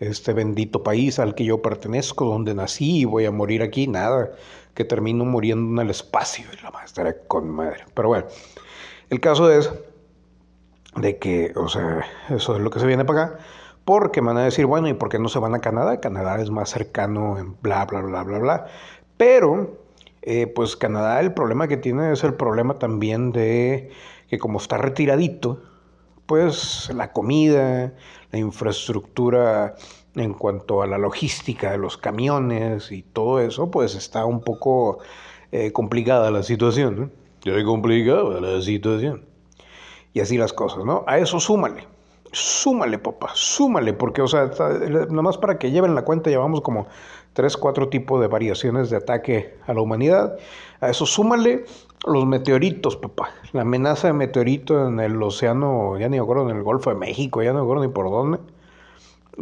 este 0.00 0.32
bendito 0.32 0.82
país 0.82 1.18
al 1.18 1.34
que 1.34 1.44
yo 1.44 1.60
pertenezco, 1.60 2.24
donde 2.24 2.54
nací 2.54 3.00
y 3.00 3.04
voy 3.04 3.26
a 3.26 3.30
morir 3.30 3.62
aquí, 3.62 3.86
nada, 3.86 4.30
que 4.74 4.84
termino 4.84 5.24
muriendo 5.24 5.80
en 5.80 5.86
el 5.86 5.90
espacio 5.90 6.46
y 6.56 6.62
la 6.62 6.70
maestra 6.70 7.14
con 7.26 7.50
madre. 7.50 7.84
Pero 7.94 8.08
bueno, 8.08 8.26
el 9.10 9.20
caso 9.20 9.50
es 9.50 9.70
de 10.96 11.18
que, 11.18 11.52
o 11.56 11.68
sea, 11.68 12.06
eso 12.30 12.56
es 12.56 12.62
lo 12.62 12.70
que 12.70 12.80
se 12.80 12.86
viene 12.86 13.04
para 13.04 13.24
acá, 13.24 13.38
porque 13.84 14.20
me 14.20 14.28
van 14.28 14.38
a 14.38 14.44
decir, 14.44 14.66
bueno, 14.66 14.88
¿y 14.88 14.94
por 14.94 15.08
qué 15.08 15.18
no 15.18 15.28
se 15.28 15.38
van 15.38 15.54
a 15.54 15.60
Canadá? 15.60 16.00
Canadá 16.00 16.40
es 16.40 16.50
más 16.50 16.70
cercano 16.70 17.38
en 17.38 17.56
bla, 17.60 17.84
bla, 17.86 18.00
bla, 18.00 18.22
bla, 18.22 18.38
bla. 18.38 18.66
Pero, 19.16 19.77
eh, 20.22 20.46
pues 20.46 20.76
Canadá 20.76 21.20
el 21.20 21.32
problema 21.32 21.68
que 21.68 21.76
tiene 21.76 22.12
es 22.12 22.24
el 22.24 22.34
problema 22.34 22.78
también 22.78 23.32
de 23.32 23.90
que 24.28 24.38
como 24.38 24.58
está 24.58 24.78
retiradito, 24.78 25.62
pues 26.26 26.90
la 26.94 27.12
comida, 27.12 27.94
la 28.32 28.38
infraestructura 28.38 29.74
en 30.14 30.34
cuanto 30.34 30.82
a 30.82 30.86
la 30.86 30.98
logística 30.98 31.70
de 31.70 31.78
los 31.78 31.96
camiones 31.96 32.92
y 32.92 33.02
todo 33.02 33.40
eso, 33.40 33.70
pues 33.70 33.94
está 33.94 34.24
un 34.26 34.40
poco 34.42 34.98
eh, 35.52 35.72
complicada 35.72 36.30
la 36.30 36.42
situación. 36.42 37.12
¿no? 37.44 37.64
complicada 37.64 38.40
la 38.40 38.60
situación 38.60 39.24
y 40.12 40.20
así 40.20 40.36
las 40.36 40.52
cosas, 40.52 40.84
¿no? 40.84 41.04
A 41.06 41.18
eso 41.18 41.40
súmale, 41.40 41.86
súmale, 42.32 42.98
papá, 42.98 43.30
súmale, 43.34 43.92
porque, 43.92 44.22
o 44.22 44.28
sea, 44.28 44.50
nomás 45.10 45.38
para 45.38 45.58
que 45.58 45.70
lleven 45.70 45.94
la 45.94 46.02
cuenta, 46.02 46.30
llevamos 46.30 46.60
como 46.60 46.86
tres, 47.32 47.56
cuatro 47.56 47.88
tipos 47.88 48.20
de 48.20 48.26
variaciones 48.26 48.90
de 48.90 48.96
ataque 48.96 49.56
a 49.66 49.74
la 49.74 49.80
humanidad. 49.80 50.38
A 50.80 50.90
eso 50.90 51.06
súmale 51.06 51.64
los 52.06 52.26
meteoritos, 52.26 52.96
papá. 52.96 53.30
La 53.52 53.62
amenaza 53.62 54.08
de 54.08 54.12
meteorito 54.12 54.88
en 54.88 55.00
el 55.00 55.22
océano, 55.22 55.98
ya 55.98 56.08
ni 56.08 56.18
acuerdo, 56.18 56.48
en 56.48 56.56
el 56.56 56.62
Golfo 56.62 56.90
de 56.90 56.96
México, 56.96 57.42
ya 57.42 57.52
no 57.52 57.60
acuerdo 57.60 57.84
ni 57.84 57.90
por 57.90 58.10
dónde. 58.10 58.38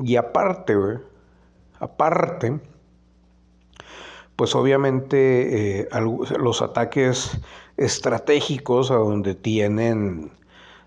Y 0.02 0.16
aparte, 0.16 0.74
güey, 0.74 0.98
aparte, 1.80 2.58
pues 4.36 4.54
obviamente 4.54 5.80
eh, 5.80 5.88
los 6.38 6.62
ataques 6.62 7.40
estratégicos 7.76 8.90
a 8.90 8.96
donde 8.96 9.34
tienen 9.34 10.30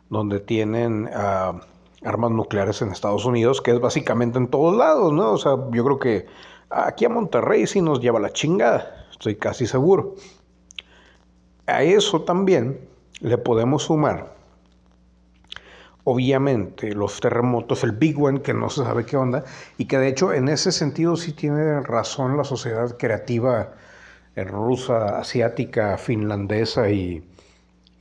donde 0.09 0.39
tienen 0.39 1.09
ah, 1.13 1.62
armas 2.03 2.31
nucleares 2.31 2.81
en 2.81 2.91
Estados 2.91 3.25
Unidos, 3.25 3.62
que 3.62 3.71
es 3.71 3.79
básicamente 3.79 4.38
en 4.38 4.47
todos 4.47 4.75
lados, 4.75 5.13
¿no? 5.13 5.33
O 5.33 5.38
sea, 5.38 5.51
yo 5.71 5.83
creo 5.85 5.99
que 5.99 6.25
aquí 6.69 7.05
a 7.05 7.10
Monterrey 7.10 7.67
sí 7.67 7.82
nos 7.82 7.99
lleva 7.99 8.19
la 8.19 8.32
chingada, 8.32 9.08
estoy 9.12 9.36
casi 9.36 9.67
seguro. 9.67 10.15
A 11.67 11.84
eso 11.84 12.21
también 12.21 12.79
le 13.21 13.38
podemos 13.38 13.84
sumar, 13.84 14.34
obviamente, 16.03 16.93
los 16.93 17.19
terremotos, 17.19 17.84
el 17.84 17.91
Big 17.91 18.19
One, 18.19 18.41
que 18.41 18.53
no 18.53 18.69
se 18.69 18.84
sabe 18.84 19.05
qué 19.05 19.17
onda, 19.17 19.43
y 19.77 19.86
que 19.86 19.97
de 19.97 20.08
hecho 20.08 20.34
en 20.34 20.49
ese 20.49 20.71
sentido 20.71 21.15
sí 21.15 21.34
tiene 21.34 21.82
razón 21.82 22.38
la 22.38 22.43
sociedad 22.43 22.97
creativa 22.97 23.73
rusa, 24.45 25.19
asiática, 25.19 25.97
finlandesa 25.97 26.89
y 26.89 27.23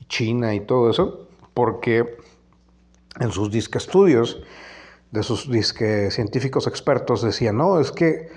china 0.09 0.55
y 0.55 0.61
todo 0.61 0.91
eso 0.91 1.29
porque 1.55 2.17
en 3.21 3.33
sus 3.33 3.51
disque 3.51 3.79
estudios 3.79 4.41
de 5.11 5.23
sus 5.23 5.49
científicos 6.11 6.67
expertos 6.67 7.23
decían, 7.23 7.57
no, 7.57 7.81
es 7.81 7.93
que, 7.93 8.29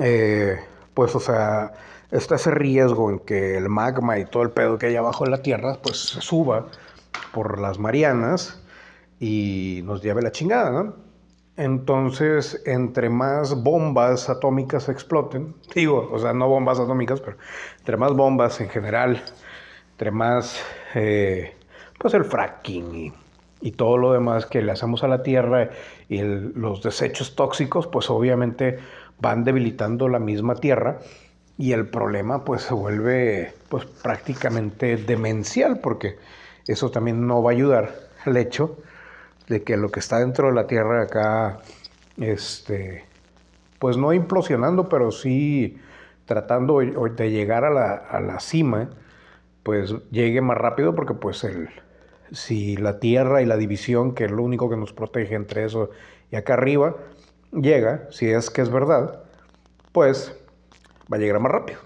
eh, 0.00 0.58
pues, 0.94 1.14
o 1.14 1.20
sea, 1.20 1.72
está 2.10 2.36
ese 2.36 2.50
riesgo 2.50 3.10
en 3.10 3.20
que 3.20 3.56
el 3.56 3.68
magma 3.68 4.18
y 4.18 4.26
todo 4.26 4.42
el 4.42 4.50
pedo 4.50 4.78
que 4.78 4.86
hay 4.86 4.96
abajo 4.96 5.24
en 5.24 5.30
la 5.30 5.42
Tierra, 5.42 5.78
pues, 5.82 5.98
se 6.10 6.20
suba 6.20 6.68
por 7.32 7.58
las 7.60 7.78
Marianas 7.78 8.60
y 9.20 9.82
nos 9.84 10.02
lleve 10.02 10.22
la 10.22 10.32
chingada, 10.32 10.70
¿no? 10.70 11.04
Entonces, 11.56 12.62
entre 12.66 13.08
más 13.10 13.62
bombas 13.62 14.28
atómicas 14.28 14.88
exploten, 14.88 15.54
digo, 15.74 16.08
o 16.12 16.18
sea, 16.18 16.32
no 16.32 16.48
bombas 16.48 16.80
atómicas, 16.80 17.20
pero 17.20 17.36
entre 17.78 17.96
más 17.96 18.12
bombas 18.12 18.60
en 18.60 18.68
general, 18.68 19.22
entre 19.92 20.10
más 20.10 20.60
eh, 20.94 21.54
pues 21.98 22.12
el 22.14 22.24
fracking 22.24 22.94
y, 22.94 23.12
todo 23.72 23.96
lo 23.96 24.12
demás 24.12 24.46
que 24.46 24.62
le 24.62 24.72
hacemos 24.72 25.04
a 25.04 25.08
la 25.08 25.22
tierra 25.22 25.70
y 26.08 26.20
los 26.22 26.82
desechos 26.82 27.34
tóxicos, 27.34 27.86
pues 27.86 28.10
obviamente 28.10 28.78
van 29.20 29.44
debilitando 29.44 30.08
la 30.08 30.18
misma 30.18 30.54
tierra 30.56 30.98
y 31.56 31.72
el 31.72 31.86
problema 31.88 32.44
pues 32.44 32.62
se 32.62 32.74
vuelve 32.74 33.54
pues 33.68 33.84
prácticamente 33.86 34.96
demencial 34.96 35.78
porque 35.78 36.18
eso 36.66 36.90
también 36.90 37.26
no 37.26 37.42
va 37.42 37.52
a 37.52 37.54
ayudar 37.54 37.94
al 38.24 38.36
hecho 38.36 38.76
de 39.48 39.62
que 39.62 39.76
lo 39.76 39.90
que 39.90 40.00
está 40.00 40.18
dentro 40.18 40.48
de 40.48 40.54
la 40.54 40.66
tierra 40.66 41.02
acá 41.02 41.60
este 42.18 43.04
pues 43.78 43.96
no 43.96 44.12
implosionando 44.12 44.88
pero 44.88 45.12
sí 45.12 45.78
tratando 46.24 46.80
de 46.80 47.30
llegar 47.30 47.64
a 47.64 47.70
la, 47.70 47.94
a 47.94 48.20
la 48.20 48.40
cima 48.40 48.90
pues 49.62 49.94
llegue 50.10 50.40
más 50.40 50.58
rápido 50.58 50.94
porque 50.94 51.14
pues 51.14 51.44
el, 51.44 51.68
si 52.34 52.76
la 52.76 52.98
tierra 52.98 53.42
y 53.42 53.46
la 53.46 53.56
división, 53.56 54.14
que 54.14 54.24
es 54.24 54.30
lo 54.30 54.42
único 54.42 54.68
que 54.68 54.76
nos 54.76 54.92
protege 54.92 55.34
entre 55.34 55.64
eso 55.64 55.90
y 56.30 56.36
acá 56.36 56.54
arriba, 56.54 56.96
llega, 57.52 58.08
si 58.10 58.28
es 58.28 58.50
que 58.50 58.62
es 58.62 58.70
verdad, 58.70 59.22
pues 59.92 60.36
va 61.12 61.16
a 61.16 61.20
llegar 61.20 61.40
más 61.40 61.52
rápido. 61.52 61.80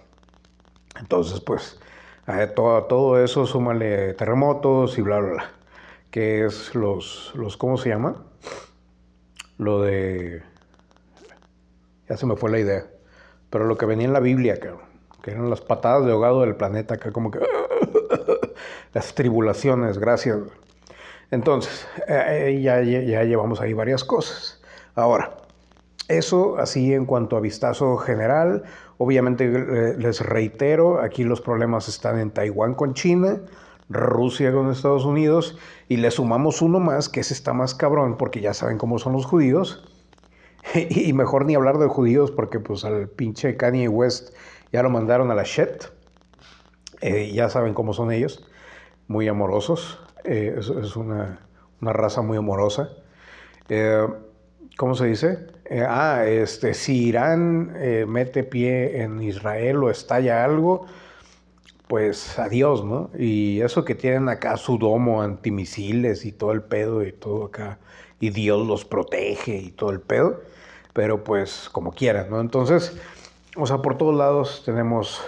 Entonces, 0.99 1.41
pues, 1.41 1.79
a 2.27 2.47
todo, 2.49 2.85
todo 2.85 3.23
eso 3.23 3.47
súmale 3.47 4.15
terremotos 4.15 4.99
y 4.99 5.03
bla, 5.03 5.19
bla, 5.19 5.33
bla. 5.33 5.51
Que 6.11 6.47
es 6.47 6.75
los, 6.75 7.33
los, 7.35 7.57
¿cómo 7.57 7.77
se 7.77 7.91
llama? 7.91 8.25
Lo 9.59 9.83
de... 9.83 10.43
Ya 12.09 12.17
se 12.17 12.27
me 12.27 12.37
fue 12.37 12.51
la 12.51 12.59
idea. 12.59 12.87
Pero 13.51 13.67
lo 13.67 13.77
que 13.77 13.87
venía 13.87 14.07
en 14.07 14.13
la 14.13 14.21
Biblia, 14.21 14.59
que 14.59 15.31
eran 15.31 15.51
las 15.51 15.61
patadas 15.61 16.07
de 16.07 16.13
ahogado 16.13 16.41
del 16.41 16.57
planeta, 16.57 16.95
acá 16.95 17.13
como 17.13 17.31
que 17.31 17.41
las 18.95 19.15
tribulaciones, 19.15 19.99
gracias. 19.99 20.39
Entonces, 21.31 21.87
eh, 22.09 22.61
ya, 22.63 22.83
ya 22.83 23.25
llevamos 23.25 23.61
ahí 23.61 23.73
varias 23.73 24.03
cosas. 24.03 24.63
Ahora, 24.95 25.37
eso 26.09 26.57
así 26.59 26.95
en 26.95 27.05
cuanto 27.05 27.37
a 27.37 27.41
vistazo 27.41 27.99
general, 27.99 28.65
obviamente 28.97 29.45
eh, 29.45 29.95
les 29.99 30.21
reitero, 30.23 31.01
aquí 31.01 31.23
los 31.23 31.43
problemas 31.43 31.87
están 31.89 32.19
en 32.19 32.31
Taiwán 32.31 32.75
con 32.75 32.95
China, 32.95 33.43
Rusia 33.91 34.53
con 34.53 34.71
Estados 34.71 35.05
Unidos, 35.05 35.59
y 35.87 35.99
le 35.99 36.11
sumamos 36.11 36.63
uno 36.63 36.81
más, 36.81 37.11
que 37.11 37.21
ese 37.21 37.35
está 37.35 37.53
más 37.53 37.75
cabrón, 37.75 38.17
porque 38.17 38.41
ya 38.41 38.55
saben 38.55 38.79
cómo 38.79 38.99
son 38.99 39.13
los 39.13 39.27
judíos, 39.27 39.85
y 40.75 41.13
mejor 41.13 41.45
ni 41.45 41.55
hablar 41.55 41.77
de 41.77 41.89
judíos, 41.89 42.31
porque 42.31 42.59
pues 42.59 42.87
al 42.87 43.09
pinche 43.09 43.59
Kanye 43.59 43.89
West 43.89 44.35
ya 44.73 44.83
lo 44.83 44.89
mandaron 44.89 45.31
a 45.31 45.35
la 45.35 45.43
shit, 45.43 45.85
eh, 47.03 47.31
ya 47.33 47.51
saben 47.51 47.75
cómo 47.75 47.93
son 47.93 48.13
ellos 48.13 48.48
muy 49.09 49.27
amorosos, 49.27 49.99
eh, 50.25 50.55
es, 50.59 50.97
una, 50.97 51.41
raza 51.81 52.21
muy 52.23 52.37
amorosa. 52.37 52.91
Eh, 53.69 54.07
¿Cómo 54.77 54.95
se 54.95 55.07
dice? 55.07 55.47
Eh, 55.65 55.85
ah, 55.87 56.25
este, 56.27 56.75
si 56.75 57.07
Irán 57.09 57.73
mete 58.07 58.45
pie 58.45 59.03
en 59.03 59.21
Israel 59.21 59.83
o 59.83 59.91
estalla 59.91 60.45
algo, 60.45 60.87
pues 61.89 62.39
adiós, 62.39 62.85
¿no? 62.85 63.11
Y 63.19 63.61
eso 63.63 63.85
que 63.85 63.95
tienen 63.95 64.29
acá 64.29 64.57
su 64.59 64.79
domo 64.79 65.23
antimisiles 65.23 66.25
y 66.27 66.33
todo 66.33 66.53
el 66.53 66.63
pedo 66.63 67.03
y 67.03 67.13
todo 67.13 67.47
acá, 67.47 67.79
y 68.21 68.31
Dios 68.31 68.67
los 68.67 68.85
protege 68.85 69.57
y 69.57 69.71
todo 69.71 69.91
el 69.91 70.01
pedo, 70.01 70.43
pero 70.93 71.25
pues 71.25 71.71
como 71.73 71.93
quieran, 71.93 72.29
¿no? 72.31 72.41
Entonces, 72.41 72.97
o 73.57 73.67
sea, 73.67 73.79
por 73.79 73.97
todos 73.97 74.15
lados 74.15 74.63
tenemos 74.67 75.23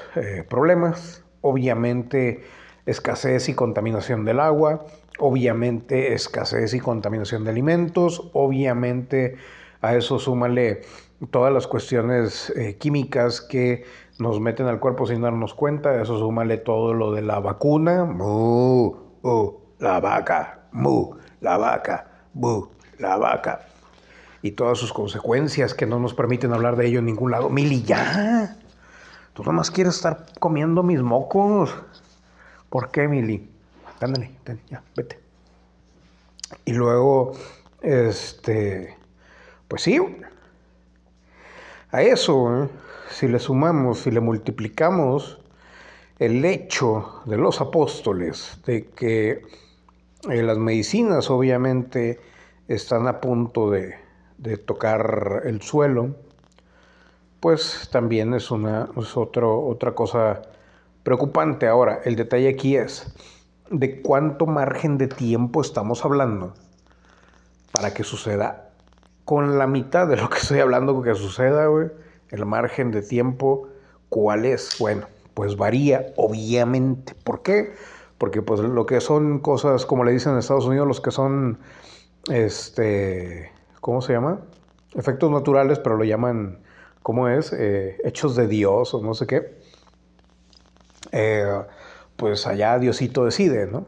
problemas, 0.48 1.24
obviamente 1.40 2.44
escasez 2.86 3.48
y 3.48 3.54
contaminación 3.54 4.24
del 4.24 4.40
agua, 4.40 4.84
obviamente 5.18 6.12
escasez 6.14 6.74
y 6.74 6.80
contaminación 6.80 7.44
de 7.44 7.50
alimentos, 7.50 8.30
obviamente 8.32 9.36
a 9.82 9.94
eso 9.94 10.18
súmale 10.18 10.82
todas 11.30 11.52
las 11.52 11.66
cuestiones 11.66 12.50
eh, 12.56 12.76
químicas 12.76 13.40
que 13.40 13.84
nos 14.18 14.40
meten 14.40 14.66
al 14.66 14.80
cuerpo 14.80 15.06
sin 15.06 15.22
darnos 15.22 15.54
cuenta, 15.54 15.90
a 15.90 16.02
eso 16.02 16.18
súmale 16.18 16.58
todo 16.58 16.94
lo 16.94 17.12
de 17.12 17.22
la 17.22 17.40
vacuna, 17.40 18.04
mu, 18.04 18.94
la 19.78 20.00
vaca, 20.00 20.68
mu, 20.72 21.16
la 21.40 21.56
vaca, 21.56 22.06
mu, 22.34 22.66
la 22.98 23.16
vaca, 23.16 23.60
y 24.42 24.52
todas 24.52 24.78
sus 24.78 24.92
consecuencias 24.92 25.74
que 25.74 25.86
no 25.86 25.98
nos 25.98 26.14
permiten 26.14 26.52
hablar 26.52 26.76
de 26.76 26.86
ello 26.86 26.98
en 26.98 27.06
ningún 27.06 27.30
lado. 27.30 27.48
Mili, 27.48 27.82
ya, 27.82 28.56
tú 29.32 29.42
nomás 29.42 29.70
quieres 29.70 29.96
estar 29.96 30.26
comiendo 30.38 30.82
mis 30.82 31.02
mocos. 31.02 31.74
¿Por 32.70 32.92
qué, 32.92 33.08
Mili? 33.08 33.50
Ándale, 34.00 34.30
ya, 34.70 34.82
vete. 34.96 35.18
Y 36.64 36.72
luego, 36.72 37.32
este, 37.82 38.96
pues 39.66 39.82
sí, 39.82 39.98
a 41.90 42.02
eso, 42.02 42.64
¿eh? 42.64 42.68
si 43.10 43.26
le 43.26 43.40
sumamos, 43.40 44.00
si 44.00 44.12
le 44.12 44.20
multiplicamos 44.20 45.40
el 46.20 46.44
hecho 46.44 47.22
de 47.24 47.36
los 47.36 47.60
apóstoles 47.60 48.60
de 48.64 48.86
que 48.86 49.42
eh, 50.30 50.42
las 50.42 50.58
medicinas 50.58 51.28
obviamente 51.28 52.20
están 52.68 53.08
a 53.08 53.20
punto 53.20 53.70
de, 53.70 53.96
de, 54.38 54.56
tocar 54.58 55.42
el 55.44 55.60
suelo, 55.60 56.14
pues 57.40 57.88
también 57.90 58.34
es, 58.34 58.52
una, 58.52 58.88
es 58.96 59.16
otro, 59.16 59.66
otra 59.66 59.92
cosa 59.92 60.42
preocupante. 61.02 61.66
Ahora, 61.66 62.00
el 62.04 62.16
detalle 62.16 62.48
aquí 62.48 62.76
es 62.76 63.12
de 63.70 64.02
cuánto 64.02 64.46
margen 64.46 64.98
de 64.98 65.08
tiempo 65.08 65.60
estamos 65.60 66.04
hablando 66.04 66.54
para 67.72 67.94
que 67.94 68.02
suceda 68.02 68.70
con 69.24 69.58
la 69.58 69.66
mitad 69.66 70.08
de 70.08 70.16
lo 70.16 70.28
que 70.28 70.38
estoy 70.38 70.60
hablando 70.60 71.02
que 71.02 71.14
suceda, 71.14 71.66
güey. 71.66 71.88
El 72.30 72.46
margen 72.46 72.90
de 72.90 73.02
tiempo, 73.02 73.68
¿cuál 74.08 74.44
es? 74.44 74.76
Bueno, 74.78 75.06
pues 75.34 75.56
varía, 75.56 76.12
obviamente. 76.16 77.14
¿Por 77.24 77.42
qué? 77.42 77.72
Porque 78.18 78.42
pues 78.42 78.60
lo 78.60 78.86
que 78.86 79.00
son 79.00 79.40
cosas, 79.40 79.86
como 79.86 80.04
le 80.04 80.12
dicen 80.12 80.32
en 80.32 80.38
Estados 80.38 80.66
Unidos, 80.66 80.86
los 80.86 81.00
que 81.00 81.10
son, 81.10 81.58
este, 82.30 83.50
¿cómo 83.80 84.02
se 84.02 84.12
llama? 84.12 84.40
Efectos 84.94 85.30
naturales, 85.30 85.78
pero 85.78 85.96
lo 85.96 86.04
llaman, 86.04 86.60
¿cómo 87.02 87.28
es? 87.28 87.52
Eh, 87.52 87.98
hechos 88.04 88.36
de 88.36 88.46
Dios 88.46 88.94
o 88.94 89.02
no 89.02 89.14
sé 89.14 89.26
qué 89.26 89.59
eh, 91.12 91.62
pues 92.16 92.46
allá 92.46 92.78
Diosito 92.78 93.24
decide, 93.24 93.66
¿no? 93.66 93.86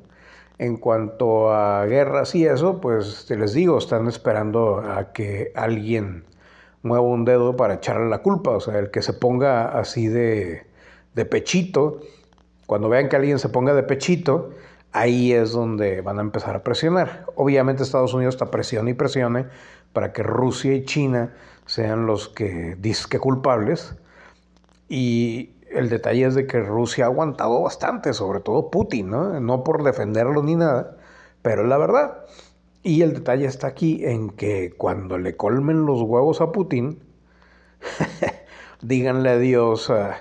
En 0.59 0.77
cuanto 0.77 1.53
a 1.53 1.85
guerras 1.87 2.35
y 2.35 2.47
eso, 2.47 2.81
pues 2.81 3.27
te 3.27 3.37
les 3.37 3.53
digo, 3.53 3.79
están 3.79 4.09
esperando 4.09 4.79
a 4.79 5.13
que 5.13 5.53
alguien 5.55 6.25
mueva 6.83 7.05
un 7.05 7.25
dedo 7.25 7.57
para 7.57 7.75
echarle 7.75 8.09
la 8.09 8.19
culpa, 8.19 8.51
o 8.51 8.61
sea, 8.61 8.79
el 8.79 8.91
que 8.91 9.03
se 9.03 9.13
ponga 9.13 9.79
así 9.79 10.09
de, 10.09 10.67
de 11.15 11.25
pechito, 11.25 12.01
cuando 12.67 12.89
vean 12.89 13.09
que 13.09 13.17
alguien 13.17 13.39
se 13.39 13.49
ponga 13.49 13.75
de 13.75 13.83
pechito, 13.83 14.51
ahí 14.93 15.33
es 15.33 15.53
donde 15.53 16.01
van 16.01 16.19
a 16.19 16.23
empezar 16.23 16.57
a 16.57 16.63
presionar. 16.63 17.27
Obviamente 17.35 17.83
Estados 17.83 18.15
Unidos 18.15 18.35
está 18.35 18.51
presione 18.51 18.93
y 18.93 18.95
presione 18.95 19.47
para 19.93 20.13
que 20.13 20.23
Rusia 20.23 20.75
y 20.75 20.85
China 20.85 21.35
sean 21.67 22.07
los 22.07 22.29
que 22.29 22.77
disque 22.79 23.19
culpables 23.19 23.95
y 24.89 25.52
el 25.75 25.89
detalle 25.89 26.27
es 26.27 26.35
de 26.35 26.47
que 26.47 26.61
Rusia 26.61 27.05
ha 27.05 27.09
aguantado 27.09 27.63
bastante, 27.63 28.13
sobre 28.13 28.41
todo 28.41 28.71
Putin, 28.71 29.11
¿no? 29.11 29.65
Por 29.65 29.83
defenderlo 29.83 30.43
ni 30.43 30.57
nada, 30.57 30.97
pero 31.43 31.63
es 31.63 31.69
la 31.69 31.79
verdad. 31.79 32.25
Y 32.83 33.03
el 33.03 33.15
detalle 33.15 33.47
está 33.47 33.69
aquí 33.69 34.05
en 34.05 34.31
que 34.31 34.75
cuando 34.77 35.19
le 35.19 35.37
colmen 35.37 35.87
los 35.87 36.03
huevos 36.03 36.41
a 36.41 36.53
Putin, 36.53 37.01
díganle 38.83 39.31
adiós 39.31 39.91
a, 39.91 40.21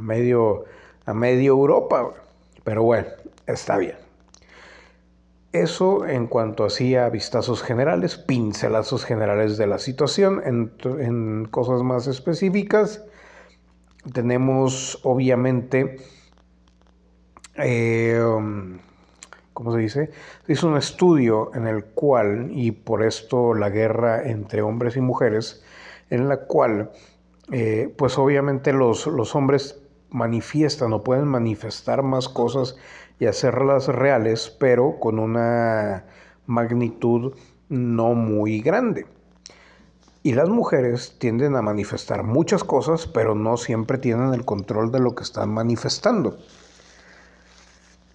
medio, 0.00 0.64
a 1.04 1.14
medio 1.14 1.52
Europa. 1.52 2.12
Pero 2.64 2.84
bueno, 2.84 3.08
está 3.46 3.76
bien. 3.76 3.96
Eso 5.52 6.06
en 6.06 6.26
cuanto 6.26 6.64
hacía 6.64 7.08
vistazos 7.08 7.62
generales, 7.62 8.16
pincelazos 8.16 9.04
generales 9.04 9.56
de 9.56 9.66
la 9.66 9.78
situación, 9.78 10.42
en 10.44 11.46
cosas 11.50 11.82
más 11.82 12.06
específicas 12.06 13.02
tenemos 14.12 15.00
obviamente, 15.02 15.96
eh, 17.56 18.20
¿cómo 19.52 19.72
se 19.72 19.78
dice? 19.78 20.10
Hizo 20.48 20.68
un 20.68 20.76
estudio 20.76 21.50
en 21.54 21.66
el 21.66 21.84
cual, 21.84 22.48
y 22.50 22.72
por 22.72 23.02
esto 23.02 23.54
la 23.54 23.70
guerra 23.70 24.28
entre 24.28 24.62
hombres 24.62 24.96
y 24.96 25.00
mujeres, 25.00 25.64
en 26.10 26.28
la 26.28 26.38
cual, 26.38 26.90
eh, 27.52 27.92
pues 27.96 28.18
obviamente 28.18 28.72
los, 28.72 29.06
los 29.06 29.34
hombres 29.34 29.80
manifiestan 30.10 30.92
o 30.92 31.02
pueden 31.02 31.26
manifestar 31.26 32.02
más 32.02 32.28
cosas 32.28 32.76
y 33.18 33.26
hacerlas 33.26 33.88
reales, 33.88 34.54
pero 34.58 34.98
con 35.00 35.18
una 35.18 36.04
magnitud 36.46 37.34
no 37.68 38.14
muy 38.14 38.60
grande. 38.60 39.06
Y 40.26 40.32
las 40.32 40.48
mujeres 40.48 41.14
tienden 41.20 41.54
a 41.54 41.62
manifestar 41.62 42.24
muchas 42.24 42.64
cosas, 42.64 43.06
pero 43.06 43.36
no 43.36 43.56
siempre 43.56 43.96
tienen 43.96 44.34
el 44.34 44.44
control 44.44 44.90
de 44.90 44.98
lo 44.98 45.14
que 45.14 45.22
están 45.22 45.50
manifestando. 45.50 46.36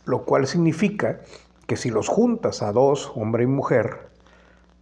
Lo 0.04 0.26
cual 0.26 0.46
significa 0.46 1.22
que 1.68 1.78
si 1.78 1.90
los 1.90 2.10
juntas 2.10 2.64
a 2.64 2.74
dos, 2.74 3.14
hombre 3.16 3.46
y 3.46 3.48
mujer, 3.48 4.10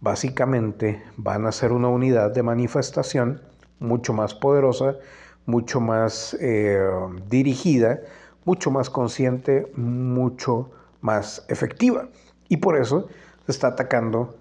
básicamente 0.00 1.04
van 1.16 1.46
a 1.46 1.52
ser 1.52 1.70
una 1.70 1.86
unidad 1.86 2.32
de 2.32 2.42
manifestación 2.42 3.40
mucho 3.78 4.12
más 4.12 4.34
poderosa, 4.34 4.96
mucho 5.46 5.80
más 5.80 6.36
eh, 6.40 6.84
dirigida, 7.28 8.00
mucho 8.44 8.72
más 8.72 8.90
consciente, 8.90 9.70
mucho 9.76 10.72
más 11.00 11.44
efectiva. 11.46 12.08
Y 12.48 12.56
por 12.56 12.76
eso 12.76 13.06
se 13.46 13.52
está 13.52 13.68
atacando 13.68 14.34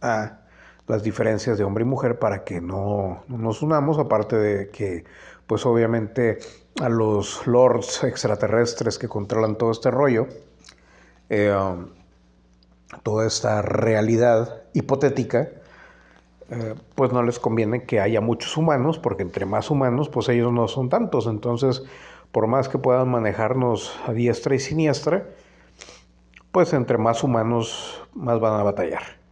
a 0.00 0.45
las 0.88 1.02
diferencias 1.02 1.58
de 1.58 1.64
hombre 1.64 1.84
y 1.84 1.86
mujer 1.86 2.18
para 2.18 2.44
que 2.44 2.60
no, 2.60 3.22
nos 3.28 3.62
unamos, 3.62 3.98
aparte 3.98 4.36
de 4.36 4.70
que, 4.70 5.04
pues 5.46 5.66
obviamente, 5.66 6.38
a 6.80 6.88
los 6.88 7.46
lords 7.46 8.04
extraterrestres 8.04 8.98
que 8.98 9.08
controlan 9.08 9.56
todo 9.56 9.72
este 9.72 9.90
rollo, 9.90 10.26
eh, 11.28 11.54
toda 13.02 13.26
esta 13.26 13.62
realidad 13.62 14.62
hipotética, 14.72 15.48
eh, 16.50 16.74
pues 16.94 17.12
no 17.12 17.22
les 17.22 17.40
conviene 17.40 17.84
que 17.84 18.00
haya 18.00 18.20
muchos 18.20 18.56
humanos, 18.56 18.98
porque 18.98 19.22
entre 19.22 19.46
más 19.46 19.70
humanos, 19.70 20.08
pues 20.08 20.28
ellos 20.28 20.52
no 20.52 20.68
son 20.68 20.88
tantos. 20.88 21.26
Entonces, 21.26 21.82
por 22.30 22.46
más 22.46 22.68
que 22.68 22.78
puedan 22.78 23.08
manejarnos 23.08 23.98
a 24.06 24.12
diestra 24.12 24.54
y 24.54 24.60
siniestra, 24.60 25.26
pues 26.52 26.72
entre 26.72 26.98
más 26.98 27.24
humanos, 27.24 28.02
más 28.14 28.38
van 28.38 28.60
a 28.60 28.62
batallar. 28.62 29.25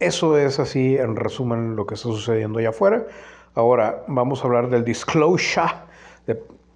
Eso 0.00 0.38
es 0.38 0.58
así, 0.58 0.96
en 0.96 1.14
resumen, 1.14 1.76
lo 1.76 1.86
que 1.86 1.94
está 1.94 2.08
sucediendo 2.08 2.58
allá 2.58 2.70
afuera. 2.70 3.06
Ahora 3.54 4.02
vamos 4.08 4.42
a 4.42 4.46
hablar 4.46 4.70
del 4.70 4.82
disclosure 4.82 5.68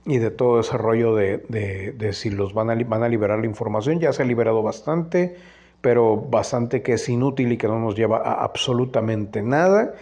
y 0.05 0.19
de 0.19 0.31
todo 0.31 0.61
ese 0.61 0.77
rollo 0.77 1.15
de, 1.15 2.11
si 2.13 2.29
los 2.29 2.53
van 2.53 2.69
a, 2.69 2.75
liberar 3.09 3.39
la 3.39 3.47
información. 3.47 3.99
Ya 3.99 4.13
se 4.13 4.23
ha 4.23 4.27
liberado 4.27 4.63
bastante, 4.63 5.37
pero 5.81 6.17
bastante 6.17 6.83
que 6.83 6.95
es 6.95 7.09
inútil 7.09 7.53
y 7.53 7.57
que 7.57 7.67
no 7.67 7.79
nos 7.79 7.97
lleva 7.97 8.19
a 8.19 8.45
absolutamente 8.45 9.41
nada. 9.41 9.95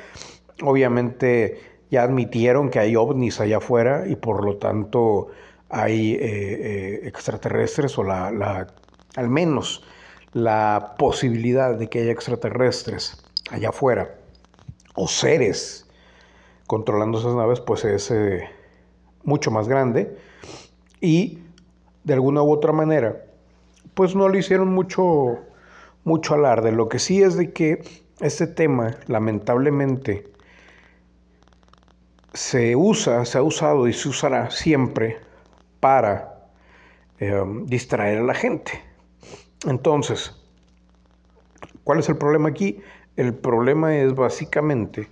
Obviamente 0.61 1.61
ya 1.93 2.03
admitieron 2.03 2.71
que 2.71 2.81
hay 2.81 2.97
ovnis 2.97 3.41
allá 3.41 3.59
afuera 3.59 4.05
y 4.09 4.17
por 4.17 4.45
lo 4.45 4.57
tanto 4.57 5.29
hay 5.69 6.15
eh, 6.15 6.19
eh, 6.23 7.01
extraterrestres 7.05 7.97
o 7.99 8.03
la, 8.03 8.67
al 9.15 9.29
menos 9.29 9.85
la 10.33 10.95
posibilidad 10.99 11.77
de 11.77 11.89
que 11.89 12.01
haya 12.01 12.13
extraterrestres 12.13 13.23
allá 13.51 13.69
afuera 13.71 14.15
o 14.95 15.09
seres 15.09 15.87
controlando 16.67 17.19
esas 17.19 17.35
naves, 17.35 17.61
pues 17.61 17.85
es 17.85 18.11
eh, 18.11 18.49
mucho 19.25 19.51
más 19.51 19.69
grande 19.69 20.17
y 21.01 21.41
de 22.05 22.15
alguna 22.15 22.43
u 22.43 22.51
otra 22.51 22.73
manera, 22.73 23.25
pues 23.95 24.15
no 24.15 24.29
le 24.29 24.39
hicieron 24.39 24.73
mucho, 24.73 25.39
mucho 26.05 26.35
alarde. 26.35 26.73
Lo 26.73 26.89
que 26.89 26.99
sí 26.99 27.23
es 27.23 27.37
de 27.37 27.53
que 27.53 27.83
este 28.21 28.47
tema, 28.47 28.97
lamentablemente, 29.07 30.33
se 32.33 32.75
usa, 32.77 33.25
se 33.25 33.39
ha 33.39 33.43
usado 33.43 33.87
y 33.89 33.93
se 33.93 34.09
usará 34.09 34.51
siempre 34.51 35.19
para 35.81 36.49
eh, 37.19 37.45
distraer 37.65 38.19
a 38.19 38.23
la 38.23 38.35
gente. 38.35 38.92
Entonces, 39.65 40.35
¿cuál 41.85 42.01
es 42.01 42.09
el 42.09 42.17
problema 42.17 42.49
aquí? 42.49 42.81
El 43.17 43.35
problema 43.35 43.97
es 43.97 44.15
básicamente 44.15 45.09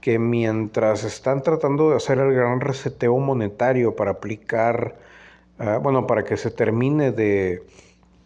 que 0.00 0.18
mientras 0.18 1.04
están 1.04 1.42
tratando 1.42 1.90
de 1.90 1.96
hacer 1.96 2.18
el 2.18 2.32
gran 2.32 2.60
reseteo 2.60 3.18
monetario 3.18 3.96
para 3.96 4.12
aplicar, 4.12 4.96
ah, 5.58 5.78
bueno, 5.82 6.06
para 6.06 6.24
que 6.24 6.36
se 6.36 6.50
termine 6.50 7.12
de 7.12 7.62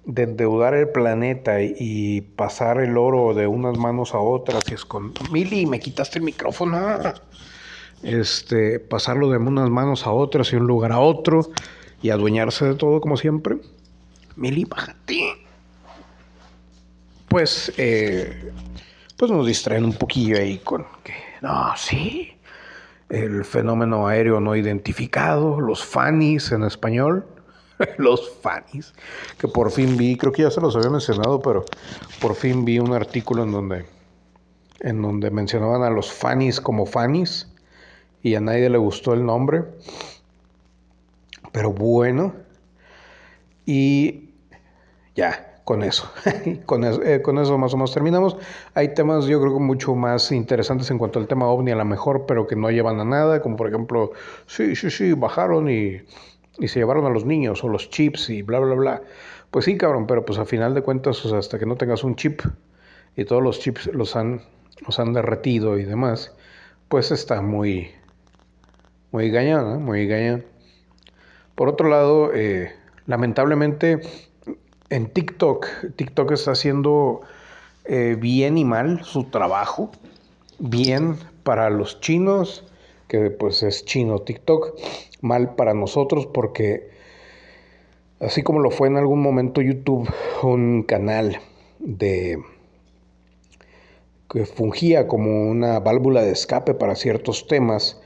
de 0.04 0.22
endeudar 0.22 0.74
el 0.74 0.88
planeta 0.88 1.62
y, 1.62 2.22
pasar 2.36 2.80
el 2.80 2.96
oro 2.96 3.34
de 3.34 3.46
unas 3.46 3.76
manos 3.78 4.14
a 4.14 4.18
otras 4.18 4.64
y 4.70 4.74
es 4.74 4.84
con 4.84 5.12
Mili, 5.30 5.66
me 5.66 5.78
quitaste 5.78 6.18
el 6.18 6.24
micrófono. 6.24 6.78
Este, 8.02 8.80
pasarlo 8.80 9.28
de 9.30 9.36
unas 9.36 9.68
manos 9.68 10.06
a 10.06 10.12
otras 10.12 10.52
y 10.52 10.56
un 10.56 10.66
lugar 10.66 10.92
a 10.92 11.00
otro 11.00 11.50
y 12.02 12.10
adueñarse 12.10 12.64
de 12.64 12.74
todo 12.74 13.00
como 13.00 13.16
siempre. 13.16 13.58
Mili, 14.36 14.64
bájate. 14.64 15.34
Pues, 17.30 17.72
eh, 17.76 18.52
pues 19.16 19.30
nos 19.30 19.46
distraen 19.46 19.84
un 19.84 19.92
poquillo 19.92 20.36
ahí 20.36 20.58
con 20.58 20.84
que, 21.04 21.14
no, 21.40 21.72
sí, 21.76 22.36
el 23.08 23.44
fenómeno 23.44 24.08
aéreo 24.08 24.40
no 24.40 24.56
identificado, 24.56 25.60
los 25.60 25.84
FANIS 25.84 26.50
en 26.50 26.64
español, 26.64 27.24
los 27.98 28.32
FANIS, 28.42 28.94
que 29.38 29.46
por 29.46 29.70
fin 29.70 29.96
vi, 29.96 30.16
creo 30.16 30.32
que 30.32 30.42
ya 30.42 30.50
se 30.50 30.60
los 30.60 30.74
había 30.74 30.90
mencionado, 30.90 31.40
pero 31.40 31.64
por 32.20 32.34
fin 32.34 32.64
vi 32.64 32.80
un 32.80 32.94
artículo 32.94 33.44
en 33.44 33.52
donde, 33.52 33.86
en 34.80 35.00
donde 35.00 35.30
mencionaban 35.30 35.84
a 35.84 35.90
los 35.90 36.12
FANIS 36.12 36.60
como 36.60 36.84
FANIS 36.84 37.46
y 38.24 38.34
a 38.34 38.40
nadie 38.40 38.68
le 38.68 38.78
gustó 38.78 39.14
el 39.14 39.24
nombre, 39.24 39.66
pero 41.52 41.72
bueno, 41.72 42.34
y 43.66 44.30
ya, 45.14 45.49
con 45.70 45.84
eso. 45.84 46.10
con, 46.66 46.82
eso 46.82 47.00
eh, 47.04 47.22
con 47.22 47.38
eso 47.38 47.56
más 47.56 47.72
o 47.74 47.76
menos 47.76 47.94
terminamos. 47.94 48.36
Hay 48.74 48.92
temas 48.92 49.26
yo 49.26 49.40
creo 49.40 49.54
que 49.54 49.60
mucho 49.60 49.94
más 49.94 50.32
interesantes 50.32 50.90
en 50.90 50.98
cuanto 50.98 51.20
al 51.20 51.28
tema 51.28 51.46
ovni 51.46 51.70
a 51.70 51.76
lo 51.76 51.84
mejor, 51.84 52.26
pero 52.26 52.48
que 52.48 52.56
no 52.56 52.72
llevan 52.72 52.98
a 52.98 53.04
nada, 53.04 53.40
como 53.40 53.54
por 53.54 53.68
ejemplo, 53.68 54.10
sí, 54.46 54.74
sí, 54.74 54.90
sí, 54.90 55.12
bajaron 55.12 55.70
y, 55.70 56.02
y 56.58 56.66
se 56.66 56.80
llevaron 56.80 57.06
a 57.06 57.08
los 57.08 57.24
niños 57.24 57.62
o 57.62 57.68
los 57.68 57.88
chips 57.88 58.30
y 58.30 58.42
bla, 58.42 58.58
bla, 58.58 58.74
bla. 58.74 59.02
Pues 59.52 59.66
sí, 59.66 59.76
cabrón, 59.76 60.08
pero 60.08 60.24
pues 60.24 60.40
a 60.40 60.44
final 60.44 60.74
de 60.74 60.82
cuentas, 60.82 61.24
hasta 61.24 61.56
que 61.56 61.66
no 61.66 61.76
tengas 61.76 62.02
un 62.02 62.16
chip 62.16 62.40
y 63.16 63.24
todos 63.24 63.40
los 63.40 63.60
chips 63.60 63.86
los 63.94 64.16
han, 64.16 64.40
los 64.84 64.98
han 64.98 65.12
derretido 65.12 65.78
y 65.78 65.84
demás, 65.84 66.34
pues 66.88 67.12
está 67.12 67.42
muy, 67.42 67.92
muy 69.12 69.30
gañado, 69.30 69.78
muy 69.78 70.08
gañado. 70.08 70.40
Por 71.54 71.68
otro 71.68 71.88
lado, 71.88 72.34
eh, 72.34 72.72
lamentablemente 73.06 74.00
en 74.90 75.08
TikTok. 75.08 75.66
TikTok 75.96 76.32
está 76.32 76.52
haciendo 76.52 77.22
eh, 77.84 78.16
bien 78.18 78.58
y 78.58 78.64
mal 78.64 79.04
su 79.04 79.24
trabajo. 79.24 79.90
Bien 80.58 81.16
para 81.42 81.70
los 81.70 82.00
chinos, 82.00 82.64
que 83.08 83.30
pues 83.30 83.62
es 83.62 83.84
chino 83.84 84.20
TikTok. 84.20 84.76
Mal 85.22 85.54
para 85.54 85.72
nosotros 85.74 86.26
porque 86.26 86.90
así 88.20 88.42
como 88.42 88.60
lo 88.60 88.70
fue 88.70 88.88
en 88.88 88.96
algún 88.96 89.22
momento 89.22 89.62
YouTube, 89.62 90.08
un 90.42 90.82
canal 90.82 91.38
de 91.78 92.38
que 94.30 94.46
fungía 94.46 95.08
como 95.08 95.50
una 95.50 95.80
válvula 95.80 96.22
de 96.22 96.32
escape 96.32 96.74
para 96.74 96.94
ciertos 96.94 97.48
temas, 97.48 98.00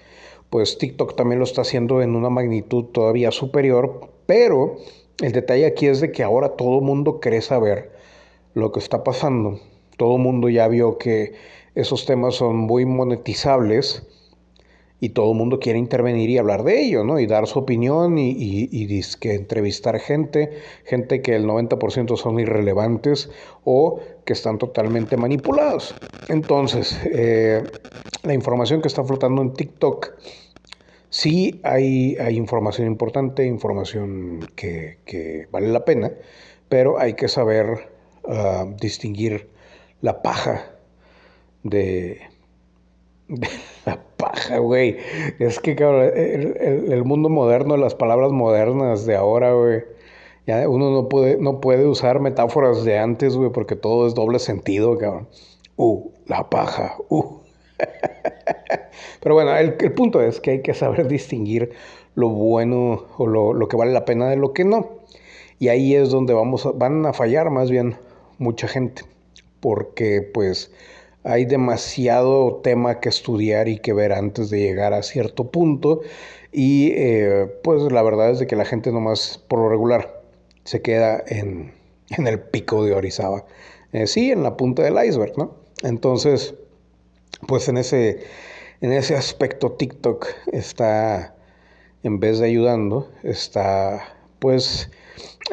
pues 0.48 0.78
TikTok 0.78 1.16
también 1.16 1.38
lo 1.38 1.44
está 1.44 1.62
haciendo 1.62 2.00
en 2.00 2.14
una 2.16 2.30
magnitud 2.30 2.84
todavía 2.86 3.30
superior, 3.30 4.08
pero 4.24 4.78
el 5.20 5.32
detalle 5.32 5.66
aquí 5.66 5.86
es 5.86 6.00
de 6.00 6.12
que 6.12 6.22
ahora 6.22 6.50
todo 6.50 6.80
mundo 6.80 7.20
quiere 7.20 7.40
saber 7.40 7.92
lo 8.54 8.72
que 8.72 8.80
está 8.80 9.04
pasando. 9.04 9.60
Todo 9.96 10.18
mundo 10.18 10.48
ya 10.48 10.66
vio 10.68 10.98
que 10.98 11.34
esos 11.74 12.06
temas 12.06 12.36
son 12.36 12.56
muy 12.56 12.84
monetizables 12.84 14.06
y 15.00 15.10
todo 15.10 15.32
el 15.32 15.36
mundo 15.36 15.60
quiere 15.60 15.78
intervenir 15.78 16.30
y 16.30 16.38
hablar 16.38 16.64
de 16.64 16.80
ello, 16.80 17.04
¿no? 17.04 17.18
Y 17.18 17.26
dar 17.26 17.46
su 17.46 17.58
opinión 17.58 18.16
y, 18.16 18.34
y, 18.38 19.02
que 19.20 19.34
entrevistar 19.34 19.98
gente, 19.98 20.50
gente 20.84 21.20
que 21.20 21.36
el 21.36 21.44
90% 21.44 22.16
son 22.16 22.40
irrelevantes 22.40 23.30
o 23.64 24.00
que 24.24 24.32
están 24.32 24.58
totalmente 24.58 25.16
manipulados. 25.16 25.94
Entonces, 26.28 26.98
eh, 27.04 27.62
la 28.22 28.34
información 28.34 28.80
que 28.80 28.88
está 28.88 29.04
flotando 29.04 29.42
en 29.42 29.52
TikTok 29.52 30.12
Sí 31.14 31.60
hay, 31.62 32.16
hay 32.16 32.36
información 32.36 32.88
importante, 32.88 33.46
información 33.46 34.50
que, 34.56 35.46
vale 35.52 35.68
la 35.68 35.84
pena, 35.84 36.10
pero 36.68 36.98
hay 36.98 37.14
que 37.14 37.28
saber 37.28 37.88
ah, 38.28 38.66
distinguir 38.80 39.48
la 40.00 40.22
paja 40.22 40.72
de, 41.62 42.20
la 43.86 44.02
paja, 44.16 44.58
güey. 44.58 44.96
Es 45.38 45.60
que, 45.60 45.76
cabrón, 45.76 46.10
el, 46.16 47.04
mundo 47.04 47.28
moderno, 47.28 47.76
las 47.76 47.94
palabras 47.94 48.32
modernas 48.32 49.06
de 49.06 49.14
ahora, 49.14 49.52
güey. 49.52 49.84
Ya 50.48 50.68
uno 50.68 50.90
no 50.90 51.08
puede, 51.08 51.38
no 51.38 51.60
puede 51.60 51.86
usar 51.86 52.18
metáforas 52.18 52.84
de 52.84 52.98
antes, 52.98 53.36
güey, 53.36 53.52
porque 53.52 53.76
todo 53.76 54.08
es 54.08 54.16
doble 54.16 54.40
sentido, 54.40 54.98
cabrón. 54.98 55.28
Uh, 55.76 56.10
la 56.26 56.50
paja, 56.50 56.96
uh. 57.08 57.43
Pero 59.24 59.34
bueno, 59.34 59.56
el, 59.56 59.74
punto 59.94 60.20
es 60.20 60.38
que 60.38 60.52
hay 60.52 60.62
que 60.62 60.74
saber 60.74 61.08
distinguir 61.08 61.72
lo 62.14 62.28
bueno 62.28 63.06
o 63.16 63.26
lo, 63.26 63.68
que 63.68 63.76
vale 63.76 63.92
la 63.92 64.04
pena 64.04 64.28
de 64.28 64.36
lo 64.36 64.52
que 64.52 64.64
no. 64.64 64.90
Y 65.58 65.68
ahí 65.68 65.94
es 65.94 66.10
donde 66.10 66.34
vamos 66.34 66.68
van 66.78 67.04
a 67.06 67.12
fallar 67.12 67.50
más 67.50 67.70
bien 67.70 67.96
mucha 68.38 68.68
gente, 68.68 69.02
porque 69.60 70.20
pues 70.20 70.70
hay 71.22 71.46
demasiado 71.46 72.60
tema 72.62 73.00
que 73.00 73.08
estudiar 73.08 73.66
y 73.68 73.78
que 73.78 73.94
ver 73.94 74.12
antes 74.12 74.50
de 74.50 74.60
llegar 74.60 74.92
a 74.92 75.02
cierto 75.02 75.50
punto. 75.50 76.02
Y 76.52 76.92
eh, 76.92 77.46
pues 77.62 77.90
la 77.90 78.02
verdad 78.02 78.30
es 78.30 78.40
de 78.40 78.46
que 78.46 78.56
la 78.56 78.66
gente 78.66 78.92
nomás 78.92 79.42
por 79.48 79.58
lo 79.58 79.70
regular 79.70 80.22
se 80.64 80.82
queda 80.82 81.24
en, 81.26 81.72
el 82.26 82.40
pico 82.40 82.84
de 82.84 82.92
Orizaba. 82.92 83.46
Eh, 83.92 84.06
sí, 84.06 84.30
en 84.30 84.42
la 84.42 84.56
punta 84.58 84.82
del 84.82 85.02
iceberg, 85.02 85.38
¿no? 85.38 85.56
Entonces, 85.82 86.54
pues 87.46 87.68
en 87.68 87.78
ese, 87.78 88.24
en 88.84 88.92
ese 88.92 89.16
aspecto 89.16 89.72
TikTok 89.72 90.26
está, 90.52 91.34
en 92.02 92.20
vez 92.20 92.38
de 92.38 92.48
ayudando, 92.48 93.08
está, 93.22 94.14
pues, 94.40 94.90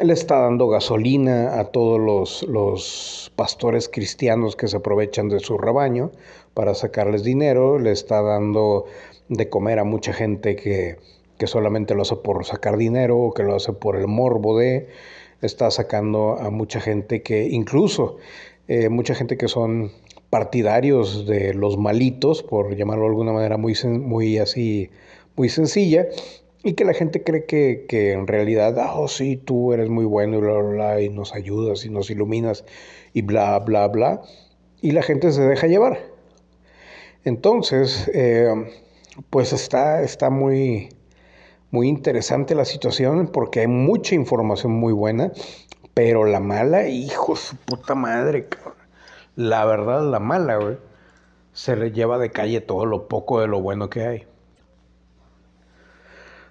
le 0.02 0.12
está 0.12 0.40
dando 0.40 0.68
gasolina 0.68 1.58
a 1.58 1.64
todos 1.70 1.98
los, 1.98 2.42
los 2.42 3.32
pastores 3.34 3.88
cristianos 3.88 4.54
que 4.54 4.68
se 4.68 4.76
aprovechan 4.76 5.30
de 5.30 5.40
su 5.40 5.56
rebaño 5.56 6.12
para 6.52 6.74
sacarles 6.74 7.24
dinero, 7.24 7.78
le 7.78 7.92
está 7.92 8.20
dando 8.20 8.84
de 9.30 9.48
comer 9.48 9.78
a 9.78 9.84
mucha 9.84 10.12
gente 10.12 10.54
que, 10.54 10.98
que 11.38 11.46
solamente 11.46 11.94
lo 11.94 12.02
hace 12.02 12.16
por 12.16 12.44
sacar 12.44 12.76
dinero 12.76 13.18
o 13.18 13.32
que 13.32 13.44
lo 13.44 13.54
hace 13.54 13.72
por 13.72 13.96
el 13.96 14.08
morbo 14.08 14.58
de, 14.58 14.90
está 15.40 15.70
sacando 15.70 16.36
a 16.38 16.50
mucha 16.50 16.82
gente 16.82 17.22
que 17.22 17.48
incluso 17.48 18.18
eh, 18.68 18.90
mucha 18.90 19.14
gente 19.14 19.38
que 19.38 19.48
son 19.48 19.90
partidarios 20.32 21.26
de 21.26 21.52
los 21.52 21.76
malitos, 21.76 22.42
por 22.42 22.74
llamarlo 22.74 23.02
de 23.02 23.10
alguna 23.10 23.32
manera 23.34 23.58
muy, 23.58 23.74
muy 23.84 24.38
así, 24.38 24.88
muy 25.36 25.50
sencilla, 25.50 26.06
y 26.64 26.72
que 26.72 26.86
la 26.86 26.94
gente 26.94 27.22
cree 27.22 27.44
que, 27.44 27.84
que 27.86 28.12
en 28.12 28.26
realidad, 28.26 28.78
ah, 28.78 28.94
oh 28.94 29.08
sí, 29.08 29.36
tú 29.36 29.74
eres 29.74 29.90
muy 29.90 30.06
bueno 30.06 30.38
y 30.38 30.40
bla, 30.40 30.54
bla, 30.54 30.70
bla, 30.70 31.00
y 31.02 31.10
nos 31.10 31.34
ayudas 31.34 31.84
y 31.84 31.90
nos 31.90 32.08
iluminas 32.08 32.64
y 33.12 33.20
bla, 33.20 33.58
bla, 33.58 33.88
bla, 33.88 34.22
y 34.80 34.92
la 34.92 35.02
gente 35.02 35.32
se 35.32 35.42
deja 35.42 35.66
llevar. 35.66 36.00
Entonces, 37.24 38.10
eh, 38.14 38.48
pues 39.28 39.52
está, 39.52 40.00
está 40.00 40.30
muy, 40.30 40.88
muy 41.70 41.88
interesante 41.88 42.54
la 42.54 42.64
situación 42.64 43.28
porque 43.28 43.60
hay 43.60 43.66
mucha 43.66 44.14
información 44.14 44.72
muy 44.72 44.94
buena, 44.94 45.30
pero 45.92 46.24
la 46.24 46.40
mala, 46.40 46.88
hijo, 46.88 47.36
su 47.36 47.54
puta 47.56 47.94
madre, 47.94 48.48
cabrón 48.48 48.81
la 49.36 49.64
verdad, 49.64 50.10
la 50.10 50.20
mala, 50.20 50.56
güey, 50.56 50.78
se 51.52 51.76
le 51.76 51.92
lleva 51.92 52.18
de 52.18 52.30
calle 52.30 52.60
todo 52.60 52.86
lo 52.86 53.08
poco 53.08 53.40
de 53.40 53.46
lo 53.46 53.60
bueno 53.60 53.90
que 53.90 54.06
hay. 54.06 54.26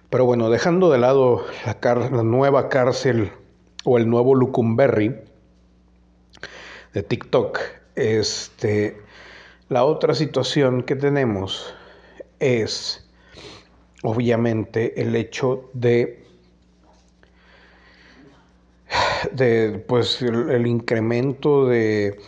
Pero 0.09 0.25
bueno, 0.25 0.49
dejando 0.49 0.91
de 0.91 0.97
lado 0.97 1.45
la, 1.65 2.23
nueva 2.23 2.69
cárcel 2.69 3.31
o 3.85 3.97
el 3.97 4.09
nuevo 4.09 4.35
Lucumberry 4.35 5.15
de 6.93 7.03
TikTok, 7.03 7.59
este, 7.95 9.01
la 9.69 9.85
otra 9.85 10.13
situación 10.13 10.83
que 10.83 10.95
tenemos 10.95 11.73
es 12.39 13.09
obviamente 14.03 15.01
el 15.01 15.15
hecho 15.15 15.69
de 15.73 16.25
de 19.31 19.81
pues 19.87 20.21
el 20.21 20.67
incremento 20.67 21.67
de 21.67 22.19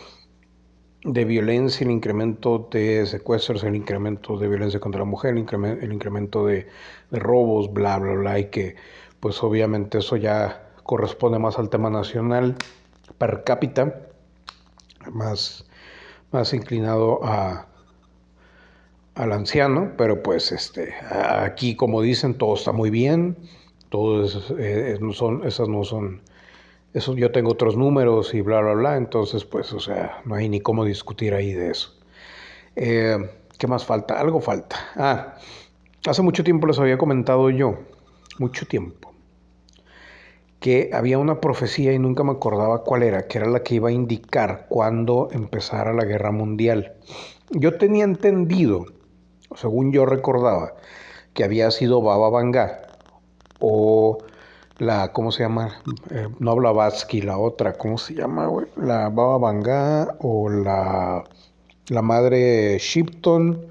de 1.04 1.24
violencia, 1.26 1.84
el 1.84 1.90
incremento 1.90 2.68
de 2.70 3.04
secuestros, 3.06 3.62
el 3.62 3.76
incremento 3.76 4.38
de 4.38 4.48
violencia 4.48 4.80
contra 4.80 5.00
la 5.00 5.04
mujer, 5.04 5.34
el, 5.34 5.92
incremento, 5.92 6.46
de, 6.46 6.66
robos, 7.10 7.72
bla, 7.72 7.98
bla, 7.98 8.14
bla, 8.14 8.38
y 8.38 8.46
que 8.46 8.76
pues 9.20 9.42
obviamente 9.42 9.98
eso 9.98 10.16
ya 10.16 10.72
corresponde 10.82 11.38
más 11.38 11.58
al 11.58 11.68
tema 11.68 11.90
nacional 11.90 12.56
per 13.18 13.44
cápita, 13.44 14.00
más, 15.12 15.66
más 16.32 16.54
inclinado 16.54 17.22
a, 17.22 17.66
al 19.14 19.32
anciano, 19.32 19.92
pero 19.98 20.22
pues 20.22 20.52
este, 20.52 20.94
aquí 21.10 21.76
como 21.76 22.00
dicen, 22.00 22.34
todo 22.34 22.54
está 22.54 22.72
muy 22.72 22.88
bien, 22.88 23.36
todo 23.90 24.26
eh, 24.58 24.98
son, 25.12 25.46
esas 25.46 25.68
no 25.68 25.84
son 25.84 26.22
eso 26.94 27.14
yo 27.16 27.32
tengo 27.32 27.50
otros 27.50 27.76
números 27.76 28.34
y 28.34 28.40
bla, 28.40 28.60
bla, 28.60 28.72
bla, 28.72 28.96
entonces 28.96 29.44
pues, 29.44 29.72
o 29.72 29.80
sea, 29.80 30.22
no 30.24 30.36
hay 30.36 30.48
ni 30.48 30.60
cómo 30.60 30.84
discutir 30.84 31.34
ahí 31.34 31.52
de 31.52 31.72
eso. 31.72 31.92
Eh, 32.76 33.18
¿Qué 33.58 33.66
más 33.66 33.84
falta? 33.84 34.18
Algo 34.18 34.40
falta. 34.40 34.76
Ah, 34.94 35.34
hace 36.06 36.22
mucho 36.22 36.44
tiempo 36.44 36.68
les 36.68 36.78
había 36.78 36.96
comentado 36.96 37.50
yo, 37.50 37.80
mucho 38.38 38.66
tiempo, 38.66 39.12
que 40.60 40.90
había 40.92 41.18
una 41.18 41.40
profecía 41.40 41.92
y 41.92 41.98
nunca 41.98 42.22
me 42.22 42.30
acordaba 42.30 42.84
cuál 42.84 43.02
era, 43.02 43.26
que 43.26 43.38
era 43.38 43.48
la 43.48 43.64
que 43.64 43.74
iba 43.74 43.88
a 43.88 43.92
indicar 43.92 44.66
cuándo 44.68 45.28
empezara 45.32 45.92
la 45.92 46.04
guerra 46.04 46.30
mundial. 46.30 46.94
Yo 47.50 47.76
tenía 47.76 48.04
entendido, 48.04 48.86
según 49.56 49.92
yo 49.92 50.06
recordaba, 50.06 50.74
que 51.32 51.42
había 51.42 51.72
sido 51.72 52.02
Baba 52.02 52.30
Vanga 52.30 52.82
o 53.58 54.18
la, 54.78 55.12
¿cómo 55.12 55.30
se 55.30 55.42
llama? 55.42 55.80
Eh, 56.10 56.28
no 56.38 56.56
Blavatsky, 56.56 57.22
la 57.22 57.38
otra, 57.38 57.74
¿cómo 57.74 57.98
se 57.98 58.14
llama, 58.14 58.46
güey? 58.46 58.66
La 58.76 59.08
Baba 59.08 59.38
Vanga 59.38 60.16
o 60.20 60.48
la, 60.48 61.24
la 61.88 62.02
madre 62.02 62.78
Shipton 62.78 63.66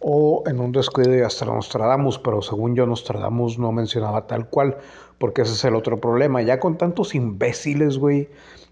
o 0.00 0.44
en 0.46 0.60
un 0.60 0.72
descuido 0.72 1.26
hasta 1.26 1.44
Nostradamus, 1.44 2.18
pero 2.18 2.42
según 2.42 2.74
yo 2.74 2.86
Nostradamus 2.86 3.58
no 3.58 3.72
mencionaba 3.72 4.26
tal 4.26 4.48
cual, 4.48 4.78
porque 5.18 5.42
ese 5.42 5.52
es 5.52 5.64
el 5.64 5.74
otro 5.74 6.00
problema. 6.00 6.42
Ya 6.42 6.60
con 6.60 6.78
tantos 6.78 7.14
imbéciles, 7.14 7.98
güey, 7.98 8.28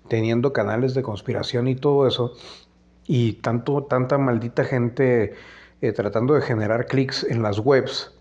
teniendo 0.09 0.53
canales 0.53 0.95
de 0.95 1.03
conspiración 1.03 1.69
y 1.69 1.75
todo 1.75 2.07
eso, 2.07 2.33
y 3.07 3.35
tanto, 3.35 3.85
tanta 3.85 4.19
maldita 4.19 4.65
gente 4.65 5.35
eh, 5.81 5.93
tratando 5.93 6.35
de 6.35 6.43
generar 6.43 6.87
clics 6.87 7.25
en 7.25 7.43
las 7.43 7.59
webs, 7.59 8.16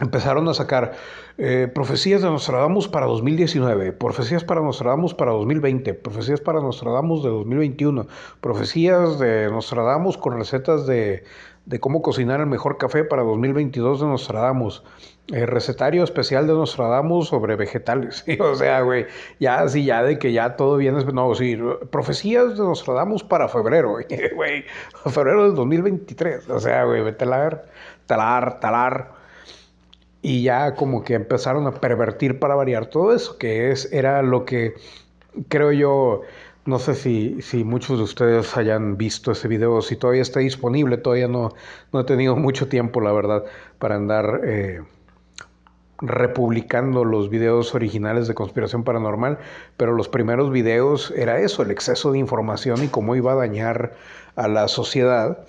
empezaron 0.00 0.48
a 0.48 0.54
sacar 0.54 0.92
eh, 1.38 1.68
profecías 1.72 2.22
de 2.22 2.28
Nostradamus 2.28 2.88
para 2.88 3.06
2019, 3.06 3.92
profecías 3.92 4.44
para 4.44 4.60
Nostradamus 4.60 5.14
para 5.14 5.32
2020, 5.32 5.94
profecías 5.94 6.40
para 6.40 6.60
Nostradamus 6.60 7.22
de 7.22 7.30
2021, 7.30 8.06
profecías 8.40 9.18
de 9.18 9.50
Nostradamus 9.50 10.16
con 10.16 10.36
recetas 10.36 10.86
de, 10.86 11.24
de 11.66 11.80
cómo 11.80 12.02
cocinar 12.02 12.40
el 12.40 12.46
mejor 12.46 12.78
café 12.78 13.04
para 13.04 13.22
2022 13.22 14.00
de 14.00 14.06
Nostradamus. 14.06 14.82
Eh, 15.30 15.44
recetario 15.44 16.04
especial 16.04 16.46
de 16.46 16.54
Nostradamus 16.54 17.28
sobre 17.28 17.54
vegetales. 17.54 18.24
o 18.40 18.54
sea, 18.54 18.80
güey, 18.80 19.06
ya 19.38 19.60
así, 19.60 19.84
ya 19.84 20.02
de 20.02 20.18
que 20.18 20.32
ya 20.32 20.56
todo 20.56 20.78
viene. 20.78 21.04
No, 21.12 21.34
sí, 21.34 21.58
profecías 21.90 22.56
de 22.56 22.64
Nostradamus 22.64 23.24
para 23.24 23.46
febrero, 23.48 23.90
güey. 24.34 24.64
febrero 25.10 25.44
del 25.44 25.54
2023. 25.54 26.48
O 26.48 26.58
sea, 26.58 26.84
güey, 26.84 27.14
talar, 27.14 27.66
talar, 28.06 28.58
talar. 28.60 29.17
Y 30.20 30.42
ya 30.42 30.74
como 30.74 31.04
que 31.04 31.14
empezaron 31.14 31.66
a 31.66 31.72
pervertir 31.72 32.38
para 32.38 32.54
variar 32.54 32.86
todo 32.86 33.14
eso, 33.14 33.38
que 33.38 33.70
es, 33.70 33.92
era 33.92 34.22
lo 34.22 34.44
que 34.44 34.74
creo 35.48 35.72
yo 35.72 36.22
no 36.68 36.78
sé 36.78 36.94
si, 36.94 37.40
si, 37.40 37.64
muchos 37.64 37.96
de 37.96 38.04
ustedes 38.04 38.54
hayan 38.56 38.98
visto 38.98 39.32
ese 39.32 39.48
video, 39.48 39.80
si 39.80 39.96
todavía 39.96 40.20
está 40.20 40.40
disponible, 40.40 40.98
todavía 40.98 41.26
no, 41.26 41.54
no 41.94 42.00
he 42.00 42.04
tenido 42.04 42.36
mucho 42.36 42.68
tiempo, 42.68 43.00
la 43.00 43.10
verdad, 43.10 43.44
para 43.78 43.94
andar 43.94 44.42
eh, 44.44 44.82
republicando 46.00 47.04
los 47.04 47.30
videos 47.30 47.74
originales 47.74 48.28
de 48.28 48.34
Conspiración 48.34 48.84
Paranormal, 48.84 49.38
pero 49.78 49.94
los 49.94 50.08
primeros 50.08 50.50
videos 50.50 51.10
era 51.16 51.40
eso, 51.40 51.62
el 51.62 51.70
exceso 51.70 52.12
de 52.12 52.18
información 52.18 52.84
y 52.84 52.88
cómo 52.88 53.16
iba 53.16 53.32
a 53.32 53.36
dañar 53.36 53.94
a 54.36 54.46
la 54.46 54.68
sociedad. 54.68 55.46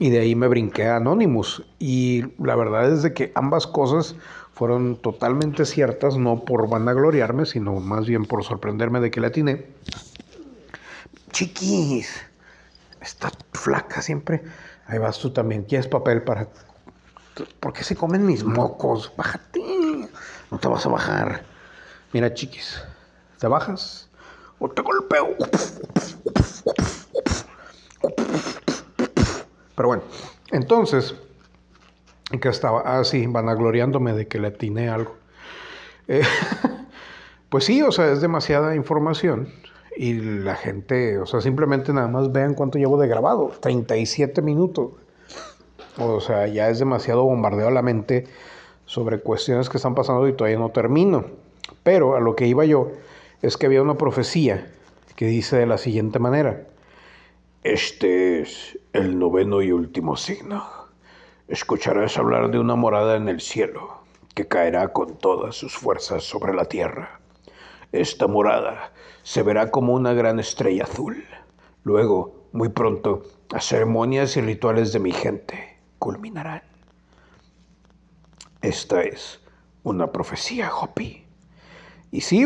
Y 0.00 0.08
de 0.08 0.20
ahí 0.20 0.34
me 0.34 0.48
brinqué 0.48 0.86
a 0.86 0.96
Anonymous. 0.96 1.62
Y 1.78 2.24
la 2.42 2.56
verdad 2.56 2.90
es 2.90 3.02
de 3.02 3.12
que 3.12 3.32
ambas 3.34 3.66
cosas 3.66 4.14
fueron 4.54 4.96
totalmente 4.96 5.66
ciertas, 5.66 6.16
no 6.16 6.46
por 6.46 6.70
vanagloriarme, 6.70 7.44
sino 7.44 7.74
más 7.74 8.06
bien 8.06 8.24
por 8.24 8.42
sorprenderme 8.42 9.00
de 9.00 9.10
que 9.10 9.20
la 9.20 9.26
atiné. 9.26 9.66
Chiquis, 11.32 12.08
está 13.02 13.30
flaca 13.52 14.00
siempre. 14.00 14.42
Ahí 14.86 14.96
vas 14.96 15.18
tú 15.18 15.34
también. 15.34 15.64
¿Quieres 15.64 15.86
papel 15.86 16.22
para.? 16.22 16.48
¿Por 17.60 17.74
qué 17.74 17.84
se 17.84 17.94
comen 17.94 18.24
mis 18.24 18.42
mocos? 18.42 19.12
Bájate. 19.18 19.60
No 20.50 20.58
te 20.58 20.68
vas 20.68 20.86
a 20.86 20.88
bajar. 20.88 21.44
Mira, 22.14 22.32
chiquis. 22.32 22.82
¿Te 23.38 23.48
bajas? 23.48 24.08
O 24.58 24.70
te 24.70 24.80
golpeo. 24.80 25.36
Pero 29.80 29.88
bueno, 29.88 30.02
entonces. 30.50 31.14
¿En 32.30 32.38
qué 32.38 32.50
estaba? 32.50 32.82
Ah, 32.84 33.02
sí, 33.02 33.26
vanagloriándome 33.26 34.12
de 34.12 34.28
que 34.28 34.38
le 34.38 34.48
atiné 34.48 34.90
algo. 34.90 35.16
Eh, 36.06 36.20
pues 37.48 37.64
sí, 37.64 37.80
o 37.80 37.90
sea, 37.90 38.12
es 38.12 38.20
demasiada 38.20 38.74
información 38.74 39.48
y 39.96 40.12
la 40.12 40.54
gente, 40.54 41.18
o 41.18 41.24
sea, 41.24 41.40
simplemente 41.40 41.94
nada 41.94 42.08
más 42.08 42.30
vean 42.30 42.52
cuánto 42.52 42.76
llevo 42.76 43.00
de 43.00 43.08
grabado, 43.08 43.52
37 43.58 44.42
minutos. 44.42 44.90
O 45.96 46.20
sea, 46.20 46.46
ya 46.46 46.68
es 46.68 46.78
demasiado 46.78 47.24
bombardeo 47.24 47.68
a 47.68 47.70
la 47.70 47.80
mente 47.80 48.26
sobre 48.84 49.20
cuestiones 49.20 49.70
que 49.70 49.78
están 49.78 49.94
pasando 49.94 50.28
y 50.28 50.34
todavía 50.34 50.58
no 50.58 50.68
termino. 50.68 51.24
Pero 51.84 52.16
a 52.16 52.20
lo 52.20 52.36
que 52.36 52.46
iba 52.46 52.66
yo 52.66 52.90
es 53.40 53.56
que 53.56 53.64
había 53.64 53.80
una 53.80 53.94
profecía 53.94 54.70
que 55.16 55.24
dice 55.24 55.56
de 55.56 55.64
la 55.64 55.78
siguiente 55.78 56.18
manera. 56.18 56.66
Este 57.62 58.40
es 58.40 58.78
el 58.94 59.18
noveno 59.18 59.60
y 59.60 59.70
último 59.70 60.16
signo. 60.16 60.66
Escucharás 61.46 62.16
hablar 62.16 62.50
de 62.50 62.58
una 62.58 62.74
morada 62.74 63.16
en 63.16 63.28
el 63.28 63.42
cielo 63.42 64.00
que 64.34 64.48
caerá 64.48 64.94
con 64.94 65.18
todas 65.18 65.56
sus 65.56 65.74
fuerzas 65.76 66.24
sobre 66.24 66.54
la 66.54 66.64
tierra. 66.64 67.20
Esta 67.92 68.26
morada 68.26 68.94
se 69.24 69.42
verá 69.42 69.70
como 69.70 69.92
una 69.92 70.14
gran 70.14 70.40
estrella 70.40 70.84
azul. 70.84 71.22
Luego, 71.84 72.46
muy 72.52 72.70
pronto, 72.70 73.24
las 73.50 73.66
ceremonias 73.66 74.38
y 74.38 74.40
rituales 74.40 74.94
de 74.94 75.00
mi 75.00 75.12
gente 75.12 75.76
culminarán. 75.98 76.62
Esta 78.62 79.02
es 79.02 79.38
una 79.82 80.10
profecía 80.10 80.74
Hopi. 80.74 81.26
Y 82.10 82.22
sí, 82.22 82.42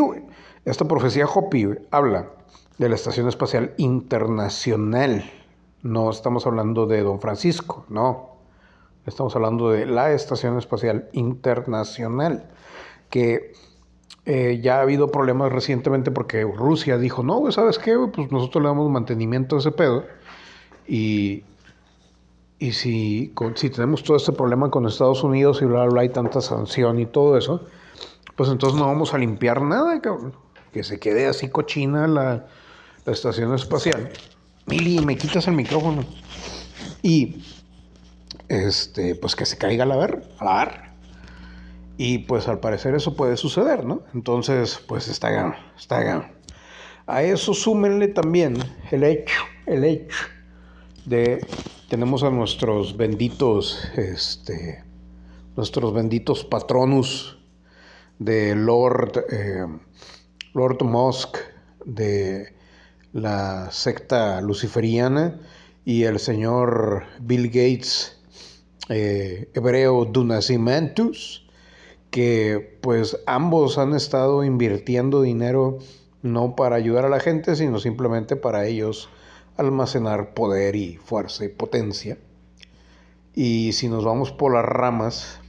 esta 0.65 0.89
profecía 0.89 1.27
Hopi 1.27 1.69
habla 1.93 2.33
de 2.79 2.89
la 2.89 2.95
Estación 2.95 3.29
Espacial 3.29 3.73
Internacional. 3.77 5.31
No 5.83 6.11
estamos 6.11 6.47
hablando 6.47 6.87
de 6.87 7.03
Don 7.03 7.21
Francisco, 7.21 7.85
no. 7.89 8.35
Estamos 9.07 9.37
hablando 9.37 9.71
de 9.71 9.87
la 9.87 10.13
Estación 10.13 10.59
Espacial 10.59 11.09
Internacional, 11.13 12.51
que 13.11 13.53
eh, 14.25 14.61
ya 14.63 14.79
ha 14.79 14.83
habido 14.83 15.11
problemas 15.11 15.53
recientemente 15.53 16.11
porque 16.11 16.43
Rusia 16.43 16.97
dijo, 16.97 17.23
no, 17.23 17.51
¿sabes 17.53 17.79
qué? 17.79 17.97
Pues 18.13 18.33
nosotros 18.33 18.63
le 18.63 18.69
damos 18.69 18.91
mantenimiento 18.91 19.57
a 19.57 19.59
ese 19.59 19.71
pedo. 19.71 20.05
Y, 20.89 21.45
y 22.59 22.73
si, 22.73 23.35
si 23.55 23.71
tenemos 23.71 24.03
todo 24.03 24.17
este 24.17 24.33
problema 24.33 24.71
con 24.71 24.87
Estados 24.87 25.23
Unidos 25.23 25.61
y 25.61 25.67
bla, 25.67 25.83
bla, 25.83 25.91
bla, 25.91 26.01
hay 26.01 26.09
tanta 26.09 26.41
sanción 26.41 26.99
y 26.99 27.07
todo 27.07 27.37
eso, 27.37 27.67
pues 28.37 28.49
entonces 28.49 28.79
no 28.79 28.87
vamos 28.87 29.13
a 29.13 29.19
limpiar 29.19 29.61
nada. 29.61 30.01
Que 30.73 30.83
se 30.83 30.99
quede 30.99 31.27
así 31.27 31.51
cochina 31.51 32.09
la, 32.09 32.47
la 33.05 33.13
estación 33.13 33.55
espacial. 33.55 34.11
Mili, 34.67 35.05
me 35.05 35.17
quitas 35.17 35.47
el 35.47 35.55
micrófono. 35.55 36.05
Y, 37.03 37.43
este, 38.49 39.15
pues 39.15 39.37
que 39.37 39.47
se 39.47 39.59
caiga 39.59 39.85
a 39.85 39.87
la 39.87 39.97
ver, 39.97 40.23
a 40.39 40.45
la 40.45 40.65
ver. 40.65 40.81
Y 41.97 42.19
pues 42.19 42.49
al 42.49 42.61
parecer 42.61 42.95
eso 42.95 43.15
puede 43.15 43.37
suceder, 43.37 43.85
¿no? 43.85 44.03
Entonces, 44.15 44.81
pues 44.89 45.09
está 45.09 45.57
está 45.77 46.31
A 47.07 47.23
eso 47.23 47.55
súmenle 47.55 48.09
también 48.09 48.57
el 48.91 49.05
hecho, 49.05 49.45
el 49.67 49.85
hecho 49.85 50.25
de 51.05 51.47
tenemos 51.89 52.23
a 52.23 52.31
nuestros 52.31 52.97
benditos, 52.97 53.85
este, 53.97 54.83
nuestros 55.57 55.93
benditos 55.93 56.45
patronus 56.45 57.39
de 58.19 58.55
Lord, 58.55 59.25
eh, 59.31 59.67
Lord 60.55 60.83
Musk, 60.83 61.37
de 61.85 62.54
la 63.15 63.71
secta 63.71 64.41
luciferiana, 64.43 65.41
y 65.85 66.03
el 66.03 66.19
señor 66.19 67.05
Bill 67.21 67.47
Gates, 67.47 68.19
eh, 68.89 69.49
hebreo 69.55 70.05
Dunacimentus, 70.05 71.47
que 72.11 72.79
pues 72.81 73.19
ambos 73.27 73.79
han 73.79 73.95
estado 73.95 74.45
invirtiendo 74.45 75.23
dinero 75.23 75.79
no 76.23 76.57
para 76.57 76.77
ayudar 76.77 77.05
a 77.05 77.09
la 77.09 77.21
gente, 77.21 77.55
sino 77.55 77.79
simplemente 77.79 78.35
para 78.35 78.67
ellos 78.67 79.09
almacenar 79.57 80.35
poder 80.35 80.75
y 80.75 80.97
fuerza 80.97 81.45
y 81.45 81.49
potencia. 81.49 82.19
Y 83.35 83.73
si 83.75 83.89
nos 83.89 84.05
vamos 84.05 84.33
por 84.33 84.55
las 84.55 84.65
ramas, 84.65 85.41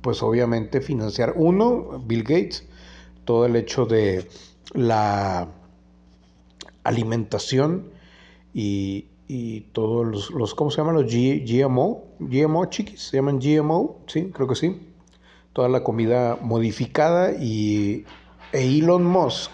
pues 0.00 0.22
obviamente 0.22 0.80
financiar, 0.80 1.34
uno, 1.36 2.02
Bill 2.04 2.22
Gates, 2.24 2.66
todo 3.24 3.46
el 3.46 3.54
hecho 3.56 3.84
de 3.84 4.28
la 4.72 5.48
alimentación 6.84 7.90
y, 8.54 9.06
y 9.28 9.62
todos 9.72 10.06
los, 10.06 10.30
los, 10.30 10.54
¿cómo 10.54 10.70
se 10.70 10.78
llaman 10.78 10.94
los 10.94 11.06
GMO? 11.06 12.04
GMO 12.18 12.66
chiquis, 12.66 13.08
se 13.08 13.16
llaman 13.16 13.38
GMO, 13.38 14.00
sí, 14.06 14.30
creo 14.32 14.48
que 14.48 14.54
sí 14.54 14.88
toda 15.52 15.68
la 15.68 15.84
comida 15.84 16.38
modificada 16.40 17.32
y 17.32 18.04
Elon 18.52 19.04
Musk 19.04 19.50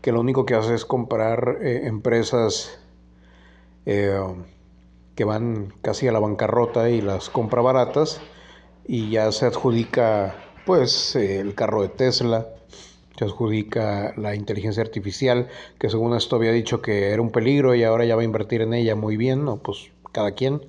que 0.00 0.12
lo 0.12 0.20
único 0.20 0.46
que 0.46 0.54
hace 0.54 0.74
es 0.74 0.84
comprar 0.84 1.58
eh, 1.60 1.86
empresas 1.86 2.78
eh, 3.84 4.18
que 5.14 5.24
van 5.24 5.74
casi 5.82 6.08
a 6.08 6.12
la 6.12 6.20
bancarrota 6.20 6.88
y 6.88 7.02
las 7.02 7.28
compra 7.28 7.60
baratas 7.60 8.20
y 8.86 9.10
ya 9.10 9.30
se 9.32 9.46
adjudica 9.46 10.36
pues 10.64 11.16
el 11.16 11.54
carro 11.54 11.82
de 11.82 11.88
Tesla, 11.88 12.48
se 13.16 13.24
adjudica 13.24 14.14
la 14.16 14.34
inteligencia 14.34 14.82
artificial, 14.82 15.48
que 15.78 15.90
según 15.90 16.16
esto 16.16 16.36
había 16.36 16.52
dicho 16.52 16.80
que 16.80 17.10
era 17.10 17.20
un 17.20 17.30
peligro 17.30 17.74
y 17.74 17.84
ahora 17.84 18.04
ya 18.04 18.16
va 18.16 18.22
a 18.22 18.24
invertir 18.24 18.62
en 18.62 18.74
ella 18.74 18.94
muy 18.96 19.16
bien, 19.16 19.44
¿no? 19.44 19.56
Pues 19.56 19.90
cada 20.12 20.32
quien. 20.32 20.62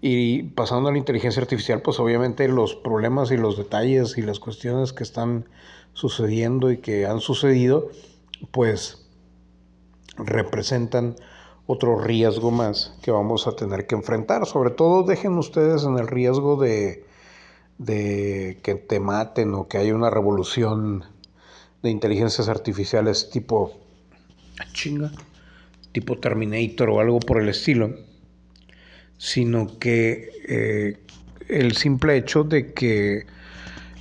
Y 0.00 0.44
pasando 0.44 0.88
a 0.88 0.92
la 0.92 0.98
inteligencia 0.98 1.42
artificial, 1.42 1.82
pues 1.82 2.00
obviamente 2.00 2.48
los 2.48 2.74
problemas 2.74 3.30
y 3.30 3.36
los 3.36 3.58
detalles 3.58 4.16
y 4.16 4.22
las 4.22 4.40
cuestiones 4.40 4.92
que 4.92 5.02
están 5.02 5.46
sucediendo 5.92 6.70
y 6.70 6.78
que 6.78 7.06
han 7.06 7.20
sucedido, 7.20 7.90
pues 8.50 9.06
representan 10.16 11.16
otro 11.66 11.98
riesgo 11.98 12.50
más 12.50 12.96
que 13.02 13.10
vamos 13.10 13.46
a 13.46 13.52
tener 13.52 13.86
que 13.86 13.94
enfrentar. 13.94 14.46
Sobre 14.46 14.70
todo 14.70 15.02
dejen 15.02 15.36
ustedes 15.38 15.84
en 15.84 15.98
el 15.98 16.08
riesgo 16.08 16.56
de, 16.56 17.04
de 17.78 18.58
que 18.62 18.74
te 18.74 19.00
maten 19.00 19.54
o 19.54 19.68
que 19.68 19.78
haya 19.78 19.94
una 19.94 20.10
revolución 20.10 21.04
de 21.82 21.90
inteligencias 21.90 22.48
artificiales 22.48 23.30
tipo 23.30 23.72
ah, 24.60 24.66
chinga, 24.72 25.10
tipo 25.92 26.18
Terminator 26.18 26.90
o 26.90 27.00
algo 27.00 27.20
por 27.20 27.40
el 27.40 27.48
estilo 27.48 27.94
sino 29.20 29.78
que 29.78 30.30
eh, 30.48 31.04
el 31.48 31.76
simple 31.76 32.16
hecho 32.16 32.42
de 32.42 32.72
que 32.72 33.26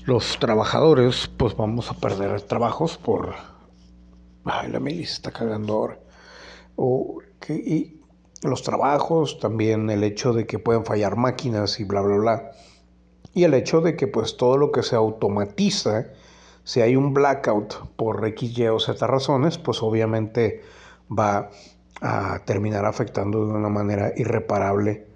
los 0.06 0.40
trabajadores 0.40 1.30
pues 1.36 1.58
vamos 1.58 1.92
a 1.92 1.94
perder 1.96 2.42
trabajos 2.44 2.98
por 2.98 3.36
ay 4.46 4.72
la 4.72 4.80
Mili 4.80 5.06
se 5.06 5.14
está 5.14 5.32
cagando 5.32 5.74
ahora. 5.74 6.00
O 6.78 7.22
que 7.40 7.54
y 7.54 8.02
los 8.42 8.64
trabajos 8.64 9.40
también 9.40 9.90
el 9.90 10.04
hecho 10.04 10.32
de 10.32 10.46
que 10.46 10.58
pueden 10.58 10.86
fallar 10.86 11.18
máquinas 11.18 11.80
y 11.80 11.84
bla 11.84 12.02
bla 12.02 12.16
bla. 12.16 12.52
Y 13.34 13.44
el 13.44 13.54
hecho 13.54 13.82
de 13.82 13.96
que 13.96 14.08
pues 14.08 14.38
todo 14.38 14.58
lo 14.58 14.72
que 14.72 14.84
se 14.84 14.96
automatiza 14.96 16.08
si 16.70 16.82
hay 16.82 16.96
un 16.96 17.16
blackout 17.16 17.96
por 17.96 18.24
X, 18.28 18.56
Y 18.56 18.68
o 18.68 18.80
Z 18.80 19.08
razones 19.08 19.58
pues 19.58 19.82
obviamente 19.82 20.62
va 21.10 21.50
a 22.00 22.46
terminar 22.46 22.86
afectando 22.86 23.44
de 23.44 23.54
una 23.54 23.70
manera 23.70 24.14
irreparable 24.16 25.08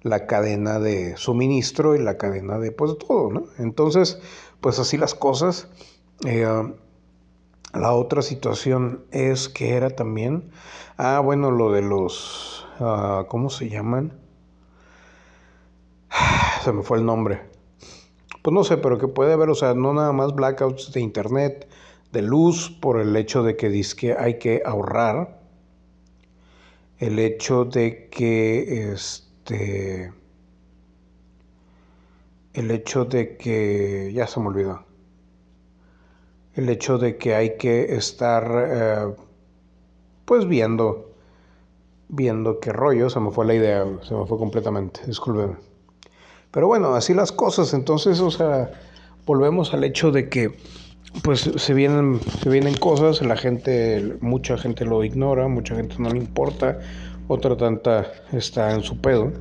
la 0.00 0.26
cadena 0.26 0.78
de 0.78 1.18
suministro 1.18 1.94
y 1.94 1.98
la 1.98 2.16
cadena 2.16 2.58
de 2.58 2.72
pues 2.72 2.96
todo, 2.96 3.30
¿no? 3.30 3.44
Entonces, 3.58 4.22
pues 4.62 4.78
así 4.78 4.96
las 4.96 5.14
cosas. 5.14 5.68
Eh, 6.24 6.46
la 7.74 7.92
otra 7.92 8.22
situación 8.22 9.04
es 9.10 9.50
que 9.50 9.74
era 9.74 9.90
también, 9.90 10.50
ah, 10.96 11.20
bueno, 11.20 11.50
lo 11.50 11.72
de 11.72 11.82
los, 11.82 12.66
ah, 12.80 13.26
¿cómo 13.28 13.50
se 13.50 13.68
llaman? 13.68 14.18
Se 16.64 16.72
me 16.72 16.82
fue 16.82 16.96
el 16.96 17.04
nombre. 17.04 17.51
Pues 18.42 18.52
no 18.52 18.64
sé, 18.64 18.76
pero 18.76 18.98
que 18.98 19.06
puede 19.08 19.32
haber, 19.32 19.50
o 19.50 19.54
sea, 19.54 19.74
no 19.74 19.94
nada 19.94 20.12
más 20.12 20.34
blackouts 20.34 20.92
de 20.92 21.00
internet, 21.00 21.68
de 22.12 22.22
luz, 22.22 22.70
por 22.70 23.00
el 23.00 23.14
hecho 23.16 23.42
de 23.44 23.56
que 23.56 23.70
que 23.94 24.14
hay 24.18 24.38
que 24.38 24.62
ahorrar, 24.64 25.40
el 26.98 27.18
hecho 27.18 27.64
de 27.64 28.08
que, 28.10 28.92
este, 28.92 30.12
el 32.54 32.70
hecho 32.70 33.04
de 33.04 33.36
que, 33.36 34.10
ya 34.14 34.26
se 34.26 34.40
me 34.40 34.48
olvidó, 34.48 34.84
el 36.54 36.68
hecho 36.68 36.98
de 36.98 37.16
que 37.16 37.34
hay 37.34 37.56
que 37.56 37.94
estar, 37.94 38.44
eh, 38.68 39.14
pues 40.24 40.46
viendo, 40.48 41.12
viendo 42.08 42.60
qué 42.60 42.72
rollo, 42.72 43.10
se 43.10 43.20
me 43.20 43.30
fue 43.30 43.46
la 43.46 43.54
idea, 43.54 43.84
se 44.02 44.14
me 44.14 44.26
fue 44.26 44.38
completamente, 44.38 45.00
discúlpeme. 45.06 45.71
Pero 46.52 46.66
bueno, 46.66 46.94
así 46.94 47.14
las 47.14 47.32
cosas, 47.32 47.72
entonces, 47.72 48.20
o 48.20 48.30
sea, 48.30 48.70
volvemos 49.24 49.72
al 49.72 49.84
hecho 49.84 50.12
de 50.12 50.28
que, 50.28 50.54
pues 51.22 51.50
se 51.56 51.74
vienen, 51.74 52.20
se 52.42 52.50
vienen 52.50 52.74
cosas, 52.74 53.22
la 53.22 53.36
gente, 53.36 54.16
mucha 54.20 54.58
gente 54.58 54.84
lo 54.84 55.02
ignora, 55.02 55.48
mucha 55.48 55.74
gente 55.74 55.96
no 55.98 56.10
le 56.10 56.18
importa, 56.18 56.78
otra 57.26 57.56
tanta 57.56 58.06
está 58.32 58.72
en 58.72 58.82
su 58.82 59.00
pedo. 59.00 59.32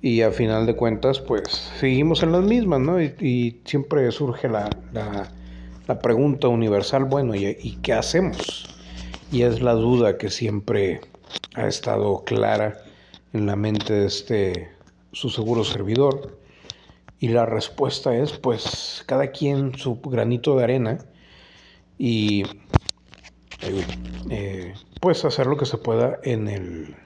Y 0.00 0.22
a 0.22 0.32
final 0.32 0.66
de 0.66 0.74
cuentas, 0.74 1.20
pues 1.20 1.48
seguimos 1.78 2.22
en 2.22 2.32
las 2.32 2.42
mismas, 2.42 2.80
¿no? 2.80 3.00
Y, 3.00 3.60
siempre 3.64 4.10
surge 4.10 4.48
la, 4.48 4.68
la, 4.92 5.98
pregunta 6.00 6.48
universal, 6.48 7.04
bueno, 7.04 7.34
¿y, 7.34 7.56
¿y 7.60 7.76
qué 7.82 7.92
hacemos? 7.92 8.74
Y 9.30 9.42
es 9.42 9.60
la 9.60 9.74
duda 9.74 10.16
que 10.16 10.30
siempre 10.30 11.02
ha 11.54 11.66
estado 11.66 12.24
clara 12.24 12.78
en 13.34 13.44
la 13.46 13.56
mente 13.56 13.92
de 13.92 14.06
este 14.06 14.81
su 15.12 15.30
seguro 15.30 15.64
servidor. 15.64 16.38
Y 17.18 17.28
la 17.28 17.46
respuesta 17.46 18.16
es, 18.16 18.32
pues, 18.32 19.04
cada 19.06 19.30
quien 19.30 19.76
su 19.78 20.00
granito 20.00 20.56
de 20.56 20.64
arena 20.64 20.98
y 21.96 22.42
eh, 24.30 24.74
pues 25.00 25.24
hacer 25.24 25.46
lo 25.46 25.56
que 25.56 25.66
se 25.66 25.78
pueda 25.78 26.18
en 26.24 26.48
el 26.48 26.96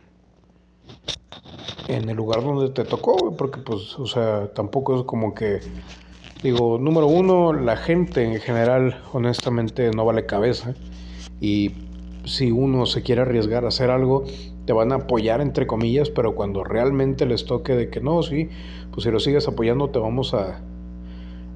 en 1.89 2.09
el 2.09 2.17
lugar 2.17 2.43
donde 2.43 2.71
te 2.71 2.85
tocó, 2.85 3.37
porque 3.37 3.61
pues, 3.61 3.99
o 3.99 4.07
sea, 4.07 4.53
tampoco 4.53 4.99
es 4.99 5.05
como 5.05 5.35
que, 5.35 5.61
digo, 6.43 6.79
número 6.79 7.07
uno, 7.07 7.53
la 7.53 7.77
gente 7.77 8.25
en 8.25 8.41
general, 8.41 9.03
honestamente, 9.13 9.91
no 9.93 10.05
vale 10.05 10.27
cabeza, 10.27 10.75
y 11.41 11.73
si 12.25 12.51
uno 12.51 12.87
se 12.87 13.03
quiere 13.03 13.23
arriesgar 13.23 13.65
a 13.65 13.69
hacer 13.69 13.91
algo, 13.91 14.25
te 14.67 14.73
van 14.73 14.93
a 14.93 14.97
apoyar, 14.97 15.41
entre 15.41 15.67
comillas, 15.67 16.11
pero 16.11 16.35
cuando 16.35 16.65
realmente 16.65 17.25
les 17.25 17.45
toque 17.45 17.75
de 17.75 17.89
que 17.89 18.01
no, 18.01 18.23
sí, 18.23 18.49
pues 18.91 19.05
si 19.05 19.11
lo 19.11 19.21
sigues 19.21 19.47
apoyando, 19.47 19.91
te 19.91 19.99
vamos 19.99 20.35
a, 20.35 20.61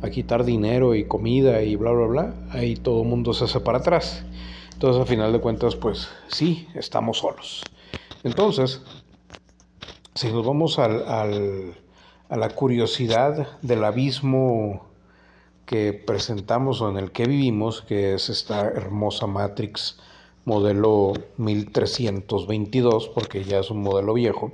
a 0.03 0.11
quitar 0.11 0.45
dinero 0.45 0.95
y 0.95 1.05
comida 1.05 1.63
y 1.63 1.77
bla, 1.77 1.91
bla, 1.91 2.07
bla, 2.07 2.35
ahí 2.51 2.77
todo 2.77 3.03
el 3.03 3.09
mundo 3.09 3.35
se 3.35 3.45
hace 3.45 3.61
para 3.61 3.79
atrás. 3.79 4.25
Entonces, 4.73 5.03
a 5.03 5.07
final 5.07 5.33
de 5.33 5.41
cuentas, 5.41 5.77
pues 5.77 6.09
sí, 6.29 6.69
estamos 6.75 7.19
solos. 7.19 7.65
Entonces, 8.23 8.81
si 10.15 10.33
nos 10.33 10.47
vamos 10.47 10.79
al, 10.79 11.05
a 11.07 12.37
la 12.37 12.49
curiosidad 12.51 13.59
del 13.61 13.85
abismo 13.85 14.87
que 15.67 15.93
presentamos 15.93 16.81
o 16.81 16.89
en 16.91 16.97
el 16.97 17.11
que 17.11 17.27
vivimos, 17.27 17.83
que 17.83 18.15
es 18.15 18.29
esta 18.29 18.63
hermosa 18.63 19.27
Matrix 19.27 19.99
modelo 20.45 21.13
1322, 21.37 23.09
porque 23.09 23.45
ya 23.45 23.59
es 23.61 23.71
un 23.71 23.83
modelo 23.83 24.15
viejo, 24.15 24.53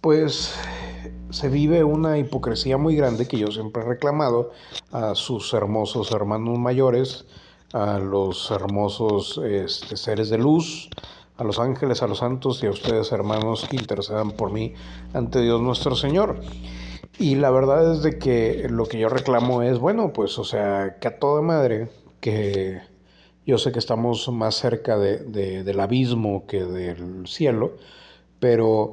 pues 0.00 0.54
se 1.30 1.48
vive 1.48 1.84
una 1.84 2.18
hipocresía 2.18 2.78
muy 2.78 2.96
grande 2.96 3.26
que 3.26 3.38
yo 3.38 3.48
siempre 3.48 3.82
he 3.82 3.86
reclamado 3.86 4.52
a 4.92 5.14
sus 5.14 5.52
hermosos 5.52 6.12
hermanos 6.12 6.58
mayores, 6.58 7.26
a 7.72 7.98
los 7.98 8.50
hermosos 8.50 9.40
este, 9.44 9.96
seres 9.96 10.30
de 10.30 10.38
luz, 10.38 10.88
a 11.36 11.44
los 11.44 11.58
ángeles, 11.58 12.02
a 12.02 12.06
los 12.06 12.18
santos 12.18 12.62
y 12.62 12.66
a 12.66 12.70
ustedes 12.70 13.12
hermanos 13.12 13.66
que 13.68 13.76
intercedan 13.76 14.32
por 14.32 14.52
mí 14.52 14.74
ante 15.12 15.40
Dios 15.40 15.60
nuestro 15.60 15.94
Señor. 15.94 16.40
Y 17.18 17.34
la 17.34 17.50
verdad 17.50 17.92
es 17.92 18.02
de 18.02 18.18
que 18.18 18.66
lo 18.70 18.86
que 18.86 18.98
yo 18.98 19.08
reclamo 19.08 19.62
es, 19.62 19.78
bueno, 19.78 20.12
pues 20.12 20.38
o 20.38 20.44
sea, 20.44 20.98
que 21.00 21.08
a 21.08 21.18
toda 21.18 21.42
madre, 21.42 21.90
que 22.20 22.80
yo 23.48 23.58
sé 23.58 23.72
que 23.72 23.80
estamos 23.80 24.28
más 24.28 24.54
cerca 24.54 24.96
de, 24.96 25.24
del 25.64 25.80
abismo 25.80 26.46
que 26.46 26.62
del 26.64 27.26
cielo, 27.26 27.76
pero 28.38 28.92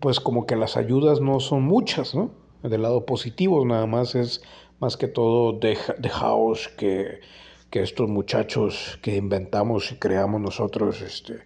pues 0.00 0.20
como 0.20 0.44
que 0.44 0.56
las 0.56 0.76
ayudas 0.76 1.22
no 1.22 1.40
son 1.40 1.62
muchas, 1.62 2.14
¿no? 2.14 2.30
Del 2.62 2.82
lado 2.82 3.06
positivo 3.06 3.64
nada 3.64 3.86
más 3.86 4.14
es 4.14 4.42
más 4.80 4.98
que 4.98 5.08
todo 5.08 5.52
de, 5.52 5.78
dejaos 5.98 6.68
que 6.76 7.20
que 7.74 7.82
estos 7.82 8.08
muchachos 8.08 9.00
que 9.02 9.16
inventamos 9.16 9.90
y 9.90 9.96
creamos 9.96 10.40
nosotros 10.40 11.02
este, 11.02 11.40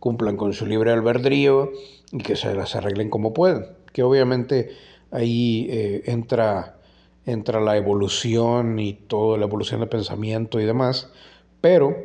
cumplan 0.00 0.36
con 0.36 0.52
su 0.52 0.66
libre 0.66 0.90
albedrío 0.90 1.70
y 2.10 2.18
que 2.18 2.34
se 2.34 2.52
las 2.52 2.74
arreglen 2.74 3.10
como 3.10 3.32
puedan. 3.32 3.76
Que 3.92 4.02
obviamente 4.02 4.70
ahí 5.12 5.68
eh, 5.70 6.02
entra, 6.06 6.80
entra 7.26 7.60
la 7.60 7.76
evolución 7.76 8.80
y 8.80 8.94
toda 8.94 9.38
la 9.38 9.44
evolución 9.44 9.78
de 9.78 9.86
pensamiento 9.86 10.58
y 10.58 10.64
demás, 10.64 11.12
pero 11.60 11.96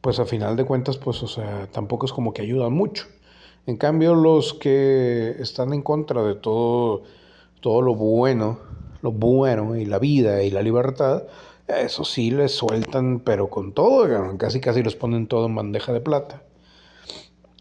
pues 0.00 0.18
a 0.18 0.26
final 0.26 0.56
de 0.56 0.64
cuentas, 0.64 0.98
pues 0.98 1.22
o 1.22 1.28
sea, 1.28 1.68
tampoco 1.70 2.06
es 2.06 2.12
como 2.12 2.32
que 2.34 2.42
ayudan 2.42 2.72
mucho. 2.72 3.06
En 3.66 3.76
cambio, 3.76 4.14
los 4.14 4.54
que 4.54 5.36
están 5.38 5.72
en 5.72 5.82
contra 5.82 6.22
de 6.24 6.34
todo, 6.34 7.04
todo 7.60 7.80
lo 7.82 7.94
bueno, 7.94 8.58
lo 9.02 9.12
bueno 9.12 9.76
y 9.76 9.84
la 9.84 10.00
vida 10.00 10.42
y 10.42 10.50
la 10.50 10.62
libertad, 10.62 11.22
eso 11.68 12.04
sí, 12.04 12.30
les 12.30 12.52
sueltan, 12.52 13.20
pero 13.20 13.48
con 13.48 13.72
todo, 13.72 14.36
casi 14.38 14.60
casi 14.60 14.82
les 14.82 14.96
ponen 14.96 15.28
todo 15.28 15.46
en 15.46 15.54
bandeja 15.54 15.92
de 15.92 16.00
plata. 16.00 16.42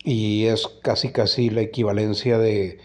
Y 0.04 0.45
es 0.45 0.68
casi 0.82 1.12
casi 1.12 1.52
la 1.52 1.62
equivalencia 1.62 2.39
de, 2.39 2.80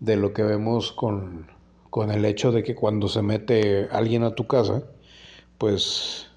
de 0.00 0.16
lo 0.16 0.32
que 0.32 0.42
vemos 0.42 0.92
con, 0.92 1.46
con 1.90 2.10
el 2.10 2.24
hecho 2.24 2.52
de 2.52 2.62
que 2.62 2.74
cuando 2.74 3.08
se 3.08 3.20
mete 3.20 3.88
alguien 3.92 4.22
a 4.24 4.34
tu 4.34 4.46
casa, 4.46 4.84
pues 5.58 6.27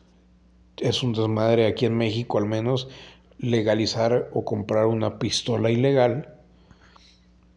es 0.78 1.04
un 1.04 1.14
desmadre 1.14 1.68
aquí 1.68 1.86
en 1.86 1.98
México 1.98 2.38
al 2.38 2.46
menos 2.46 2.88
legalizar 3.42 4.30
o 4.34 4.46
comprar 4.46 4.86
una 4.86 5.20
pistola 5.20 5.72
ilegal. 5.72 6.36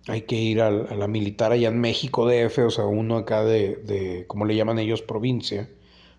Hay 0.08 0.22
que 0.22 0.36
ir 0.36 0.60
a, 0.60 0.70
la 0.70 1.06
militar 1.06 1.52
allá 1.52 1.68
en 1.68 1.80
México 1.80 2.26
DF, 2.26 2.58
o 2.66 2.70
sea, 2.70 2.84
uno 2.86 3.16
acá 3.16 3.44
de, 3.44 3.76
de 3.76 4.24
como 4.26 4.44
le 4.44 4.56
llaman 4.56 4.78
ellos, 4.78 5.02
provincia, 5.02 5.70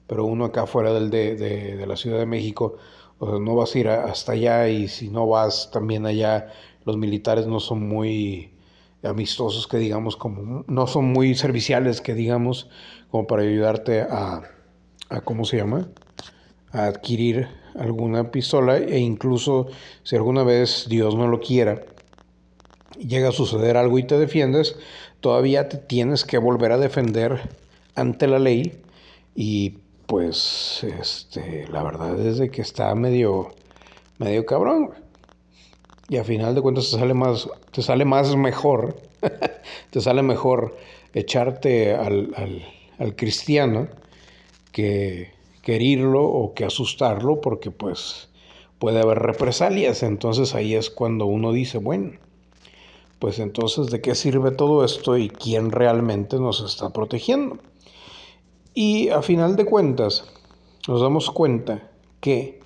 pero 0.07 0.25
uno 0.25 0.45
acá 0.45 0.65
fuera 0.67 0.93
del 0.93 1.09
de, 1.09 1.35
de, 1.35 1.85
la 1.85 1.95
Ciudad 1.95 2.19
de 2.19 2.25
México, 2.25 2.77
o 3.19 3.29
sea, 3.29 3.39
no 3.39 3.55
vas 3.55 3.75
a 3.75 3.79
ir 3.79 3.89
hasta 3.89 4.31
allá 4.33 4.69
y 4.69 4.87
si 4.87 5.09
no 5.09 5.27
vas 5.27 5.69
también 5.71 6.05
allá, 6.05 6.51
los 6.85 6.97
militares 6.97 7.47
no 7.47 7.59
son 7.59 7.87
muy 7.87 8.51
amistosos 9.03 9.67
que 9.67 9.77
digamos, 9.77 10.17
como 10.17 10.63
no 10.67 10.87
son 10.87 11.05
muy 11.05 11.35
serviciales 11.35 12.01
que 12.01 12.15
digamos, 12.15 12.69
como 13.11 13.27
para 13.27 13.43
ayudarte 13.43 14.01
a, 14.01 14.41
a 15.09 15.21
¿cómo 15.21 15.45
se 15.45 15.57
llama? 15.57 15.89
Adquirir 16.75 17.47
alguna 17.75 18.31
pistola 18.31 18.77
e 18.77 18.99
incluso 18.99 19.67
si 20.03 20.15
alguna 20.15 20.43
vez 20.43 20.87
Dios 20.89 21.15
no 21.15 21.27
lo 21.27 21.39
quiera, 21.39 21.83
llega 22.97 23.29
a 23.29 23.31
suceder 23.31 23.77
algo 23.77 23.97
y 23.97 24.03
te 24.03 24.17
defiendes, 24.17 24.75
todavía 25.19 25.69
te 25.69 25.77
tienes 25.77 26.25
que 26.25 26.37
volver 26.37 26.71
a 26.71 26.77
defender 26.77 27.49
ante 27.95 28.27
la 28.27 28.39
ley 28.39 28.81
y 29.35 29.77
pues 30.05 30.83
este 30.83 31.67
la 31.69 31.81
verdad 31.81 32.19
es 32.19 32.37
de 32.37 32.51
que 32.51 32.61
está 32.61 32.93
medio 32.93 33.55
medio 34.19 34.45
cabrón 34.45 34.91
y 36.09 36.17
a 36.17 36.23
final 36.23 36.53
de 36.53 36.61
cuentas 36.61 36.91
te 36.91 36.97
sale 36.97 37.13
más 37.13 37.49
te 37.71 37.81
sale 37.81 38.05
más 38.05 38.35
mejor 38.35 39.01
te 39.89 40.01
sale 40.01 40.21
mejor 40.21 40.77
echarte 41.13 41.95
al, 41.95 42.63
al 42.99 43.15
cristiano 43.15 43.87
que, 44.75 45.31
querirlo 45.65 46.23
o 46.23 46.53
que 46.53 46.63
asustarlo 46.63 47.41
porque 47.41 47.71
pues 47.71 48.29
puede 48.79 49.01
haber 49.01 49.17
represalias. 49.17 50.03
Entonces 50.03 50.53
ahí 50.53 50.75
es 50.75 50.89
cuando 50.91 51.25
uno 51.25 51.51
dice, 51.51 51.79
bueno, 51.79 52.13
pues 53.19 53.39
entonces 53.39 53.87
de 53.87 53.99
qué 53.99 54.13
sirve 54.13 54.51
todo 54.51 54.85
esto 54.85 55.17
y 55.17 55.29
quién 55.29 55.71
realmente 55.71 56.37
nos 56.37 56.61
está 56.61 56.91
protegiendo. 56.91 57.57
Y 58.75 59.09
a 59.09 59.23
final 59.23 59.55
de 59.55 59.65
cuentas 59.65 60.31
nos 60.87 61.01
damos 61.01 61.31
cuenta 61.31 61.89
que 62.21 62.61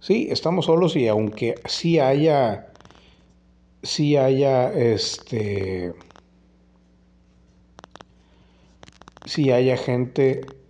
sí, 0.00 0.26
estamos 0.30 0.64
solos 0.64 0.96
y 0.96 1.06
aunque 1.06 1.62
sí 1.66 2.00
haya, 2.00 2.72
sí 3.80 4.16
haya 4.16 4.72
este, 4.72 5.94
sí 9.24 9.52
haya 9.52 9.76
gente 9.76 10.63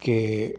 que, 0.00 0.58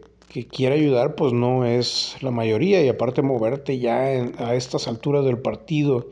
quiere 0.50 0.76
ayudar, 0.76 1.16
pues 1.16 1.32
no 1.32 1.64
es 1.64 2.16
la 2.20 2.30
mayoría. 2.30 2.82
Y 2.82 2.88
aparte 2.88 3.22
moverte 3.22 3.78
ya 3.78 4.00
a 4.00 4.54
estas 4.54 4.86
alturas 4.86 5.24
del 5.24 5.38
partido 5.38 6.08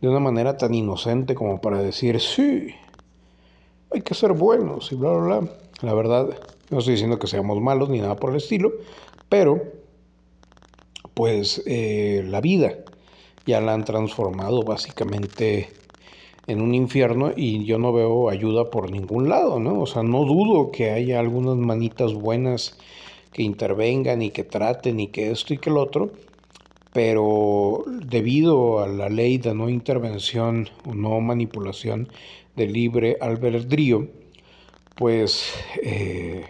de 0.00 0.08
una 0.08 0.20
manera 0.20 0.56
tan 0.56 0.74
inocente 0.74 1.34
como 1.34 1.60
para 1.60 1.82
decir, 1.82 2.20
sí, 2.20 2.68
hay 3.92 4.02
que 4.02 4.14
ser 4.14 4.32
buenos 4.32 4.92
y 4.92 4.94
bla, 4.94 5.10
bla, 5.10 5.38
bla. 5.40 5.52
La 5.82 5.94
verdad, 5.94 6.28
no 6.70 6.78
estoy 6.78 6.94
diciendo 6.94 7.18
que 7.18 7.26
seamos 7.26 7.60
malos 7.60 7.88
ni 7.88 8.00
nada 8.00 8.16
por 8.16 8.30
el 8.30 8.36
estilo, 8.36 8.72
pero 9.28 9.62
pues 11.14 11.62
eh, 11.66 12.24
la 12.26 12.40
vida 12.40 12.78
ya 13.44 13.60
la 13.60 13.74
han 13.74 13.84
transformado 13.84 14.62
básicamente 14.62 15.68
en 16.48 16.62
un 16.62 16.74
infierno 16.74 17.30
y 17.36 17.64
yo 17.64 17.78
no 17.78 17.92
veo 17.92 18.30
ayuda 18.30 18.70
por 18.70 18.90
ningún 18.90 19.28
lado, 19.28 19.60
¿no? 19.60 19.80
O 19.80 19.86
sea, 19.86 20.02
no 20.02 20.24
dudo 20.24 20.72
que 20.72 20.90
haya 20.90 21.20
algunas 21.20 21.56
manitas 21.56 22.14
buenas 22.14 22.78
que 23.32 23.42
intervengan 23.42 24.22
y 24.22 24.30
que 24.30 24.44
traten 24.44 24.98
y 24.98 25.08
que 25.08 25.30
esto 25.30 25.52
y 25.52 25.58
que 25.58 25.68
el 25.68 25.76
otro, 25.76 26.10
pero 26.94 27.84
debido 27.86 28.80
a 28.80 28.88
la 28.88 29.10
ley 29.10 29.36
de 29.36 29.54
no 29.54 29.68
intervención 29.68 30.68
o 30.86 30.94
no 30.94 31.20
manipulación 31.20 32.08
de 32.56 32.66
libre 32.66 33.18
albedrío, 33.20 34.08
pues 34.96 35.52
eh, 35.82 36.46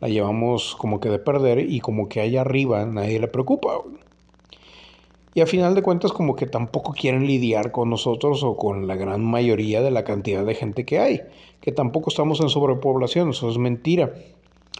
la 0.00 0.08
llevamos 0.08 0.76
como 0.76 1.00
que 1.00 1.08
de 1.08 1.18
perder 1.18 1.58
y 1.58 1.80
como 1.80 2.08
que 2.08 2.20
allá 2.20 2.42
arriba 2.42 2.86
nadie 2.86 3.18
le 3.18 3.28
preocupa. 3.28 3.82
Y 5.36 5.42
a 5.42 5.46
final 5.46 5.74
de 5.74 5.82
cuentas 5.82 6.12
como 6.12 6.34
que 6.34 6.46
tampoco 6.46 6.94
quieren 6.94 7.26
lidiar 7.26 7.70
con 7.70 7.90
nosotros 7.90 8.42
o 8.42 8.56
con 8.56 8.86
la 8.86 8.96
gran 8.96 9.22
mayoría 9.22 9.82
de 9.82 9.90
la 9.90 10.02
cantidad 10.02 10.46
de 10.46 10.54
gente 10.54 10.86
que 10.86 10.98
hay, 10.98 11.20
que 11.60 11.72
tampoco 11.72 12.08
estamos 12.08 12.40
en 12.40 12.48
sobrepoblación, 12.48 13.28
eso 13.28 13.50
es 13.50 13.58
mentira, 13.58 14.14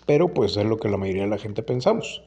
pero 0.07 0.32
pues 0.32 0.57
es 0.57 0.64
lo 0.64 0.78
que 0.78 0.88
la 0.88 0.96
mayoría 0.96 1.24
de 1.24 1.28
la 1.28 1.36
gente 1.36 1.62
pensamos. 1.62 2.22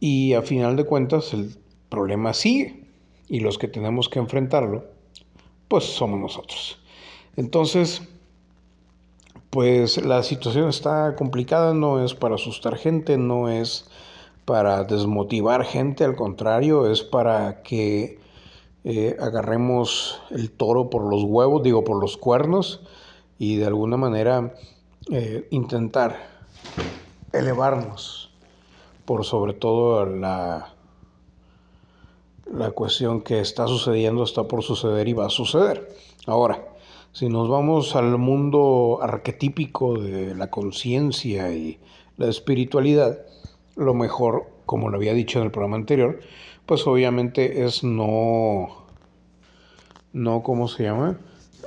Y 0.00 0.34
a 0.34 0.42
final 0.42 0.76
de 0.76 0.84
cuentas 0.84 1.32
el 1.32 1.56
problema 1.88 2.34
sigue 2.34 2.84
y 3.26 3.40
los 3.40 3.56
que 3.56 3.68
tenemos 3.68 4.10
que 4.10 4.18
enfrentarlo, 4.18 4.84
pues 5.68 5.84
somos 5.84 6.20
nosotros. 6.20 6.78
Entonces, 7.36 8.02
pues 9.48 9.96
la 10.04 10.22
situación 10.22 10.68
está 10.68 11.16
complicada, 11.16 11.72
no 11.72 12.04
es 12.04 12.12
para 12.12 12.34
asustar 12.34 12.76
gente, 12.76 13.16
no 13.16 13.48
es 13.48 13.88
para 14.48 14.84
desmotivar 14.84 15.62
gente, 15.62 16.04
al 16.04 16.16
contrario, 16.16 16.90
es 16.90 17.02
para 17.02 17.60
que 17.62 18.18
eh, 18.82 19.14
agarremos 19.20 20.22
el 20.30 20.50
toro 20.50 20.88
por 20.88 21.02
los 21.02 21.22
huevos, 21.22 21.62
digo, 21.62 21.84
por 21.84 22.00
los 22.00 22.16
cuernos, 22.16 22.80
y 23.38 23.56
de 23.56 23.66
alguna 23.66 23.98
manera 23.98 24.54
eh, 25.12 25.46
intentar 25.50 26.16
elevarnos 27.34 28.30
por 29.04 29.26
sobre 29.26 29.52
todo 29.52 30.06
la, 30.06 30.72
la 32.50 32.70
cuestión 32.70 33.20
que 33.20 33.40
está 33.40 33.66
sucediendo, 33.66 34.24
está 34.24 34.44
por 34.44 34.62
suceder 34.62 35.08
y 35.08 35.12
va 35.12 35.26
a 35.26 35.30
suceder. 35.30 35.94
Ahora, 36.24 36.64
si 37.12 37.28
nos 37.28 37.50
vamos 37.50 37.94
al 37.94 38.16
mundo 38.16 39.00
arquetípico 39.02 40.00
de 40.00 40.34
la 40.34 40.48
conciencia 40.48 41.52
y 41.52 41.78
la 42.16 42.28
espiritualidad, 42.28 43.18
lo 43.78 43.94
mejor, 43.94 44.50
como 44.66 44.90
lo 44.90 44.96
había 44.96 45.14
dicho 45.14 45.38
en 45.38 45.46
el 45.46 45.50
programa 45.50 45.76
anterior, 45.76 46.20
pues 46.66 46.86
obviamente 46.86 47.64
es 47.64 47.82
no, 47.84 48.86
no, 50.12 50.42
¿cómo 50.42 50.68
se 50.68 50.82
llama? 50.82 51.18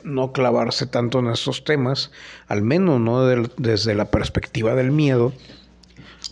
No 0.04 0.34
clavarse 0.34 0.86
tanto 0.86 1.20
en 1.20 1.28
estos 1.28 1.64
temas, 1.64 2.12
al 2.48 2.62
menos 2.62 3.00
no 3.00 3.26
desde 3.26 3.96
la 3.96 4.12
perspectiva 4.12 4.76
del 4.76 4.92
miedo, 4.92 5.34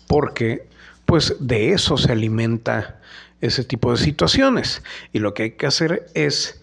porque 0.07 0.67
pues 1.05 1.35
de 1.39 1.71
eso 1.71 1.97
se 1.97 2.11
alimenta 2.11 2.99
ese 3.41 3.63
tipo 3.63 3.91
de 3.91 3.97
situaciones. 3.97 4.83
Y 5.13 5.19
lo 5.19 5.33
que 5.33 5.43
hay 5.43 5.51
que 5.51 5.65
hacer 5.65 6.07
es 6.13 6.59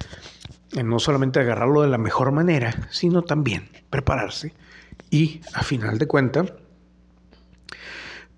eh, 0.77 0.83
no 0.83 0.99
solamente 0.99 1.41
agarrarlo 1.41 1.83
de 1.83 1.89
la 1.89 1.99
mejor 1.99 2.33
manera, 2.33 2.89
sino 2.91 3.23
también 3.23 3.71
prepararse 3.91 4.53
y 5.11 5.41
a 5.55 5.62
final 5.62 5.99
de 5.99 6.07
cuentas 6.07 6.53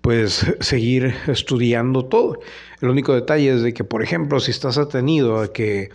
pues 0.01 0.45
seguir 0.59 1.13
estudiando 1.27 2.05
todo. 2.05 2.39
El 2.81 2.89
único 2.89 3.13
detalle 3.13 3.53
es 3.53 3.61
de 3.61 3.73
que, 3.73 3.83
por 3.83 4.03
ejemplo, 4.03 4.39
si 4.39 4.51
estás 4.51 4.77
atenido 4.77 5.39
a 5.39 5.51
que 5.51 5.89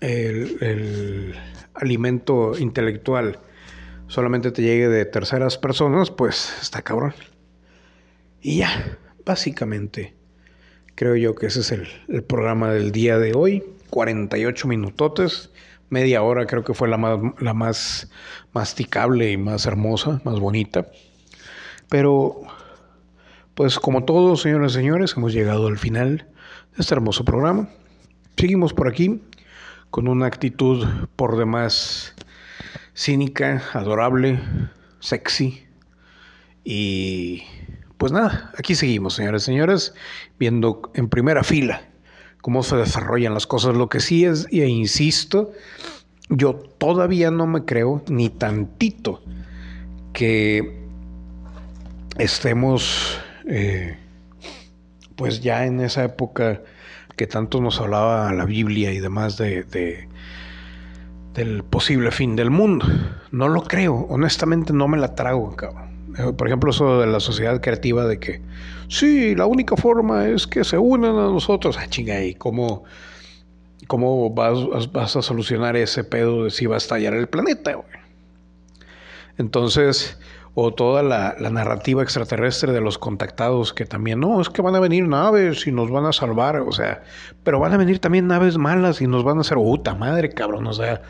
el, 0.00 1.34
alimento 1.74 2.56
intelectual 2.58 3.38
solamente 4.06 4.52
te 4.52 4.62
llegue 4.62 4.88
de 4.88 5.04
terceras 5.06 5.58
personas, 5.58 6.10
pues 6.10 6.54
está 6.62 6.82
cabrón. 6.82 7.14
Y 8.40 8.58
ya, 8.58 8.98
básicamente, 9.24 10.14
creo 10.94 11.16
yo 11.16 11.34
que 11.34 11.46
ese 11.46 11.60
es 11.60 11.72
el, 11.72 11.88
el, 12.08 12.22
programa 12.22 12.70
del 12.70 12.92
día 12.92 13.18
de 13.18 13.34
hoy. 13.34 13.64
48 13.90 14.68
minutotes, 14.68 15.50
media 15.88 16.22
hora 16.22 16.46
creo 16.46 16.64
que 16.64 16.74
fue 16.74 16.88
la 16.88 16.96
más, 16.96 17.18
la 17.40 17.54
más 17.54 18.10
masticable 18.52 19.30
y 19.30 19.36
más 19.36 19.66
hermosa, 19.66 20.20
más 20.24 20.38
bonita. 20.38 20.88
Pero 21.88 22.42
pues 23.54 23.78
como 23.78 24.04
todos, 24.04 24.42
señoras 24.42 24.72
y 24.72 24.74
señores, 24.76 25.14
hemos 25.16 25.32
llegado 25.32 25.68
al 25.68 25.78
final 25.78 26.26
de 26.76 26.80
este 26.80 26.94
hermoso 26.94 27.24
programa. 27.24 27.68
Seguimos 28.36 28.72
por 28.72 28.88
aquí 28.88 29.22
con 29.90 30.08
una 30.08 30.26
actitud 30.26 30.86
por 31.14 31.36
demás 31.36 32.14
cínica, 32.94 33.62
adorable, 33.72 34.40
sexy. 34.98 35.64
Y 36.64 37.42
pues 37.96 38.10
nada, 38.10 38.52
aquí 38.58 38.74
seguimos, 38.74 39.14
señores 39.14 39.42
y 39.42 39.46
señores, 39.46 39.94
viendo 40.38 40.90
en 40.94 41.08
primera 41.08 41.44
fila 41.44 41.82
cómo 42.40 42.64
se 42.64 42.76
desarrollan 42.76 43.34
las 43.34 43.46
cosas. 43.46 43.76
Lo 43.76 43.88
que 43.88 44.00
sí 44.00 44.24
es, 44.24 44.48
e 44.50 44.66
insisto, 44.66 45.52
yo 46.28 46.54
todavía 46.54 47.30
no 47.30 47.46
me 47.46 47.64
creo 47.64 48.02
ni 48.08 48.30
tantito 48.30 49.22
que 50.12 50.84
estemos 52.18 53.20
eh, 53.46 53.96
pues 55.16 55.40
ya 55.40 55.66
en 55.66 55.80
esa 55.80 56.04
época 56.04 56.62
que 57.16 57.26
tanto 57.26 57.60
nos 57.60 57.80
hablaba 57.80 58.32
la 58.32 58.44
Biblia 58.44 58.92
y 58.92 58.98
demás 58.98 59.36
de, 59.36 60.08
del 61.34 61.64
posible 61.64 62.10
fin 62.10 62.36
del 62.36 62.50
mundo. 62.50 62.86
No 63.30 63.48
lo 63.48 63.62
creo, 63.62 64.06
honestamente 64.08 64.72
no 64.72 64.88
me 64.88 64.98
la 64.98 65.14
trago. 65.14 65.54
Eh, 66.18 66.32
por 66.32 66.46
ejemplo, 66.46 66.70
eso 66.70 67.00
de 67.00 67.06
la 67.06 67.20
sociedad 67.20 67.60
creativa 67.60 68.06
de 68.06 68.18
que, 68.18 68.40
sí, 68.88 69.34
la 69.34 69.46
única 69.46 69.76
forma 69.76 70.28
es 70.28 70.46
que 70.46 70.64
se 70.64 70.78
unan 70.78 71.16
a 71.16 71.28
nosotros. 71.28 71.76
Ah, 71.78 71.86
chinga, 71.88 72.22
¿y 72.24 72.34
cómo, 72.34 72.84
cómo 73.86 74.30
vas, 74.30 74.90
vas, 74.92 75.16
a 75.16 75.22
solucionar 75.22 75.76
ese 75.76 76.04
pedo 76.04 76.44
de 76.44 76.50
si 76.50 76.66
va 76.66 76.76
a 76.76 76.78
estallar 76.78 77.14
el 77.14 77.28
planeta, 77.28 77.76
Entonces, 79.36 80.18
o 80.54 80.72
toda 80.72 81.02
la, 81.02 81.34
narrativa 81.50 82.02
extraterrestre 82.02 82.72
de 82.72 82.80
los 82.80 82.96
contactados 82.96 83.72
que 83.72 83.84
también, 83.84 84.20
no, 84.20 84.40
es 84.40 84.48
que 84.48 84.62
van 84.62 84.76
a 84.76 84.80
venir 84.80 85.06
naves 85.08 85.66
y 85.66 85.72
nos 85.72 85.90
van 85.90 86.06
a 86.06 86.12
salvar, 86.12 86.56
o 86.60 86.70
sea, 86.70 87.02
pero 87.42 87.58
van 87.58 87.72
a 87.72 87.76
venir 87.76 87.98
también 87.98 88.28
naves 88.28 88.56
malas 88.56 89.00
y 89.00 89.06
nos 89.06 89.24
van 89.24 89.38
a 89.38 89.40
hacer, 89.40 89.56
puta 89.56 89.94
madre, 89.94 90.30
cabrón, 90.30 90.66
o 90.68 90.72
sea, 90.72 91.02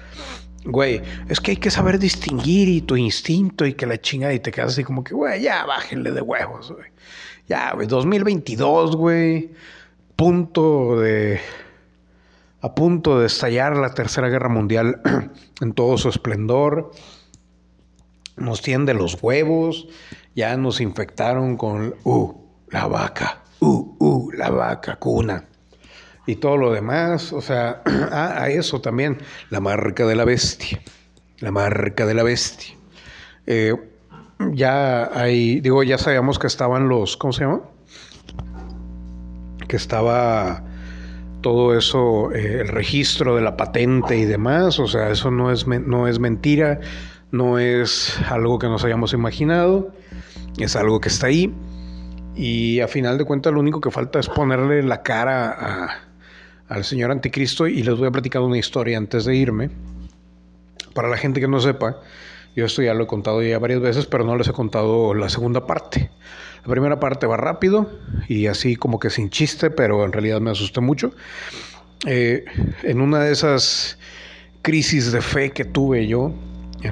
güey, 0.65 1.03
es 1.29 1.41
que 1.41 1.53
hay 1.53 1.57
que 1.59 1.71
saber 1.71 1.99
distinguir 1.99 2.69
y 2.69 2.81
tu 2.81 2.97
instinto 2.97 3.67
y 3.67 3.75
que 3.75 3.87
la 3.87 4.01
chinga 4.01 4.33
y 4.33 4.41
te 4.41 4.51
quedas 4.51 4.73
así 4.73 4.85
como 4.85 5.05
que, 5.05 5.15
güey, 5.15 5.43
ya 5.43 5.67
bájenle 5.67 6.11
de 6.11 6.23
huevos, 6.23 6.73
güey. 6.73 6.89
Ya, 7.47 7.73
güey, 7.75 7.87
2022, 7.87 8.97
güey, 8.97 9.51
punto 10.17 10.99
de... 10.99 11.39
a 12.63 12.75
punto 12.75 13.21
de 13.21 13.27
estallar 13.27 13.77
la 13.77 13.93
Tercera 13.93 14.31
Guerra 14.31 14.49
Mundial 14.49 15.03
en 15.61 15.75
todo 15.75 15.99
su 15.99 16.09
esplendor 16.09 16.93
nos 18.37 18.63
tiende 18.63 18.95
los 18.95 19.23
huevos, 19.23 19.89
ya 20.35 20.57
nos 20.57 20.81
infectaron 20.81 21.57
con, 21.57 21.95
uh, 22.05 22.33
la 22.71 22.87
vaca, 22.87 23.43
uh, 23.61 23.97
uh, 23.99 24.31
la 24.33 24.51
vaca 24.51 24.97
cuna. 24.97 25.45
Y 26.27 26.37
todo 26.37 26.57
lo 26.57 26.73
demás, 26.73 27.33
o 27.33 27.41
sea, 27.41 27.83
ah, 28.11 28.43
a 28.43 28.49
eso 28.49 28.81
también, 28.81 29.19
la 29.51 29.61
marca 29.61 30.07
de 30.07 30.17
la 30.17 30.25
bestia, 30.25 30.81
la 31.39 31.51
marca 31.51 32.07
de 32.07 32.15
la 32.15 32.23
bestia. 32.23 32.75
Eh, 33.47 33.75
ya 34.53 35.11
hay, 35.19 35.61
digo, 35.61 35.83
ya 35.83 35.99
sabíamos 35.99 36.39
que 36.39 36.47
estaban 36.47 36.89
los, 36.89 37.17
¿cómo 37.17 37.33
se 37.33 37.45
llama? 37.45 37.61
Que 39.69 39.77
estaba 39.77 40.65
todo 41.43 41.77
eso, 41.77 42.33
eh, 42.33 42.63
el 42.63 42.69
registro 42.69 43.37
de 43.37 43.43
la 43.43 43.57
patente 43.57 44.17
y 44.17 44.25
demás, 44.25 44.79
o 44.79 44.89
sea, 44.89 45.11
eso 45.11 45.31
no 45.31 45.53
es, 45.53 45.67
no 45.67 46.09
es 46.09 46.19
mentira 46.19 46.81
no 47.35 47.59
es 47.59 48.17
algo 48.31 48.61
que 48.61 48.69
nos 48.69 48.85
hayamos 48.85 49.13
imaginado, 49.13 49.93
es 50.57 50.77
algo 50.77 51.01
que 51.01 51.09
está 51.09 51.27
ahí. 51.27 51.53
Y 52.37 52.81
a 52.81 52.89
final 52.89 53.19
de 53.19 53.25
cuentas 53.25 53.53
lo 53.53 53.61
único 53.61 53.81
que 53.81 53.91
falta 53.91 54.21
es 54.21 54.29
ponerle 54.29 54.83
la 54.83 55.03
cara 55.03 56.01
al 56.69 56.85
Señor 56.85 57.11
Anticristo 57.11 57.67
y 57.67 57.83
les 57.83 57.97
voy 57.97 58.09
a 58.09 58.11
platicar 58.13 58.43
una 58.43 58.57
historia 58.57 58.99
antes 58.99 59.25
de 59.25 59.35
irme. 59.35 59.71
Para 60.95 61.09
la 61.09 61.17
gente 61.17 61.41
que 61.41 61.49
no 61.49 61.61
sepa, 61.61 62.01
yo 62.55 62.67
esto 62.67 62.83
ya 62.83 62.95
lo 62.95 63.05
he 63.05 63.07
contado 63.09 63.43
ya 63.43 63.59
varias 63.59 63.81
veces, 63.81 64.07
pero 64.07 64.25
no 64.25 64.37
les 64.37 64.47
he 64.47 64.53
contado 64.53 65.13
la 65.13 65.29
segunda 65.29 65.67
parte. 65.67 66.11
La 66.65 66.71
primera 66.71 67.01
parte 67.01 67.27
va 67.27 67.37
rápido 67.37 67.91
y 68.29 68.47
así 68.47 68.77
como 68.77 69.01
que 69.01 69.11
sin 69.11 69.31
chiste, 69.31 69.71
pero 69.71 70.05
en 70.05 70.13
realidad 70.13 70.41
me 70.41 70.53
asusté 70.53 70.81
mucho. 70.81 71.13
Eh, 72.07 72.45
en 72.85 73.01
una 73.01 73.21
de 73.21 73.33
esas 73.33 73.99
crisis 74.63 75.11
de 75.11 75.21
fe 75.21 75.51
que 75.51 75.65
tuve 75.65 76.07
yo, 76.07 76.33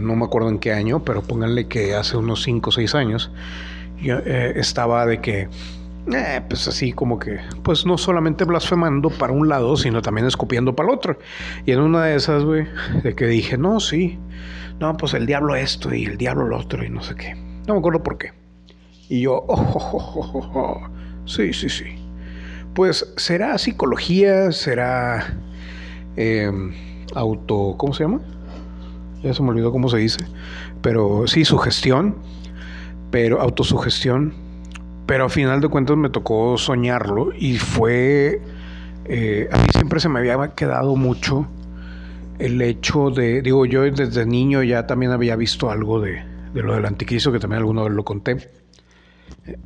no 0.01 0.17
me 0.17 0.25
acuerdo 0.25 0.49
en 0.49 0.59
qué 0.59 0.73
año, 0.73 1.05
pero 1.05 1.23
pónganle 1.23 1.67
que 1.69 1.95
hace 1.95 2.17
unos 2.17 2.43
5 2.43 2.71
o 2.71 2.73
6 2.73 2.95
años, 2.95 3.31
yo, 4.01 4.19
eh, 4.25 4.55
estaba 4.57 5.07
de 5.07 5.21
que, 5.21 5.49
eh, 6.13 6.41
pues 6.49 6.67
así 6.69 6.93
como 6.93 7.19
que, 7.19 7.39
pues 7.63 7.87
no 7.87 7.99
solamente 7.99 8.45
blasfemando 8.45 9.11
para 9.11 9.33
un 9.33 9.49
lado, 9.49 9.77
sino 9.77 10.03
también 10.03 10.27
escupiendo 10.27 10.75
para 10.75 10.89
el 10.89 10.95
otro. 10.95 11.19
Y 11.67 11.73
en 11.73 11.81
una 11.81 12.05
de 12.05 12.17
esas, 12.17 12.45
güey, 12.45 12.67
de 13.03 13.15
que 13.15 13.27
dije, 13.27 13.57
no, 13.57 13.81
sí, 13.81 14.19
no, 14.81 14.97
pues 14.97 15.15
el 15.15 15.27
diablo 15.27 15.55
esto 15.55 15.95
y 15.95 16.05
el 16.05 16.17
diablo 16.17 16.47
lo 16.47 16.59
otro 16.59 16.85
y 16.85 16.89
no 16.89 17.03
sé 17.03 17.15
qué. 17.15 17.35
No 17.67 17.75
me 17.75 17.79
acuerdo 17.79 18.03
por 18.03 18.19
qué. 18.19 18.33
Y 19.09 19.21
yo, 19.21 19.45
oh, 19.47 19.55
oh, 19.93 20.51
oh, 20.55 20.89
sí, 21.27 21.53
sí, 21.53 21.69
sí. 21.69 21.85
Pues 22.75 23.13
será 23.17 23.59
psicología, 23.59 24.51
será 24.51 25.37
em, 26.17 26.73
auto, 27.15 27.75
¿cómo 27.77 27.93
se 27.93 28.05
llama? 28.05 28.21
Ya 29.23 29.35
se 29.35 29.43
me 29.43 29.51
olvidó 29.51 29.73
cómo 29.73 29.89
se 29.89 29.99
dice, 29.99 30.25
pero 30.81 31.27
sí, 31.27 31.45
sugestión, 31.45 32.17
pero 33.11 33.41
autosugestión, 33.41 34.35
pero 35.07 35.27
a 35.27 35.29
final 35.29 35.61
de 35.61 35.69
cuentas 35.69 35.97
me 35.97 36.11
tocó 36.11 36.57
soñarlo 36.59 37.33
y 37.37 37.59
fue, 37.59 38.41
eh, 39.05 39.49
a 39.53 39.59
mí 39.59 39.67
siempre 39.73 40.01
se 40.01 40.09
me 40.09 40.21
había 40.21 40.55
quedado 40.55 40.97
mucho 40.97 41.49
el 42.39 42.61
hecho 42.61 43.11
de, 43.11 43.43
digo, 43.43 43.67
yo 43.67 43.83
desde 43.83 44.27
niño 44.27 44.63
ya 44.63 44.87
también 44.87 45.13
había 45.13 45.37
visto 45.37 45.71
algo 45.71 46.01
de, 46.01 46.25
lo 46.55 46.75
del 46.75 46.87
anticristo, 46.87 47.31
que 47.31 47.39
también 47.39 47.59
alguna 47.59 47.83
vez 47.83 47.93
lo 47.93 48.05
conté. 48.05 48.51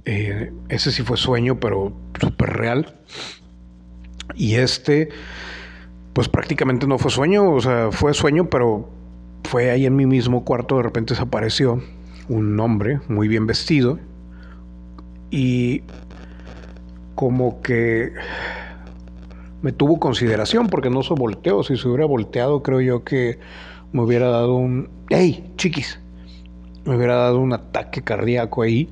Eh, 0.05 0.53
ese 0.69 0.93
sí 0.93 1.03
fue 1.03 1.17
sueño, 1.17 1.59
pero 1.59 1.97
súper 2.21 2.51
real. 2.51 3.01
Y 4.35 4.57
este, 4.57 5.09
pues 6.13 6.29
prácticamente 6.29 6.87
no 6.87 6.99
fue 6.99 7.11
sueño, 7.11 7.51
o 7.51 7.61
sea, 7.61 7.91
fue 7.93 8.13
sueño, 8.13 8.51
pero 8.51 8.91
fue 9.45 9.71
ahí 9.71 9.87
en 9.87 9.97
mi 9.97 10.07
mismo 10.07 10.45
cuarto, 10.45 10.77
de 10.77 10.83
repente 10.83 11.15
desapareció 11.15 11.83
un 12.29 12.59
hombre 12.59 13.01
muy 13.09 13.29
bien 13.29 13.47
vestido 13.47 13.99
y 15.31 15.83
como 17.15 17.63
que 17.63 18.13
me 19.63 19.73
tuvo 19.73 19.99
consideración 19.99 20.69
porque 20.69 20.91
no 20.91 21.03
se 21.03 21.15
volteó. 21.15 21.63
Si 21.63 21.77
se 21.77 21.89
hubiera 21.89 22.07
volteado, 22.07 22.63
creo 22.63 22.81
yo 22.81 23.05
que 23.05 23.39
me 23.93 24.03
hubiera 24.03 24.29
dado 24.29 24.55
un... 24.55 24.89
¡Ey, 25.09 25.53
chiquis! 25.57 25.99
Me 26.85 26.97
hubiera 26.97 27.17
dado 27.17 27.41
un 27.41 27.53
ataque 27.53 28.03
cardíaco 28.03 28.63
ahí. 28.63 28.89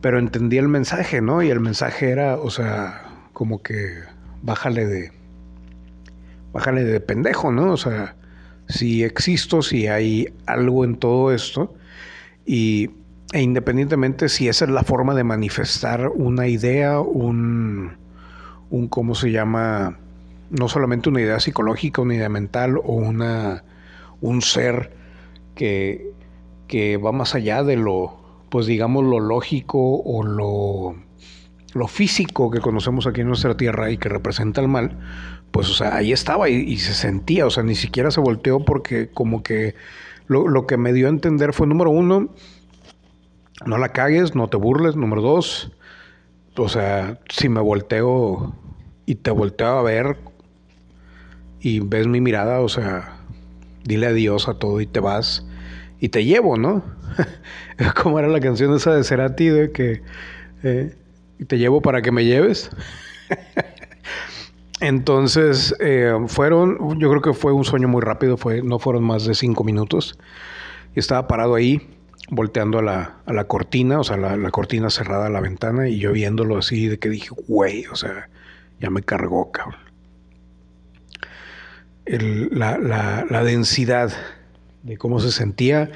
Pero 0.00 0.18
entendí 0.18 0.58
el 0.58 0.68
mensaje, 0.68 1.20
¿no? 1.20 1.42
Y 1.42 1.50
el 1.50 1.60
mensaje 1.60 2.10
era, 2.10 2.36
o 2.36 2.50
sea, 2.50 3.28
como 3.32 3.62
que 3.62 4.00
bájale 4.42 4.86
de... 4.86 5.12
Bájale 6.52 6.84
de 6.84 7.00
pendejo, 7.00 7.52
¿no? 7.52 7.72
O 7.72 7.76
sea, 7.76 8.15
si 8.68 9.04
existo, 9.04 9.62
si 9.62 9.86
hay 9.86 10.28
algo 10.46 10.84
en 10.84 10.96
todo 10.96 11.32
esto, 11.32 11.74
y, 12.44 12.90
e 13.32 13.42
independientemente 13.42 14.28
si 14.28 14.48
esa 14.48 14.64
es 14.64 14.70
la 14.70 14.82
forma 14.82 15.14
de 15.14 15.24
manifestar 15.24 16.08
una 16.08 16.48
idea, 16.48 17.00
un, 17.00 17.96
un, 18.70 18.88
¿cómo 18.88 19.14
se 19.14 19.30
llama? 19.32 19.98
No 20.50 20.68
solamente 20.68 21.08
una 21.08 21.20
idea 21.20 21.40
psicológica, 21.40 22.02
una 22.02 22.14
idea 22.14 22.28
mental 22.28 22.78
o 22.78 22.94
una, 22.94 23.64
un 24.20 24.42
ser 24.42 24.92
que, 25.54 26.12
que 26.68 26.96
va 26.96 27.12
más 27.12 27.34
allá 27.34 27.64
de 27.64 27.76
lo, 27.76 28.16
pues 28.50 28.66
digamos, 28.66 29.04
lo 29.04 29.18
lógico 29.20 30.00
o 30.02 30.22
lo, 30.22 30.96
lo 31.74 31.88
físico 31.88 32.50
que 32.50 32.60
conocemos 32.60 33.06
aquí 33.06 33.22
en 33.22 33.28
nuestra 33.28 33.56
tierra 33.56 33.90
y 33.90 33.98
que 33.98 34.08
representa 34.08 34.60
el 34.60 34.68
mal, 34.68 34.98
pues, 35.56 35.70
o 35.70 35.72
sea, 35.72 35.96
ahí 35.96 36.12
estaba 36.12 36.50
y, 36.50 36.76
se 36.76 36.92
sentía, 36.92 37.46
o 37.46 37.50
sea, 37.50 37.62
ni 37.62 37.76
siquiera 37.76 38.10
se 38.10 38.20
volteó 38.20 38.62
porque 38.62 39.08
como 39.08 39.42
que 39.42 39.74
lo, 40.26 40.66
que 40.66 40.76
me 40.76 40.92
dio 40.92 41.06
a 41.06 41.08
entender 41.08 41.54
fue, 41.54 41.66
número 41.66 41.88
uno, 41.88 42.28
no 43.64 43.78
la 43.78 43.88
cagues, 43.88 44.34
no 44.34 44.48
te 44.48 44.58
burles, 44.58 44.96
número 44.96 45.22
dos, 45.22 45.72
o 46.58 46.68
sea, 46.68 47.20
si 47.30 47.48
me 47.48 47.62
volteo 47.62 48.54
y 49.06 49.14
te 49.14 49.30
volteo 49.30 49.78
a 49.78 49.82
ver 49.82 50.18
y 51.58 51.80
ves 51.80 52.06
mi 52.06 52.20
mirada, 52.20 52.60
o 52.60 52.68
sea, 52.68 53.16
dile 53.82 54.08
adiós 54.08 54.48
a 54.48 54.58
todo 54.58 54.82
y 54.82 54.86
te 54.86 55.00
vas 55.00 55.46
y 56.00 56.10
te 56.10 56.26
llevo, 56.26 56.58
¿no? 56.58 56.84
Como 58.02 58.18
era 58.18 58.28
la 58.28 58.40
canción 58.40 58.76
esa 58.76 58.94
de 58.94 59.04
Cerati 59.04 59.48
de 59.48 59.72
que 59.72 60.02
eh, 60.62 60.94
te 61.46 61.56
llevo 61.56 61.80
para 61.80 62.02
que 62.02 62.12
me 62.12 62.26
lleves. 62.26 62.68
Entonces, 64.80 65.74
eh, 65.80 66.12
fueron, 66.26 66.98
yo 67.00 67.08
creo 67.08 67.22
que 67.22 67.32
fue 67.32 67.52
un 67.52 67.64
sueño 67.64 67.88
muy 67.88 68.02
rápido, 68.02 68.36
fue, 68.36 68.62
no 68.62 68.78
fueron 68.78 69.04
más 69.04 69.24
de 69.24 69.34
cinco 69.34 69.64
minutos. 69.64 70.18
Y 70.94 70.98
estaba 70.98 71.26
parado 71.26 71.54
ahí, 71.54 71.88
volteando 72.30 72.78
a 72.78 72.82
la, 72.82 73.16
a 73.24 73.32
la 73.32 73.44
cortina, 73.44 74.00
o 74.00 74.04
sea, 74.04 74.16
la, 74.16 74.50
cortina 74.50 74.90
cerrada 74.90 75.26
a 75.26 75.30
la 75.30 75.40
ventana, 75.40 75.88
y 75.88 75.98
yo 75.98 76.12
viéndolo 76.12 76.58
así, 76.58 76.88
de 76.88 76.98
que 76.98 77.08
dije, 77.08 77.30
güey, 77.48 77.86
o 77.86 77.96
sea, 77.96 78.28
ya 78.80 78.90
me 78.90 79.02
cargó, 79.02 79.50
cabrón. 79.50 79.80
la, 82.06 82.78
la 82.78 83.44
densidad 83.44 84.12
de 84.82 84.96
cómo 84.96 85.18
se 85.18 85.32
sentía 85.32 85.90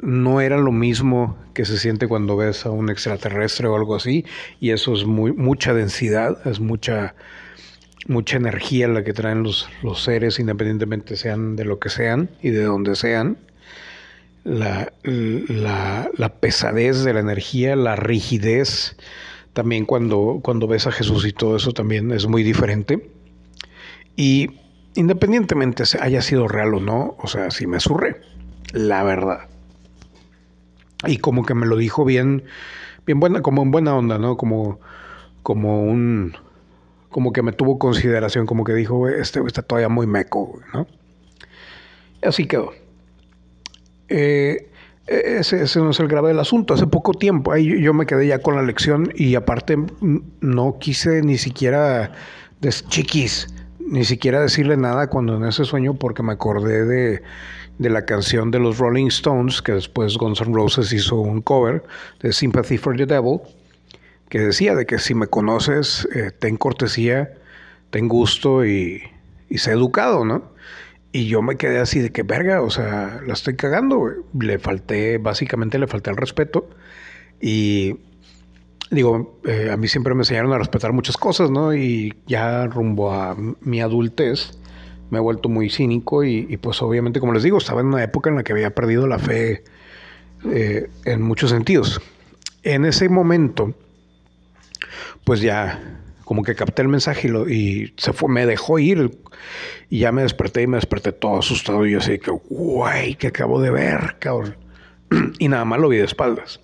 no 0.00 0.40
era 0.40 0.56
lo 0.56 0.72
mismo 0.72 1.36
que 1.54 1.64
se 1.64 1.78
siente 1.78 2.08
cuando 2.08 2.36
ves 2.36 2.66
a 2.66 2.70
un 2.70 2.90
extraterrestre 2.90 3.68
o 3.68 3.76
algo 3.76 3.94
así, 3.94 4.24
y 4.58 4.70
eso 4.70 4.94
es 4.94 5.04
muy, 5.04 5.32
mucha 5.32 5.74
densidad, 5.74 6.38
es 6.46 6.60
mucha 6.60 7.14
mucha 8.06 8.36
energía 8.36 8.88
la 8.88 9.04
que 9.04 9.12
traen 9.12 9.42
los, 9.42 9.68
los 9.82 10.02
seres, 10.02 10.38
independientemente 10.38 11.16
sean 11.16 11.56
de 11.56 11.64
lo 11.64 11.78
que 11.78 11.88
sean 11.88 12.30
y 12.42 12.50
de 12.50 12.64
donde 12.64 12.96
sean. 12.96 13.38
La, 14.44 14.92
la, 15.04 16.34
pesadez 16.40 17.04
de 17.04 17.14
la 17.14 17.20
energía, 17.20 17.76
la 17.76 17.94
rigidez, 17.94 18.96
también 19.52 19.84
cuando, 19.84 20.40
cuando 20.42 20.66
ves 20.66 20.88
a 20.88 20.92
Jesús 20.92 21.24
y 21.26 21.32
todo 21.32 21.56
eso 21.56 21.72
también 21.72 22.10
es 22.10 22.26
muy 22.26 22.42
diferente. 22.42 23.08
Y 24.16 24.50
independientemente 24.94 25.84
haya 26.00 26.22
sido 26.22 26.48
real 26.48 26.74
o 26.74 26.80
no, 26.80 27.16
o 27.18 27.28
sea, 27.28 27.52
si 27.52 27.68
me 27.68 27.78
surre, 27.78 28.20
la 28.72 29.04
verdad. 29.04 29.48
Y 31.06 31.18
como 31.18 31.44
que 31.44 31.54
me 31.54 31.66
lo 31.66 31.76
dijo 31.76 32.04
bien, 32.04 32.42
bien 33.06 33.20
buena, 33.20 33.42
como 33.42 33.62
en 33.62 33.70
buena 33.70 33.94
onda, 33.94 34.18
¿no? 34.18 34.36
Como, 34.36 34.80
como 35.42 35.84
un, 35.84 36.34
como 37.12 37.32
que 37.32 37.42
me 37.42 37.52
tuvo 37.52 37.78
consideración, 37.78 38.46
como 38.46 38.64
que 38.64 38.74
dijo, 38.74 39.08
este 39.08 39.40
está 39.46 39.62
todavía 39.62 39.88
muy 39.88 40.08
meco, 40.08 40.58
¿no? 40.74 40.88
así 42.22 42.46
quedó. 42.46 42.72
Eh, 44.08 44.68
ese, 45.06 45.62
ese, 45.62 45.78
no 45.78 45.90
es 45.90 46.00
el 46.00 46.08
grave 46.08 46.28
del 46.28 46.40
asunto. 46.40 46.74
Hace 46.74 46.86
poco 46.86 47.12
tiempo, 47.14 47.52
ahí 47.52 47.80
yo 47.80 47.94
me 47.94 48.06
quedé 48.06 48.26
ya 48.26 48.40
con 48.40 48.56
la 48.56 48.62
lección 48.62 49.12
y 49.14 49.36
aparte 49.36 49.76
no 50.40 50.78
quise 50.78 51.22
ni 51.22 51.38
siquiera, 51.38 52.12
chiquis, 52.88 53.48
ni 53.78 54.04
siquiera 54.04 54.40
decirle 54.40 54.76
nada 54.76 55.08
cuando 55.08 55.36
en 55.36 55.44
ese 55.44 55.64
sueño 55.64 55.94
porque 55.94 56.22
me 56.22 56.32
acordé 56.32 56.84
de 56.84 57.22
de 57.78 57.90
la 57.90 58.04
canción 58.04 58.50
de 58.50 58.58
los 58.58 58.78
Rolling 58.78 59.06
Stones, 59.08 59.60
que 59.62 59.72
después 59.72 60.16
Guns 60.16 60.40
N' 60.40 60.54
Roses 60.54 60.92
hizo 60.92 61.16
un 61.16 61.42
cover 61.42 61.82
de 62.20 62.32
Sympathy 62.32 62.78
for 62.78 62.96
the 62.96 63.06
Devil, 63.06 63.40
que 64.32 64.38
decía 64.38 64.74
de 64.74 64.86
que 64.86 64.98
si 64.98 65.14
me 65.14 65.26
conoces, 65.26 66.08
eh, 66.14 66.30
ten 66.30 66.56
cortesía, 66.56 67.34
ten 67.90 68.08
gusto 68.08 68.64
y, 68.64 69.02
y 69.50 69.58
sé 69.58 69.72
educado, 69.72 70.24
¿no? 70.24 70.54
Y 71.12 71.26
yo 71.26 71.42
me 71.42 71.56
quedé 71.56 71.80
así 71.80 71.98
de 71.98 72.12
que 72.12 72.22
verga, 72.22 72.62
o 72.62 72.70
sea, 72.70 73.20
la 73.26 73.34
estoy 73.34 73.56
cagando, 73.56 74.10
Le 74.40 74.58
falté, 74.58 75.18
básicamente 75.18 75.78
le 75.78 75.86
falté 75.86 76.08
el 76.08 76.16
respeto. 76.16 76.66
Y 77.42 77.96
digo, 78.90 79.38
eh, 79.44 79.68
a 79.70 79.76
mí 79.76 79.86
siempre 79.86 80.14
me 80.14 80.22
enseñaron 80.22 80.54
a 80.54 80.58
respetar 80.58 80.94
muchas 80.94 81.18
cosas, 81.18 81.50
¿no? 81.50 81.74
Y 81.74 82.14
ya 82.26 82.66
rumbo 82.68 83.12
a 83.12 83.36
mi 83.60 83.82
adultez, 83.82 84.58
me 85.10 85.18
he 85.18 85.20
vuelto 85.20 85.50
muy 85.50 85.68
cínico 85.68 86.24
y, 86.24 86.56
pues 86.56 86.80
obviamente, 86.80 87.20
como 87.20 87.34
les 87.34 87.42
digo, 87.42 87.58
estaba 87.58 87.82
en 87.82 87.88
una 87.88 88.02
época 88.02 88.30
en 88.30 88.36
la 88.36 88.44
que 88.44 88.52
había 88.54 88.74
perdido 88.74 89.06
la 89.06 89.18
fe 89.18 89.62
eh, 90.50 90.88
en 91.04 91.20
muchos 91.20 91.50
sentidos. 91.50 92.00
En 92.62 92.86
ese 92.86 93.10
momento, 93.10 93.74
pues 95.24 95.40
ya 95.40 95.80
como 96.24 96.42
que 96.42 96.54
capté 96.54 96.82
el 96.82 96.88
mensaje 96.88 97.30
y, 97.48 97.92
se 97.96 98.12
fue, 98.12 98.28
me 98.28 98.46
dejó 98.46 98.78
ir 98.78 99.18
y 99.90 100.00
ya 100.00 100.12
me 100.12 100.22
desperté 100.22 100.62
y 100.62 100.66
me 100.66 100.76
desperté 100.76 101.12
todo 101.12 101.38
asustado 101.38 101.86
y 101.86 101.92
yo 101.92 101.98
así 101.98 102.18
que, 102.18 102.30
guay, 102.30 103.16
que 103.16 103.28
acabo 103.28 103.60
de 103.60 103.70
ver, 103.70 104.16
cabrón. 104.18 104.56
y 105.38 105.48
nada 105.48 105.64
más 105.64 105.80
lo 105.80 105.88
vi 105.88 105.98
de 105.98 106.04
espaldas. 106.04 106.60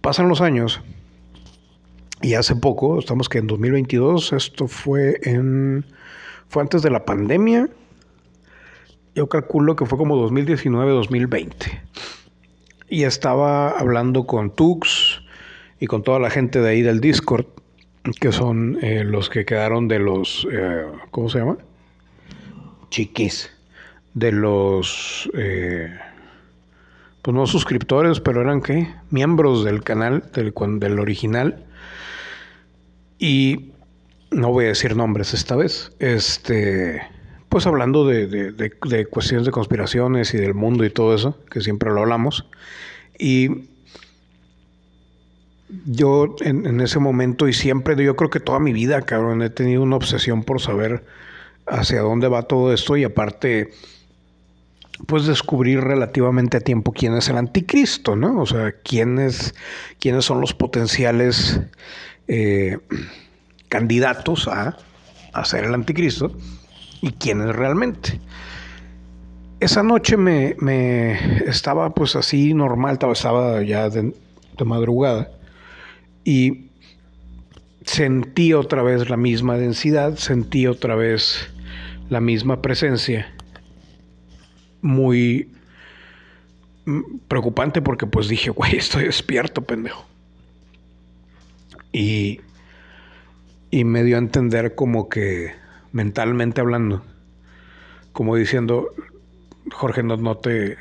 Pasan 0.00 0.28
los 0.28 0.40
años 0.40 0.80
y 2.20 2.34
hace 2.34 2.54
poco, 2.56 2.98
estamos 2.98 3.28
que 3.28 3.38
en 3.38 3.46
2022, 3.46 4.32
esto 4.32 4.68
fue 4.68 5.18
en 5.22 5.84
fue 6.48 6.62
antes 6.62 6.82
de 6.82 6.90
la 6.90 7.04
pandemia. 7.04 7.68
Yo 9.14 9.28
calculo 9.28 9.76
que 9.76 9.86
fue 9.86 9.98
como 9.98 10.16
2019-2020. 10.28 11.80
Y 12.88 13.04
estaba 13.04 13.70
hablando 13.70 14.26
con 14.26 14.50
Tux 14.50 15.07
y 15.80 15.86
con 15.86 16.02
toda 16.02 16.18
la 16.18 16.30
gente 16.30 16.60
de 16.60 16.70
ahí 16.70 16.82
del 16.82 17.00
Discord, 17.00 17.46
que 18.20 18.32
son 18.32 18.78
eh, 18.82 19.04
los 19.04 19.28
que 19.28 19.44
quedaron 19.44 19.88
de 19.88 19.98
los, 19.98 20.46
eh, 20.50 20.86
¿cómo 21.10 21.28
se 21.28 21.38
llama? 21.38 21.58
Chiquis. 22.90 23.50
De 24.14 24.32
los, 24.32 25.30
eh, 25.34 25.96
pues 27.22 27.34
no 27.34 27.46
suscriptores, 27.46 28.20
pero 28.20 28.40
eran 28.40 28.62
qué? 28.62 28.88
Miembros 29.10 29.64
del 29.64 29.84
canal, 29.84 30.24
del, 30.32 30.52
del 30.80 30.98
original. 30.98 31.64
Y 33.18 33.72
no 34.30 34.50
voy 34.50 34.66
a 34.66 34.68
decir 34.68 34.96
nombres 34.96 35.34
esta 35.34 35.56
vez, 35.56 35.92
este, 35.98 37.02
pues 37.48 37.66
hablando 37.66 38.06
de, 38.06 38.72
cuestiones 39.10 39.46
de 39.46 39.52
conspiraciones 39.52 40.34
y 40.34 40.38
del 40.38 40.54
mundo 40.54 40.84
y 40.84 40.90
todo 40.90 41.14
eso, 41.14 41.38
que 41.50 41.60
siempre 41.60 41.90
lo 41.90 42.00
hablamos. 42.00 42.46
Y 43.18 43.68
yo 45.86 46.36
en, 46.40 46.80
ese 46.80 46.98
momento 46.98 47.48
y 47.48 47.52
siempre, 47.52 48.02
yo 48.02 48.16
creo 48.16 48.30
que 48.30 48.40
toda 48.40 48.58
mi 48.58 48.72
vida, 48.72 49.02
cabrón, 49.02 49.42
he 49.42 49.50
tenido 49.50 49.82
una 49.82 49.96
obsesión 49.96 50.44
por 50.44 50.60
saber 50.60 51.04
hacia 51.66 52.00
dónde 52.00 52.28
va 52.28 52.42
todo 52.42 52.72
esto 52.72 52.96
y 52.96 53.04
aparte, 53.04 53.70
pues 55.06 55.26
descubrir 55.26 55.80
relativamente 55.80 56.56
a 56.56 56.60
tiempo 56.60 56.92
quién 56.92 57.14
es 57.14 57.28
el 57.28 57.36
anticristo, 57.36 58.16
¿no? 58.16 58.40
O 58.40 58.46
sea, 58.46 58.72
quiénes, 58.82 59.54
quiénes 60.00 60.24
son 60.24 60.40
los 60.40 60.54
potenciales... 60.54 61.60
Eh, 62.30 62.78
candidatos 63.68 64.48
a, 64.48 64.76
a 65.32 65.44
ser 65.44 65.64
el 65.64 65.74
anticristo 65.74 66.32
y 67.00 67.12
quiénes 67.12 67.54
realmente. 67.54 68.20
Esa 69.60 69.82
noche 69.82 70.16
me, 70.16 70.56
estaba 71.48 71.94
pues 71.94 72.16
así 72.16 72.54
normal, 72.54 72.98
estaba 73.12 73.62
ya 73.62 73.88
de, 73.88 74.14
madrugada 74.64 75.30
y 76.24 76.66
sentí 77.84 78.52
otra 78.52 78.82
vez 78.82 79.08
la 79.08 79.16
misma 79.16 79.56
densidad, 79.56 80.16
sentí 80.16 80.66
otra 80.66 80.94
vez 80.94 81.48
la 82.10 82.20
misma 82.20 82.62
presencia. 82.62 83.34
Muy 84.82 85.50
mm, 86.86 87.18
preocupante 87.28 87.82
porque 87.82 88.06
pues 88.06 88.28
dije, 88.28 88.50
güey, 88.50 88.76
estoy 88.76 89.04
despierto, 89.04 89.62
pendejo. 89.62 90.04
Y 91.92 92.40
y 93.70 93.84
me 93.84 94.02
dio 94.02 94.16
a 94.16 94.20
entender 94.20 94.74
como 94.74 95.08
que 95.08 95.52
mentalmente 95.92 96.60
hablando, 96.60 97.02
como 98.12 98.36
diciendo, 98.36 98.94
Jorge, 99.72 100.02
no, 100.02 100.16
no, 100.16 100.36
te, 100.36 100.76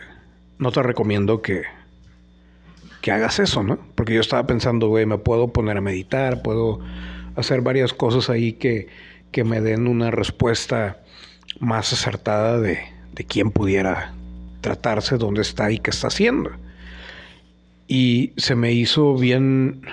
no 0.58 0.72
te 0.72 0.84
recomiendo 0.84 1.42
que, 1.42 1.64
que 3.08 3.14
hagas 3.14 3.40
eso, 3.40 3.64
¿no? 3.64 3.80
Porque 3.96 4.14
yo 4.14 4.20
estaba 4.20 4.46
pensando, 4.48 4.90
güey, 4.90 5.06
me 5.06 5.18
puedo 5.18 5.54
poner 5.54 5.78
a 5.78 5.82
meditar, 5.82 6.42
puedo 6.42 6.82
hacer 7.38 7.62
varias 7.62 7.94
cosas 7.94 8.30
ahí 8.30 8.52
que, 8.52 8.90
que 9.32 9.46
me 9.46 9.62
den 9.62 9.88
una 9.88 10.12
respuesta 10.12 10.98
más 11.62 11.94
acertada 11.94 12.60
de, 12.60 12.80
de 13.14 13.24
quién 13.24 13.52
pudiera 13.52 14.14
tratarse, 14.60 15.16
dónde 15.16 15.42
está 15.42 15.72
y 15.72 15.80
qué 15.80 15.90
está 15.90 16.08
haciendo. 16.08 16.52
Y 17.88 18.34
se 18.36 18.56
me 18.56 18.74
hizo 18.74 19.16
bien 19.16 19.84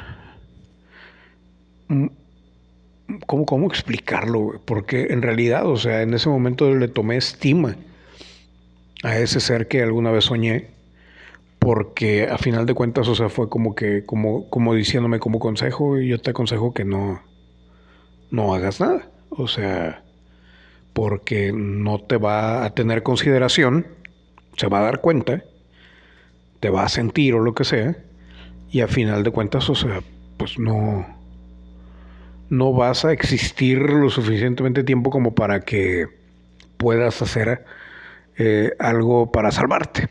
¿Cómo, 3.27 3.47
cómo 3.47 3.69
explicarlo? 3.69 4.61
Porque 4.65 5.07
en 5.11 5.23
realidad, 5.23 5.69
o 5.69 5.77
sea, 5.77 6.03
en 6.03 6.15
ese 6.15 6.29
momento 6.29 6.69
le 6.75 6.89
tomé 6.89 7.17
estima 7.17 7.77
a 9.05 9.17
ese 9.17 9.39
ser 9.39 9.69
que 9.69 9.85
alguna 9.85 10.11
vez 10.11 10.25
soñé, 10.25 10.74
porque 11.65 12.29
a 12.31 12.37
final 12.37 12.67
de 12.67 12.75
cuentas, 12.75 13.09
o 13.09 13.15
sea, 13.15 13.31
fue 13.31 13.49
como 13.49 13.75
que, 13.75 14.05
como, 14.05 14.51
como 14.51 14.75
diciéndome 14.75 15.19
como 15.19 15.39
consejo, 15.39 15.99
y 15.99 16.09
yo 16.09 16.21
te 16.21 16.33
aconsejo 16.33 16.75
que 16.75 16.85
no, 16.85 17.23
no 18.31 18.55
hagas 18.55 18.81
nada. 18.81 19.09
O 19.31 19.49
sea, 19.49 20.05
porque 20.93 21.53
no 21.55 22.01
te 22.01 22.19
va 22.19 22.67
a 22.67 22.75
tener 22.75 23.03
consideración, 23.03 23.87
se 24.59 24.67
va 24.67 24.81
a 24.81 24.83
dar 24.83 25.01
cuenta, 25.01 25.43
te 26.61 26.69
va 26.69 26.85
a 26.85 26.91
sentir 26.91 27.33
o 27.33 27.41
lo 27.41 27.55
que 27.55 27.65
sea, 27.65 27.97
y 28.71 28.83
a 28.83 28.87
final 28.87 29.23
de 29.23 29.31
cuentas, 29.31 29.71
o 29.71 29.75
sea, 29.75 30.03
pues 30.37 30.59
no, 30.59 31.07
no 32.51 32.75
vas 32.75 33.07
a 33.07 33.13
existir 33.13 33.79
lo 33.79 34.11
suficientemente 34.11 34.85
tiempo 34.85 35.09
como 35.09 35.35
para 35.35 35.61
que 35.61 36.09
puedas 36.77 37.23
hacer 37.23 37.65
eh, 38.37 38.73
algo 38.79 39.33
para 39.33 39.51
salvarte 39.51 40.11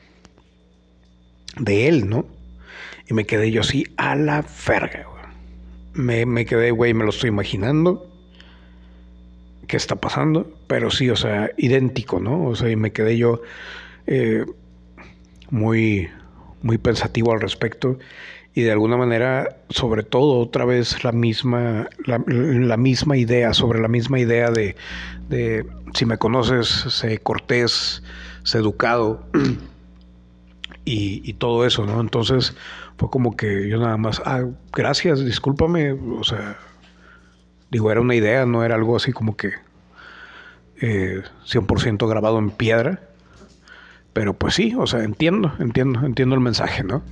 de 1.57 1.87
él, 1.87 2.09
¿no? 2.09 2.25
Y 3.07 3.13
me 3.13 3.25
quedé 3.25 3.51
yo 3.51 3.61
así 3.61 3.85
a 3.97 4.15
la 4.15 4.45
verga. 4.67 5.07
Me, 5.93 6.25
me 6.25 6.45
quedé, 6.45 6.71
güey, 6.71 6.93
me 6.93 7.03
lo 7.03 7.11
estoy 7.11 7.29
imaginando. 7.29 8.09
¿Qué 9.67 9.77
está 9.77 9.95
pasando? 9.95 10.51
Pero 10.67 10.89
sí, 10.89 11.09
o 11.09 11.15
sea, 11.15 11.51
idéntico, 11.57 12.19
¿no? 12.19 12.45
O 12.45 12.55
sea, 12.55 12.69
y 12.69 12.75
me 12.75 12.91
quedé 12.91 13.17
yo 13.17 13.41
eh, 14.07 14.45
muy, 15.49 16.09
muy 16.61 16.77
pensativo 16.77 17.31
al 17.31 17.41
respecto 17.41 17.97
y 18.55 18.61
de 18.61 18.71
alguna 18.71 18.97
manera, 18.97 19.57
sobre 19.69 20.03
todo, 20.03 20.39
otra 20.39 20.63
vez 20.63 21.03
la 21.03 21.11
misma, 21.11 21.89
la, 22.05 22.77
misma 22.77 23.17
idea, 23.17 23.53
sobre 23.53 23.81
la 23.81 23.87
misma 23.87 24.19
idea 24.19 24.51
de, 24.51 24.75
de, 25.27 25.65
si 25.95 26.05
me 26.05 26.19
conoces, 26.19 26.67
sé 26.67 27.17
cortés, 27.17 28.03
sé 28.43 28.59
educado 28.59 29.25
y, 30.85 31.33
todo 31.33 31.65
eso, 31.65 31.85
¿no? 31.85 32.01
Entonces 32.01 32.55
fue 32.97 33.09
como 33.09 33.35
que 33.35 33.69
yo 33.69 33.79
nada 33.79 33.97
más, 33.97 34.21
ah, 34.25 34.43
gracias, 34.71 35.23
discúlpame, 35.23 35.93
o 35.93 36.23
sea, 36.23 36.57
digo, 37.71 37.91
era 37.91 38.01
una 38.01 38.15
idea, 38.15 38.45
no 38.45 38.63
era 38.63 38.75
algo 38.75 38.95
así 38.95 39.11
como 39.11 39.35
que 39.37 39.53
eh, 40.81 41.23
100% 41.45 42.07
grabado 42.07 42.39
en 42.39 42.51
piedra, 42.51 43.01
pero 44.13 44.33
pues 44.33 44.55
sí, 44.55 44.75
o 44.77 44.85
sea, 44.85 45.03
entiendo, 45.03 45.53
entiendo, 45.59 46.05
entiendo 46.05 46.35
el 46.35 46.41
mensaje, 46.41 46.83
¿no? 46.83 47.03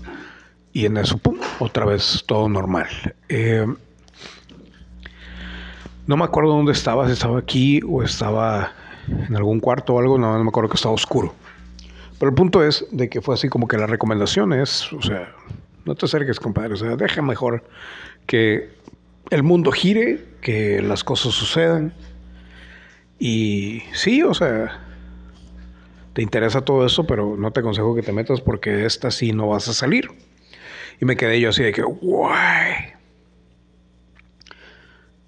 y 0.74 0.86
en 0.86 0.98
eso, 0.98 1.18
pum, 1.18 1.38
otra 1.60 1.86
vez 1.86 2.24
todo 2.26 2.48
normal. 2.48 2.88
Eh, 3.30 3.66
no 6.08 6.18
me 6.18 6.24
acuerdo 6.24 6.52
dónde 6.52 6.72
estaba, 6.72 7.08
si 7.08 7.14
estaba 7.14 7.40
aquí 7.40 7.82
o 7.88 8.04
estaba 8.04 8.72
en 9.08 9.36
algún 9.36 9.60
cuarto 9.60 9.96
o 9.96 10.00
algo, 10.00 10.18
no, 10.18 10.42
me 10.42 10.50
acuerdo 10.50 10.70
que 10.70 10.76
estaba 10.76 10.94
oscuro. 10.94 11.34
Pero 12.22 12.30
el 12.30 12.36
punto 12.36 12.64
es 12.64 12.86
de 12.92 13.10
que 13.10 13.20
fue 13.20 13.34
así 13.34 13.50
como 13.50 13.68
que 13.68 13.80
la 13.80 13.88
recomendación 13.88 14.54
es, 14.54 14.94
o 14.94 15.02
sea, 15.02 15.34
no 15.86 15.96
te 15.96 16.06
acerques, 16.06 16.40
compadre, 16.40 16.76
o 16.76 16.78
sea, 16.78 16.96
deja 16.96 17.24
mejor 17.24 17.64
que 18.28 18.70
el 19.32 19.42
mundo 19.42 19.72
gire, 19.72 20.24
que 20.40 20.84
las 20.84 21.04
cosas 21.04 21.34
sucedan. 21.34 21.96
Y 23.18 23.82
sí, 23.94 24.22
o 24.22 24.36
sea, 24.36 24.82
te 26.14 26.22
interesa 26.22 26.62
todo 26.62 26.86
eso, 26.86 27.08
pero 27.08 27.38
no 27.38 27.50
te 27.54 27.62
aconsejo 27.62 27.96
que 27.96 28.04
te 28.04 28.12
metas 28.12 28.40
porque 28.40 28.86
esta 28.86 29.10
sí 29.10 29.32
no 29.32 29.48
vas 29.48 29.68
a 29.68 29.74
salir. 29.74 30.08
Y 31.02 31.06
me 31.06 31.18
quedé 31.18 31.42
yo 31.42 31.50
así 31.50 31.64
de 31.64 31.72
que, 31.72 31.82
guay. 31.82 32.76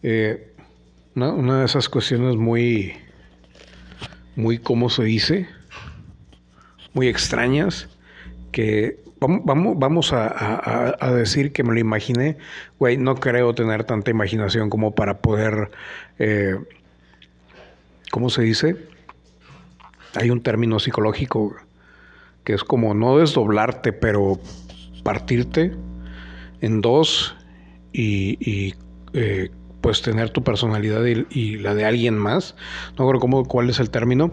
Eh, 0.03 0.53
una, 1.15 1.57
de 1.57 1.65
esas 1.65 1.89
cuestiones 1.89 2.35
muy, 2.35 2.93
muy, 4.35 4.59
¿cómo 4.59 4.91
se 4.91 5.05
dice? 5.05 5.49
Muy 6.93 7.07
extrañas, 7.07 7.89
que 8.51 8.99
vamos, 9.19 9.77
vamos 9.77 10.13
a, 10.13 11.11
decir 11.15 11.51
que 11.51 11.63
me 11.63 11.73
lo 11.73 11.79
imaginé. 11.79 12.37
No 12.99 13.15
creo 13.15 13.53
tener 13.55 13.83
tanta 13.83 14.11
imaginación 14.11 14.69
como 14.69 14.93
para 14.93 15.19
poder, 15.19 15.71
eh, 16.19 16.55
¿cómo 18.11 18.29
se 18.29 18.43
dice? 18.43 18.93
hay 20.15 20.29
un 20.29 20.41
término 20.41 20.79
psicológico 20.79 21.55
que 22.43 22.53
es 22.53 22.63
como 22.63 22.93
no 22.93 23.17
desdoblarte, 23.17 23.93
pero 23.93 24.39
partirte 25.03 25.73
en 26.61 26.81
dos 26.81 27.35
y, 27.93 28.73
eh, 29.13 29.49
pues 29.81 30.01
tener 30.01 30.29
tu 30.29 30.43
personalidad 30.43 31.03
y, 31.05 31.57
la 31.57 31.73
de 31.75 31.85
alguien 31.85 32.17
más. 32.17 32.55
No 32.97 33.07
creo 33.07 33.19
cómo, 33.19 33.45
cuál 33.45 33.69
es 33.69 33.79
el 33.79 33.89
término, 33.89 34.31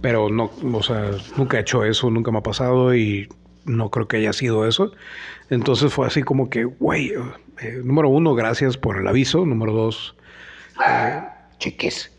pero 0.00 0.28
no, 0.28 0.50
o 0.72 0.82
sea, 0.82 1.10
nunca 1.36 1.56
he 1.56 1.60
hecho 1.60 1.84
eso, 1.84 2.10
nunca 2.10 2.30
me 2.30 2.38
ha 2.38 2.42
pasado 2.42 2.94
y 2.94 3.28
no 3.64 3.90
creo 3.90 4.08
que 4.08 4.18
haya 4.18 4.32
sido 4.32 4.66
eso. 4.66 4.92
Entonces 5.50 5.92
fue 5.92 6.06
así 6.06 6.22
como 6.22 6.50
que, 6.50 6.64
güey, 6.64 7.12
eh, 7.60 7.80
número 7.84 8.08
uno, 8.08 8.34
gracias 8.34 8.76
por 8.76 8.98
el 8.98 9.08
aviso. 9.08 9.44
Número 9.44 9.72
dos, 9.72 10.14
eh, 10.86 11.22
cheques. 11.58 12.12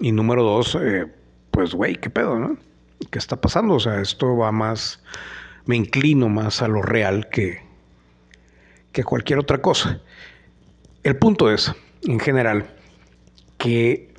Y 0.00 0.12
número 0.12 0.42
dos, 0.42 0.76
eh, 0.80 1.06
pues, 1.50 1.74
güey, 1.74 1.96
¿qué 1.96 2.10
pedo, 2.10 2.38
no? 2.38 2.56
¿Qué 3.10 3.18
está 3.18 3.40
pasando? 3.40 3.74
O 3.74 3.80
sea, 3.80 4.00
esto 4.00 4.36
va 4.36 4.52
más, 4.52 5.02
me 5.66 5.76
inclino 5.76 6.28
más 6.28 6.62
a 6.62 6.68
lo 6.68 6.82
real 6.82 7.28
que, 7.30 7.60
que 8.92 9.04
cualquier 9.04 9.38
otra 9.38 9.58
cosa. 9.58 10.00
El 11.02 11.16
punto 11.16 11.50
es, 11.50 11.72
en 12.04 12.20
general, 12.20 12.70
que 13.58 14.11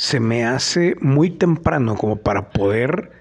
se 0.00 0.18
me 0.18 0.46
hace 0.46 0.96
muy 1.02 1.28
temprano 1.28 1.94
como 1.94 2.16
para 2.16 2.48
poder 2.52 3.12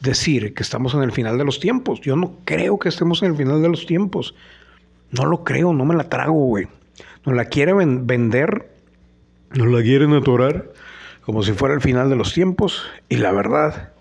decir 0.00 0.52
que 0.52 0.64
estamos 0.64 0.92
en 0.94 1.02
el 1.02 1.12
final 1.12 1.38
de 1.38 1.44
los 1.44 1.60
tiempos. 1.60 2.00
Yo 2.00 2.16
no 2.16 2.38
creo 2.44 2.76
que 2.80 2.88
estemos 2.88 3.22
en 3.22 3.30
el 3.30 3.36
final 3.36 3.62
de 3.62 3.68
los 3.68 3.86
tiempos. 3.86 4.34
No 5.12 5.26
lo 5.26 5.44
creo, 5.44 5.72
no 5.72 5.84
me 5.84 5.94
la 5.94 6.08
trago, 6.08 6.32
güey. 6.32 6.66
Nos 7.24 7.36
la 7.36 7.44
quieren 7.44 8.08
vender, 8.08 8.68
nos 9.52 9.68
la 9.68 9.80
quieren 9.82 10.12
atorar 10.12 10.72
como 11.20 11.44
si 11.44 11.52
fuera 11.52 11.72
el 11.72 11.80
final 11.80 12.10
de 12.10 12.16
los 12.16 12.34
tiempos 12.34 12.84
y 13.08 13.18
la 13.18 13.30
verdad 13.30 13.92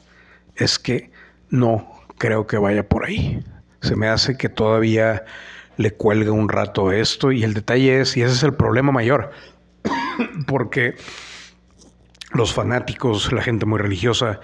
es 0.56 0.80
que 0.80 1.12
no 1.52 1.88
creo 2.18 2.48
que 2.48 2.58
vaya 2.58 2.90
por 2.90 3.06
ahí. 3.06 3.44
Se 3.84 3.96
me 3.96 4.08
hace 4.08 4.38
que 4.38 4.50
todavía 4.50 5.24
le 5.78 5.92
cuelga 5.92 6.32
un 6.32 6.50
rato 6.50 6.92
esto 6.92 7.32
y 7.32 7.44
el 7.44 7.54
detalle 7.54 8.02
es, 8.02 8.18
y 8.18 8.24
ese 8.24 8.34
es 8.34 8.42
el 8.42 8.56
problema 8.56 8.92
mayor, 8.92 9.30
porque 10.48 10.96
los 12.34 12.54
fanáticos, 12.54 13.32
la 13.32 13.42
gente 13.42 13.66
muy 13.66 13.80
religiosa, 13.80 14.40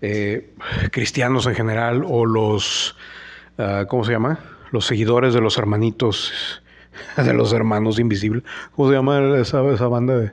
eh, 0.00 0.54
cristianos 0.90 1.46
en 1.46 1.54
general 1.54 2.04
o 2.06 2.26
los, 2.26 2.96
ah, 3.58 3.84
¿cómo 3.88 4.04
se 4.04 4.12
llama? 4.12 4.38
Los 4.70 4.86
seguidores 4.86 5.34
de 5.34 5.40
los 5.40 5.58
hermanitos, 5.58 6.62
de 7.16 7.32
los 7.34 7.52
hermanos 7.52 7.98
invisibles, 7.98 8.42
¿cómo 8.74 8.88
se 8.88 8.94
llama 8.94 9.38
esa, 9.38 9.64
esa 9.70 9.88
banda 9.88 10.18
de... 10.18 10.32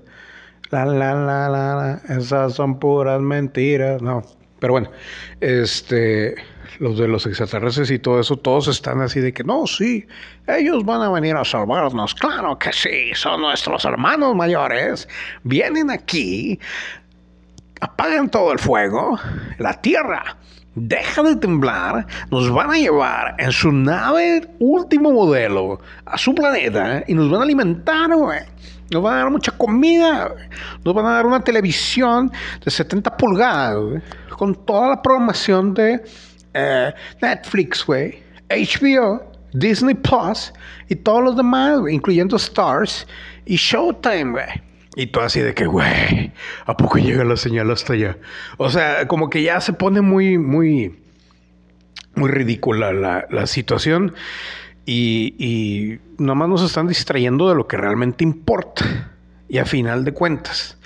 La, 0.72 0.84
la, 0.84 1.14
la, 1.14 1.48
la, 1.48 2.02
esas 2.18 2.54
son 2.54 2.80
puras 2.80 3.22
mentiras. 3.22 4.02
No, 4.02 4.24
pero 4.60 4.74
bueno, 4.74 4.92
este, 5.42 6.36
los 6.80 6.98
de 6.98 7.08
los 7.08 7.26
extraterrestres 7.26 7.92
y 7.92 8.00
todo 8.00 8.20
eso, 8.20 8.38
todos 8.38 8.68
están 8.68 9.02
así 9.02 9.20
de 9.20 9.34
que 9.34 9.44
no, 9.44 9.68
sí, 9.68 10.08
ellos 10.48 10.86
van 10.86 11.02
a 11.02 11.10
venir 11.10 11.36
a 11.36 11.44
salvarnos. 11.44 12.16
Claro 12.16 12.58
que 12.58 12.72
sí, 12.72 13.12
son 13.14 13.42
nuestros 13.42 13.86
hermanos 13.86 14.36
mayores. 14.36 15.08
Vienen 15.44 15.90
aquí, 15.90 16.60
apagan 17.82 18.30
todo 18.30 18.52
el 18.52 18.60
fuego, 18.60 19.20
la 19.58 19.74
tierra 19.82 20.38
deja 20.76 21.24
de 21.24 21.36
temblar, 21.38 22.06
nos 22.32 22.52
van 22.52 22.72
a 22.72 22.78
llevar 22.78 23.36
en 23.40 23.52
su 23.52 23.72
nave 23.72 24.48
último 24.60 25.12
modelo 25.12 25.80
a 26.06 26.18
su 26.18 26.36
planeta 26.36 27.04
y 27.08 27.14
nos 27.14 27.30
van 27.30 27.42
a 27.42 27.44
alimentar, 27.44 28.14
güey. 28.14 28.40
Nos 28.92 29.02
van 29.02 29.14
a 29.16 29.18
dar 29.18 29.32
mucha 29.32 29.52
comida, 29.52 30.34
nos 30.84 30.94
van 30.94 31.06
a 31.06 31.12
dar 31.12 31.26
una 31.26 31.40
televisión 31.40 32.32
de 32.64 32.70
70 32.70 33.18
pulgadas, 33.18 34.02
con 34.30 34.54
toda 34.54 34.90
la 34.90 35.02
programación 35.02 35.74
de 35.74 36.04
eh, 36.54 36.94
Netflix, 37.22 37.86
güey, 37.86 38.20
HBO, 38.50 39.32
Disney 39.54 39.96
Plus 39.96 40.54
y 40.88 40.96
todos 40.96 41.24
los 41.24 41.36
demás, 41.36 41.80
incluyendo 41.90 42.36
Stars 42.36 43.08
y 43.46 43.56
Showtime, 43.56 44.32
güey. 44.32 44.46
Y 44.96 45.08
todo 45.08 45.26
así 45.26 45.42
de 45.42 45.54
que, 45.54 45.66
güey, 45.66 46.32
¿a 46.66 46.78
poco 46.78 46.98
llega 46.98 47.24
la 47.26 47.36
señal 47.36 47.70
hasta 47.72 47.94
allá? 47.94 48.18
O 48.58 48.70
sea, 48.70 49.08
como 49.08 49.30
que 49.30 49.44
ya 49.44 49.60
se 49.60 49.74
pone 49.74 50.00
muy, 50.00 50.38
muy, 50.38 50.98
muy 52.16 52.30
ridícula 52.30 52.94
la, 52.94 53.26
la 53.30 53.46
situación. 53.46 54.14
Y, 54.86 55.36
y 55.38 56.00
nomás 56.18 56.48
nos 56.48 56.64
están 56.64 56.88
distrayendo 56.88 57.50
de 57.50 57.56
lo 57.56 57.68
que 57.68 57.78
realmente 57.78 58.24
importa. 58.24 59.12
Y 59.50 59.58
a 59.58 59.66
final 59.66 60.06
de 60.06 60.14
cuentas, 60.14 60.78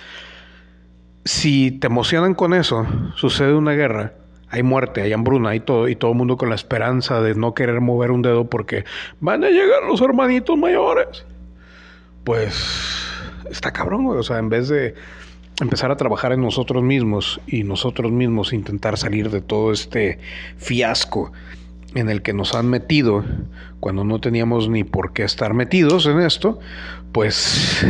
si 1.25 1.71
te 1.71 1.87
emocionan 1.87 2.33
con 2.33 2.53
eso, 2.53 2.85
sucede 3.15 3.53
una 3.53 3.73
guerra, 3.73 4.13
hay 4.49 4.63
muerte, 4.63 5.01
hay 5.01 5.13
hambruna, 5.13 5.51
hay 5.51 5.59
todo, 5.59 5.87
y 5.87 5.95
todo 5.95 6.11
el 6.11 6.17
mundo 6.17 6.37
con 6.37 6.49
la 6.49 6.55
esperanza 6.55 7.21
de 7.21 7.35
no 7.35 7.53
querer 7.53 7.81
mover 7.81 8.11
un 8.11 8.21
dedo 8.21 8.49
porque 8.49 8.83
van 9.19 9.43
a 9.43 9.49
llegar 9.49 9.83
los 9.83 10.01
hermanitos 10.01 10.57
mayores. 10.57 11.25
Pues 12.23 13.05
está 13.49 13.71
cabrón, 13.71 14.05
güey. 14.05 14.19
O 14.19 14.23
sea, 14.23 14.39
en 14.39 14.49
vez 14.49 14.69
de 14.69 14.95
empezar 15.61 15.91
a 15.91 15.97
trabajar 15.97 16.31
en 16.31 16.41
nosotros 16.41 16.81
mismos 16.83 17.39
y 17.47 17.63
nosotros 17.63 18.11
mismos 18.11 18.53
intentar 18.53 18.97
salir 18.97 19.29
de 19.29 19.41
todo 19.41 19.71
este 19.71 20.19
fiasco 20.57 21.31
en 21.95 22.09
el 22.09 22.21
que 22.21 22.33
nos 22.33 22.55
han 22.55 22.69
metido 22.69 23.23
cuando 23.79 24.03
no 24.03 24.19
teníamos 24.19 24.69
ni 24.69 24.83
por 24.83 25.13
qué 25.13 25.23
estar 25.23 25.53
metidos 25.53 26.05
en 26.05 26.19
esto, 26.19 26.59
pues 27.11 27.85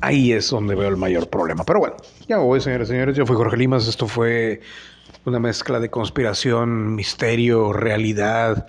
ahí 0.00 0.32
es 0.32 0.50
donde 0.50 0.74
veo 0.74 0.88
el 0.88 0.96
mayor 0.96 1.28
problema. 1.28 1.64
Pero 1.64 1.80
bueno, 1.80 1.96
ya 2.28 2.38
voy, 2.38 2.60
señores 2.60 2.88
y 2.88 2.92
señores. 2.92 3.16
Yo 3.16 3.26
fui 3.26 3.36
Jorge 3.36 3.56
Limas. 3.56 3.88
Esto 3.88 4.06
fue 4.06 4.60
una 5.24 5.38
mezcla 5.38 5.80
de 5.80 5.90
conspiración, 5.90 6.94
misterio, 6.94 7.72
realidad 7.72 8.66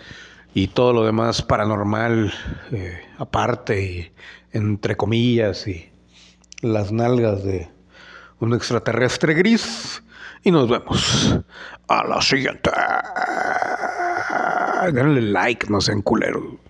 y 0.53 0.67
todo 0.67 0.93
lo 0.93 1.05
demás 1.05 1.41
paranormal 1.41 2.33
eh, 2.71 2.99
aparte 3.17 3.81
y 3.81 4.11
entre 4.51 4.97
comillas 4.97 5.67
y 5.67 5.89
las 6.61 6.91
nalgas 6.91 7.43
de 7.43 7.69
un 8.39 8.53
extraterrestre 8.53 9.33
gris 9.35 10.03
y 10.43 10.51
nos 10.51 10.69
vemos 10.69 11.39
a 11.87 12.03
la 12.07 12.21
siguiente. 12.21 12.71
Denle 14.87 15.21
like, 15.21 15.69
no 15.69 15.81
sean 15.81 16.01
culeros. 16.01 16.68